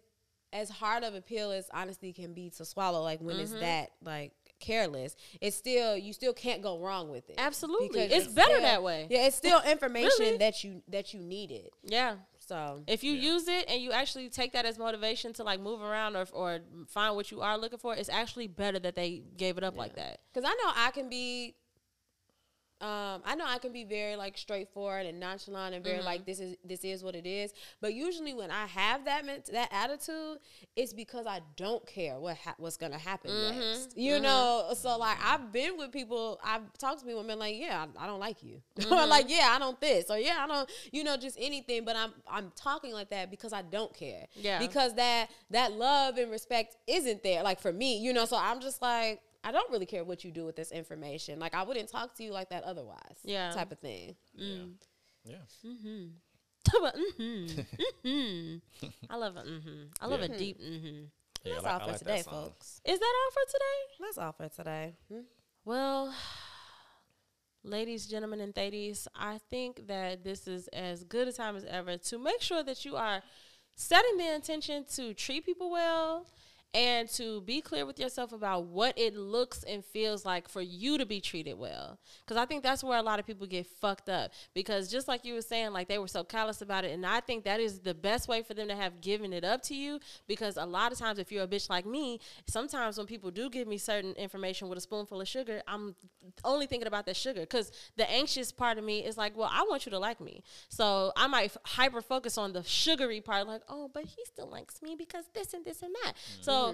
as 0.53 0.71
hard 0.71 1.05
of 1.05 1.15
a 1.15 1.21
pill 1.21 1.51
as 1.51 1.69
honesty 1.75 2.13
can 2.15 2.33
be 2.33 2.49
to 2.57 2.65
swallow. 2.65 3.03
Like 3.03 3.21
when 3.21 3.35
Mm-hmm. 3.37 3.43
it's 3.43 3.53
that 3.61 3.91
like 4.03 4.33
careless, 4.61 5.15
it's 5.41 5.57
still 5.57 5.97
you 5.97 6.13
still 6.13 6.33
can't 6.33 6.63
go 6.63 6.79
wrong 6.79 7.09
with 7.11 7.29
it. 7.31 7.37
Absolutely. 7.39 7.89
Because 8.09 8.25
It's 8.27 8.35
better 8.35 8.51
still- 8.55 8.63
that 8.63 8.83
way. 8.83 9.07
Yeah, 9.11 9.27
it's 9.27 9.37
still 9.37 9.61
information 9.63 10.11
Really? 10.21 10.37
that 10.39 10.65
you 10.65 10.83
that 10.89 11.13
you 11.15 11.21
needed. 11.21 11.71
Yeah. 11.83 12.17
So 12.39 12.85
If 12.87 13.03
you 13.03 13.13
use 13.13 13.49
it 13.49 13.69
and 13.69 13.83
you 13.83 13.91
actually 13.91 14.29
take 14.29 14.53
that 14.53 14.65
as 14.65 14.79
motivation 14.79 15.33
to 15.35 15.43
like 15.43 15.59
move 15.61 15.83
around 15.83 16.15
or, 16.15 16.27
or 16.33 16.61
find 16.89 17.17
what 17.17 17.31
you 17.33 17.41
are 17.41 17.59
looking 17.59 17.79
for, 17.81 17.95
it's 17.97 18.09
actually 18.09 18.47
better 18.47 18.79
that 18.79 18.95
they 18.95 19.23
gave 19.37 19.59
it 19.59 19.65
up 19.65 19.77
like 19.77 19.97
that. 19.97 20.21
Because 20.33 20.49
I 20.49 20.55
know 20.55 20.73
I 20.77 20.93
can 20.93 21.09
be, 21.09 21.57
um, 22.83 23.23
I 23.25 23.35
know 23.37 23.47
I 23.47 23.59
can 23.59 23.73
be 23.73 23.85
very 23.85 24.17
like 24.17 24.37
straightforward 24.37 25.07
and 25.07 25.19
nonchalant 25.19 25.75
and 25.75 25.83
very 25.83 25.97
Mm-hmm. 25.97 26.05
like 26.05 26.27
this 26.27 26.41
is 26.41 26.57
this 26.63 26.85
is 26.85 27.03
what 27.03 27.15
it 27.15 27.27
is. 27.27 27.55
But 27.81 27.95
usually 27.95 28.35
when 28.35 28.51
I 28.51 28.67
have 28.67 29.07
that 29.07 29.25
ment- 29.25 29.51
that 29.53 29.71
attitude, 29.73 30.39
it's 30.77 30.93
because 30.93 31.27
I 31.27 31.41
don't 31.57 31.87
care 31.87 32.19
what 32.21 32.37
ha- 32.37 32.55
what's 32.59 32.77
gonna 32.77 32.99
happen 32.99 33.31
Mm-hmm. 33.31 33.59
next. 33.59 33.97
You 33.97 34.21
know, 34.21 34.75
so 34.77 34.99
like 34.99 35.17
I've 35.25 35.53
been 35.53 35.79
with 35.79 35.91
people, 35.91 36.39
I've 36.45 36.71
talked 36.79 37.01
to 37.01 37.07
people 37.07 37.21
and 37.21 37.29
been 37.29 37.39
like, 37.39 37.57
yeah, 37.57 37.87
I, 37.99 38.05
I 38.05 38.07
don't 38.07 38.21
like 38.21 38.43
you, 38.43 38.61
Mm-hmm. 38.79 38.93
or 38.93 39.07
like 39.07 39.31
yeah, 39.31 39.49
I 39.53 39.59
don't 39.59 39.81
this, 39.81 40.11
or 40.11 40.19
yeah, 40.19 40.37
I 40.39 40.47
don't, 40.47 40.71
you 40.93 41.03
know, 41.03 41.17
just 41.17 41.39
anything. 41.41 41.85
But 41.87 41.97
I'm 41.97 42.13
I'm 42.31 42.53
talking 42.57 42.93
like 42.93 43.09
that 43.11 43.31
because 43.31 43.55
I 43.55 43.63
don't 43.63 43.95
care. 43.95 44.27
Yeah. 44.35 44.59
Because 44.59 44.95
that 44.97 45.31
that 45.51 45.73
love 45.73 46.19
and 46.19 46.31
respect 46.31 46.77
isn't 46.87 47.23
there, 47.23 47.43
like 47.43 47.59
for 47.61 47.73
me, 47.73 47.99
you 47.99 48.13
know. 48.13 48.27
So 48.27 48.37
I'm 48.37 48.61
just 48.61 48.83
like. 48.83 49.21
I 49.47 49.53
don't 49.53 49.71
really 49.71 49.87
care 49.87 50.03
what 50.03 50.25
you 50.25 50.33
do 50.33 50.45
with 50.45 50.57
this 50.57 50.73
information. 50.73 51.39
Like 51.39 51.55
I 51.55 51.63
wouldn't 51.63 51.89
talk 51.89 52.17
to 52.17 52.25
you 52.25 52.33
like 52.33 52.51
that 52.51 52.65
otherwise. 52.65 53.19
Yeah. 53.23 53.53
Type 53.53 53.71
of 53.71 53.79
thing. 53.79 54.17
Yeah. 54.35 55.37
mm-hmm. 55.65 56.07
hmm 58.03 58.57
I 59.09 59.17
love 59.17 59.37
a 59.37 59.43
mm-hmm. 59.43 59.85
I 60.01 60.07
love 60.07 60.21
a 60.21 60.29
deep 60.29 60.61
mm-hmm. 60.61 61.05
Yeah, 61.45 61.53
That's 61.53 61.65
like- 61.65 61.73
all 61.75 61.81
for 61.81 61.87
like 61.93 61.99
today, 61.99 62.23
folks. 62.23 62.81
Is 62.85 62.99
that 62.99 63.15
all 63.15 63.31
for 63.31 63.53
today? 63.53 63.95
That's 64.01 64.19
all 64.19 64.33
for 64.33 64.49
today. 64.49 64.97
Hmm? 65.13 65.21
Well, 65.65 66.13
ladies, 67.63 68.07
gentlemen, 68.07 68.41
and 68.41 68.57
ladies, 68.57 69.07
I 69.15 69.39
think 69.49 69.87
that 69.87 70.25
this 70.25 70.49
is 70.49 70.67
as 70.69 71.05
good 71.05 71.29
a 71.29 71.33
time 71.33 71.55
as 71.55 71.65
ever 71.65 71.99
to 71.99 72.19
make 72.19 72.43
sure 72.43 72.65
that 72.65 72.85
you 72.85 72.97
are 72.97 73.23
setting 73.77 74.17
the 74.17 74.35
intention 74.35 74.87
to 74.97 75.15
treat 75.15 75.47
people 75.47 75.71
well 75.71 76.27
and 76.77 77.09
to 77.09 77.41
be 77.41 77.63
clear 77.63 77.87
with 77.87 77.99
yourself 77.99 78.35
about 78.35 78.67
what 78.67 78.93
it 78.99 79.17
looks 79.17 79.63
and 79.63 79.83
feels 79.83 80.27
like 80.27 80.47
for 80.47 80.61
you 80.61 80.99
to 80.99 81.07
be 81.07 81.23
treated 81.23 81.59
well. 81.59 81.99
Because 82.21 82.37
I 82.37 82.45
think 82.45 82.63
that's 82.63 82.85
where 82.85 82.99
a 82.99 83.03
lot 83.03 83.19
of 83.19 83.27
people 83.27 83.47
get 83.47 83.67
fucked 83.67 84.11
up. 84.11 84.33
Because 84.53 84.91
just 84.91 85.09
like 85.09 85.25
you 85.25 85.33
were 85.33 85.41
saying, 85.41 85.73
like 85.73 85.89
they 85.89 85.97
were 85.97 86.07
so 86.07 86.23
callous 86.23 86.61
about 86.61 86.85
it. 86.85 86.93
And 86.93 87.07
I 87.07 87.21
think 87.21 87.45
that 87.45 87.61
is 87.61 87.79
the 87.79 87.95
best 87.95 88.29
way 88.29 88.43
for 88.43 88.53
them 88.53 88.69
to 88.69 88.77
have 88.77 89.01
given 89.01 89.33
it 89.33 89.43
up 89.43 89.63
to 89.63 89.75
you. 89.75 90.01
Because 90.29 90.59
a 90.59 90.67
lot 90.67 90.93
of 90.93 90.99
times, 90.99 91.19
if 91.19 91.33
you're 91.33 91.45
a 91.45 91.49
bitch 91.49 91.71
like 91.71 91.87
me, 91.87 92.21
sometimes 92.47 92.99
when 92.99 93.07
people 93.07 93.31
do 93.31 93.49
give 93.49 93.67
me 93.67 93.79
certain 93.79 94.13
information 94.13 94.69
with 94.69 94.77
a 94.77 94.83
spoonful 94.83 95.19
of 95.19 95.27
sugar, 95.27 95.63
I'm 95.67 95.97
only 96.45 96.67
thinking 96.67 96.89
about 96.89 97.07
that 97.07 97.17
sugar. 97.17 97.41
Because 97.41 97.73
the 97.97 98.11
anxious 98.11 98.53
part 98.53 98.77
of 98.77 98.85
me 98.85 98.99
is 98.99 99.17
like, 99.17 99.35
well, 99.35 99.49
I 99.51 99.65
want 99.67 99.87
you 99.87 99.91
to 99.93 99.99
like 99.99 100.21
me. 100.21 100.43
So 100.69 101.11
I 101.17 101.27
might 101.27 101.47
f- 101.47 101.57
hyper 101.65 102.03
focus 102.03 102.37
on 102.37 102.53
the 102.53 102.63
sugary 102.65 103.23
part, 103.23 103.47
like, 103.47 103.63
oh, 103.67 103.91
but 103.95 104.05
he 104.05 104.23
still 104.27 104.51
likes 104.51 104.83
me 104.83 104.95
because 104.95 105.25
this 105.33 105.55
and 105.55 105.65
this 105.65 105.81
and 105.81 105.95
that. 106.03 106.13
So 106.43 106.66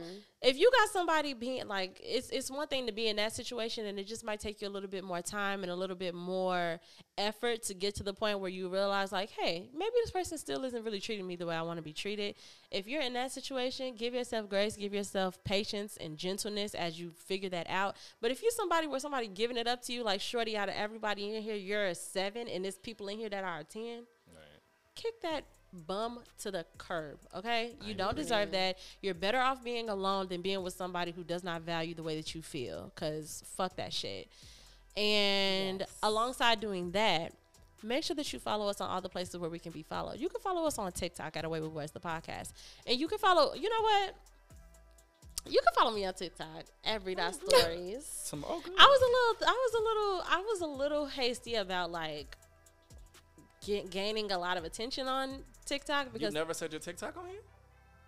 if 0.43 0.59
you 0.59 0.71
got 0.79 0.89
somebody 0.91 1.35
being 1.35 1.69
like, 1.69 2.01
it's 2.03 2.31
it's 2.31 2.51
one 2.51 2.67
thing 2.67 2.87
to 2.87 2.93
be 2.93 3.09
in 3.09 3.17
that 3.17 3.33
situation, 3.33 3.87
and 3.87 3.99
it 3.99 4.07
just 4.07 4.25
might 4.25 4.41
take 4.41 4.61
you 4.61 4.69
a 4.69 4.71
little 4.71 4.89
bit 4.89 5.05
more 5.05 5.23
time 5.23 5.63
and 5.63 5.71
a 5.71 5.77
little 5.77 5.97
bit 5.97 6.15
more 6.15 6.81
effort 7.17 7.63
to 7.65 7.75
get 7.75 7.95
to 7.97 8.03
the 8.03 8.13
point 8.13 8.41
where 8.41 8.51
you 8.51 8.69
realize, 8.69 9.13
like, 9.13 9.31
hey, 9.31 9.69
maybe 9.73 9.93
this 10.03 10.11
person 10.11 10.39
still 10.39 10.65
isn't 10.65 10.85
really 10.85 11.01
treating 11.01 11.27
me 11.27 11.37
the 11.37 11.47
way 11.47 11.55
I 11.55 11.63
want 11.63 11.79
to 11.79 11.83
be 11.83 11.93
treated. 11.93 12.35
If 12.71 12.89
you're 12.89 13.03
in 13.03 13.13
that 13.13 13.31
situation, 13.33 13.95
give 13.97 14.15
yourself 14.15 14.49
grace, 14.49 14.77
give 14.77 14.95
yourself 14.95 15.43
patience 15.45 15.97
and 16.01 16.17
gentleness 16.17 16.75
as 16.75 16.99
you 16.99 17.13
figure 17.13 17.51
that 17.51 17.69
out. 17.69 17.97
But 18.21 18.31
if 18.31 18.43
you're 18.43 18.51
somebody 18.51 18.87
where 18.87 19.01
somebody 19.01 19.29
giving 19.29 19.57
it 19.57 19.67
up 19.67 19.83
to 19.83 19.93
you, 19.93 20.03
like 20.03 20.21
Shorty, 20.21 20.57
out 20.57 20.69
of 20.69 20.75
everybody 20.75 21.37
in 21.37 21.43
here, 21.43 21.57
you're 21.57 21.87
a 21.87 21.95
seven, 21.95 22.49
and 22.49 22.65
there's 22.65 22.79
people 22.79 23.09
in 23.09 23.19
here 23.19 23.29
that 23.29 23.45
are 23.45 23.61
a 23.61 23.65
ten 23.65 24.05
kick 24.95 25.21
that 25.23 25.45
bum 25.73 26.21
to 26.39 26.51
the 26.51 26.67
curb, 26.79 27.19
okay? 27.35 27.75
You 27.85 27.95
don't 27.95 28.17
deserve 28.17 28.53
that. 28.53 28.79
You're 29.01 29.15
better 29.15 29.39
off 29.39 29.65
being 29.65 29.89
alone 29.89 30.29
than 30.29 30.43
being 30.43 30.63
with 30.63 30.75
somebody 30.75 31.13
who 31.13 31.25
does 31.25 31.43
not 31.43 31.63
value 31.63 31.95
the 31.95 32.03
way 32.03 32.17
that 32.17 32.35
you 32.35 32.43
feel, 32.43 32.93
because 32.95 33.43
fuck 33.57 33.77
that 33.77 33.93
shit. 33.93 34.29
And 34.97 35.81
Yes. 35.81 35.89
alongside 36.03 36.61
doing 36.61 36.91
that, 36.93 37.33
make 37.83 38.05
sure 38.05 38.15
that 38.17 38.33
you 38.33 38.39
follow 38.39 38.69
us 38.69 38.81
on 38.81 38.91
all 38.91 39.01
the 39.01 39.09
places 39.09 39.39
where 39.39 39.49
we 39.51 39.59
can 39.59 39.73
be 39.73 39.83
followed. 39.83 40.21
You 40.21 40.29
can 40.29 40.41
follow 40.41 40.67
us 40.67 40.79
on 40.79 40.93
TikTok 40.93 41.37
at 41.37 41.45
Away 41.45 41.61
with 41.61 41.71
Words, 41.73 41.93
the 41.93 42.01
podcast. 42.01 42.53
And 42.87 42.99
you 43.01 43.09
can 43.09 43.19
follow, 43.19 43.55
you 43.55 43.71
know 43.71 43.81
what? 43.81 44.15
You 45.49 45.61
can 45.61 45.75
follow 45.75 45.91
me 45.93 46.05
on 46.05 46.15
TikTok 46.15 46.65
at 46.85 47.05
Read 47.05 47.19
Our 47.19 47.33
Stories. 47.33 48.07
Some 48.07 48.45
oh, 48.47 48.61
good. 48.61 48.75
I 48.79 48.87
was 48.87 49.01
a 49.01 49.41
little, 49.41 49.49
I 49.49 49.53
was 49.53 49.75
a 49.75 49.83
little, 49.83 50.23
I 50.29 50.41
was 50.41 50.61
a 50.61 50.67
little 50.67 51.07
hasty 51.07 51.55
about 51.57 51.91
like 51.91 52.37
ga- 53.67 53.87
gaining 53.91 54.31
a 54.31 54.39
lot 54.39 54.57
of 54.57 54.65
attention 54.65 55.09
on 55.09 55.43
TikTok 55.67 56.13
because 56.13 56.33
You 56.35 56.39
never 56.39 56.55
said 56.55 56.73
your 56.73 56.81
TikTok 56.81 57.17
on 57.17 57.27
here? 57.29 57.41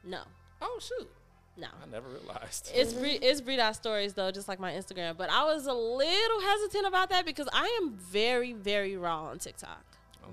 no, 0.05 0.23
Oh 0.63 0.79
shoot. 0.81 1.09
no. 1.57 1.67
I 1.83 1.87
never 1.91 2.09
realized. 2.09 2.71
It's 2.75 2.95
re- 2.95 3.19
it's 3.21 3.43
read 3.43 3.61
our 3.61 3.75
stories 3.75 4.15
though, 4.15 4.31
just 4.31 4.49
like 4.49 4.59
my 4.61 4.73
Instagram. 4.73 5.17
But 5.17 5.31
I 5.31 5.45
was 5.45 5.67
a 5.67 5.73
little 5.73 6.41
hesitant 6.41 6.87
about 6.87 7.11
that 7.11 7.25
because 7.27 7.49
I 7.53 7.67
am 7.83 7.93
very, 7.97 8.53
very 8.53 8.97
raw 8.97 9.25
on 9.27 9.39
TikTok. 9.39 9.85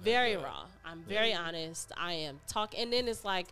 very 0.02 0.36
good. 0.36 0.44
raw. 0.44 0.66
I'm 0.86 1.04
very 1.04 1.34
honest. 1.34 1.92
I 1.98 2.14
am 2.14 2.40
talking, 2.48 2.80
and 2.82 2.94
then 2.94 3.08
it's 3.08 3.24
like. 3.26 3.48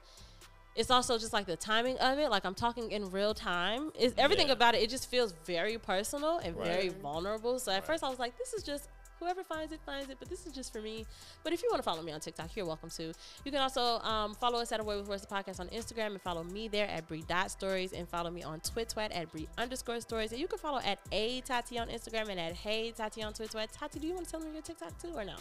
It's 0.75 0.91
also 0.91 1.17
just 1.17 1.33
like 1.33 1.45
the 1.45 1.57
timing 1.57 1.97
of 1.97 2.19
it. 2.19 2.29
Like 2.29 2.45
I'm 2.45 2.53
talking 2.55 2.91
in 2.91 3.09
real 3.11 3.33
time. 3.33 3.91
Is 3.99 4.13
everything 4.17 4.47
Yeah. 4.47 4.53
about 4.53 4.75
it? 4.75 4.81
It 4.81 4.89
just 4.89 5.09
feels 5.09 5.33
very 5.43 5.77
personal 5.77 6.37
and 6.37 6.55
very 6.55 6.87
vulnerable. 6.89 7.59
So 7.59 7.71
at 7.71 7.75
Right. 7.79 7.83
first 7.85 8.03
I 8.03 8.07
was 8.09 8.19
like, 8.19 8.37
"This 8.37 8.53
is 8.53 8.63
just 8.63 8.87
whoever 9.19 9.43
finds 9.43 9.71
it 9.73 9.79
finds 9.85 10.09
it," 10.09 10.17
but 10.19 10.29
this 10.29 10.45
is 10.45 10.53
just 10.53 10.71
for 10.73 10.81
me. 10.81 11.05
But 11.43 11.53
if 11.53 11.61
you 11.63 11.69
want 11.69 11.79
to 11.79 11.83
follow 11.83 12.01
me 12.01 12.11
on 12.11 12.19
TikTok, 12.19 12.55
you're 12.55 12.65
welcome 12.65 12.89
to. 12.91 13.13
You 13.45 13.51
can 13.51 13.61
also 13.61 13.99
um, 13.99 14.33
follow 14.35 14.59
us 14.59 14.71
at 14.71 14.79
Away 14.79 14.97
with 14.97 15.07
Words 15.07 15.21
the 15.25 15.27
podcast 15.33 15.59
on 15.59 15.67
Instagram 15.69 16.07
and 16.07 16.21
follow 16.21 16.43
me 16.43 16.67
there 16.67 16.87
at 16.87 17.07
Bree 17.07 17.23
Dot 17.27 17.51
Stories 17.51 17.93
and 17.93 18.07
follow 18.07 18.29
me 18.31 18.43
on 18.43 18.59
Twitwat 18.61 19.09
at 19.15 19.31
Bree 19.31 19.47
underscore 19.57 20.01
Stories. 20.01 20.31
And 20.31 20.39
you 20.39 20.47
can 20.47 20.59
follow 20.59 20.79
at 20.83 20.99
A 21.11 21.41
Tati 21.41 21.77
on 21.79 21.89
Instagram 21.89 22.29
and 22.29 22.39
at 22.39 22.53
Hey 22.53 22.91
Tati 22.91 23.23
on 23.23 23.33
Twitwat. 23.33 23.67
Tati, 23.71 23.99
do 23.99 24.07
you 24.07 24.13
want 24.13 24.25
to 24.25 24.31
tell 24.31 24.39
me 24.39 24.51
your 24.53 24.61
TikTok 24.61 24.99
too 25.01 25.11
or 25.15 25.23
no? 25.25 25.35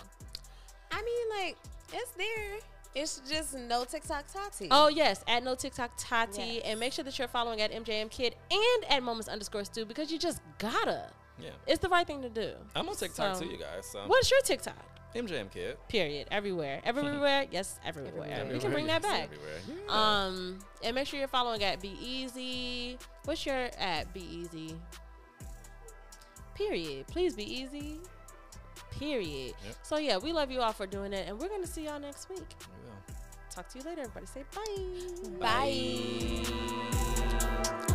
I 0.91 1.03
mean, 1.03 1.45
like, 1.47 1.57
it's 1.93 2.11
there. 2.13 2.59
It's 2.95 3.21
just 3.29 3.55
no 3.55 3.85
TikTok 3.85 4.25
Tati. 4.33 4.69
Oh 4.71 4.89
yes, 4.89 5.23
at 5.29 5.45
no 5.45 5.55
TikTok 5.55 5.91
Tati, 5.99 6.41
Yes. 6.43 6.63
and 6.65 6.81
make 6.81 6.93
sure 6.95 7.05
that 7.05 7.19
you're 7.19 7.29
following 7.29 7.61
at 7.61 7.71
MJM 7.71 8.11
Kid 8.11 8.35
and 8.51 8.85
at 8.91 9.03
Moments 9.03 9.29
underscore 9.29 9.65
Stu 9.65 9.85
because 9.85 10.11
you 10.11 10.19
just 10.19 10.41
gotta. 10.59 11.11
Yeah. 11.41 11.51
It's 11.67 11.81
the 11.81 11.89
right 11.89 12.07
thing 12.07 12.23
to 12.23 12.29
do. 12.29 12.53
I'm 12.75 12.89
on 12.89 12.97
TikTok 12.97 13.37
So- 13.37 13.43
too, 13.43 13.49
you 13.51 13.57
guys. 13.59 13.87
So 13.91 14.05
What's 14.07 14.31
your 14.31 14.41
TikTok? 14.43 14.75
MJM 15.15 15.51
kid. 15.51 15.79
Period. 15.89 16.29
Everywhere. 16.31 16.81
Everywhere. 16.85 17.47
yes, 17.51 17.79
everywhere. 17.85 18.13
Everywhere. 18.31 18.53
We 18.53 18.59
can 18.59 18.73
bring 18.73 18.87
that 18.89 19.01
back. 19.03 19.25
everywhere. 19.33 19.61
Yeah. 19.89 20.25
Um, 20.27 20.59
and 20.85 20.95
make 20.95 21.07
sure 21.07 21.19
you're 21.19 21.29
following 21.29 21.63
at 21.65 21.81
Be 21.81 21.97
Easy. 22.03 22.99
What's 23.25 23.47
your 23.47 23.71
at 23.79 24.13
Be 24.13 24.21
Easy? 24.21 24.75
Period. 26.55 27.07
Please 27.07 27.35
be 27.35 27.45
easy. 27.45 28.01
Period. 28.91 29.55
Yep. 29.65 29.77
So 29.83 29.97
yeah, 29.97 30.19
we 30.19 30.33
love 30.33 30.51
you 30.51 30.61
all 30.61 30.73
for 30.73 30.87
doing 30.87 31.13
it, 31.13 31.27
and 31.29 31.39
we're 31.39 31.49
gonna 31.49 31.67
see 31.67 31.85
y'all 31.85 32.01
next 32.01 32.29
week. 32.29 32.45
Go. 32.59 32.67
Talk 33.51 33.69
to 33.71 33.79
you 33.79 33.85
later. 33.85 34.03
Everybody 34.03 34.27
say 34.27 34.45
bye. 35.41 35.63
Bye. 37.89 37.95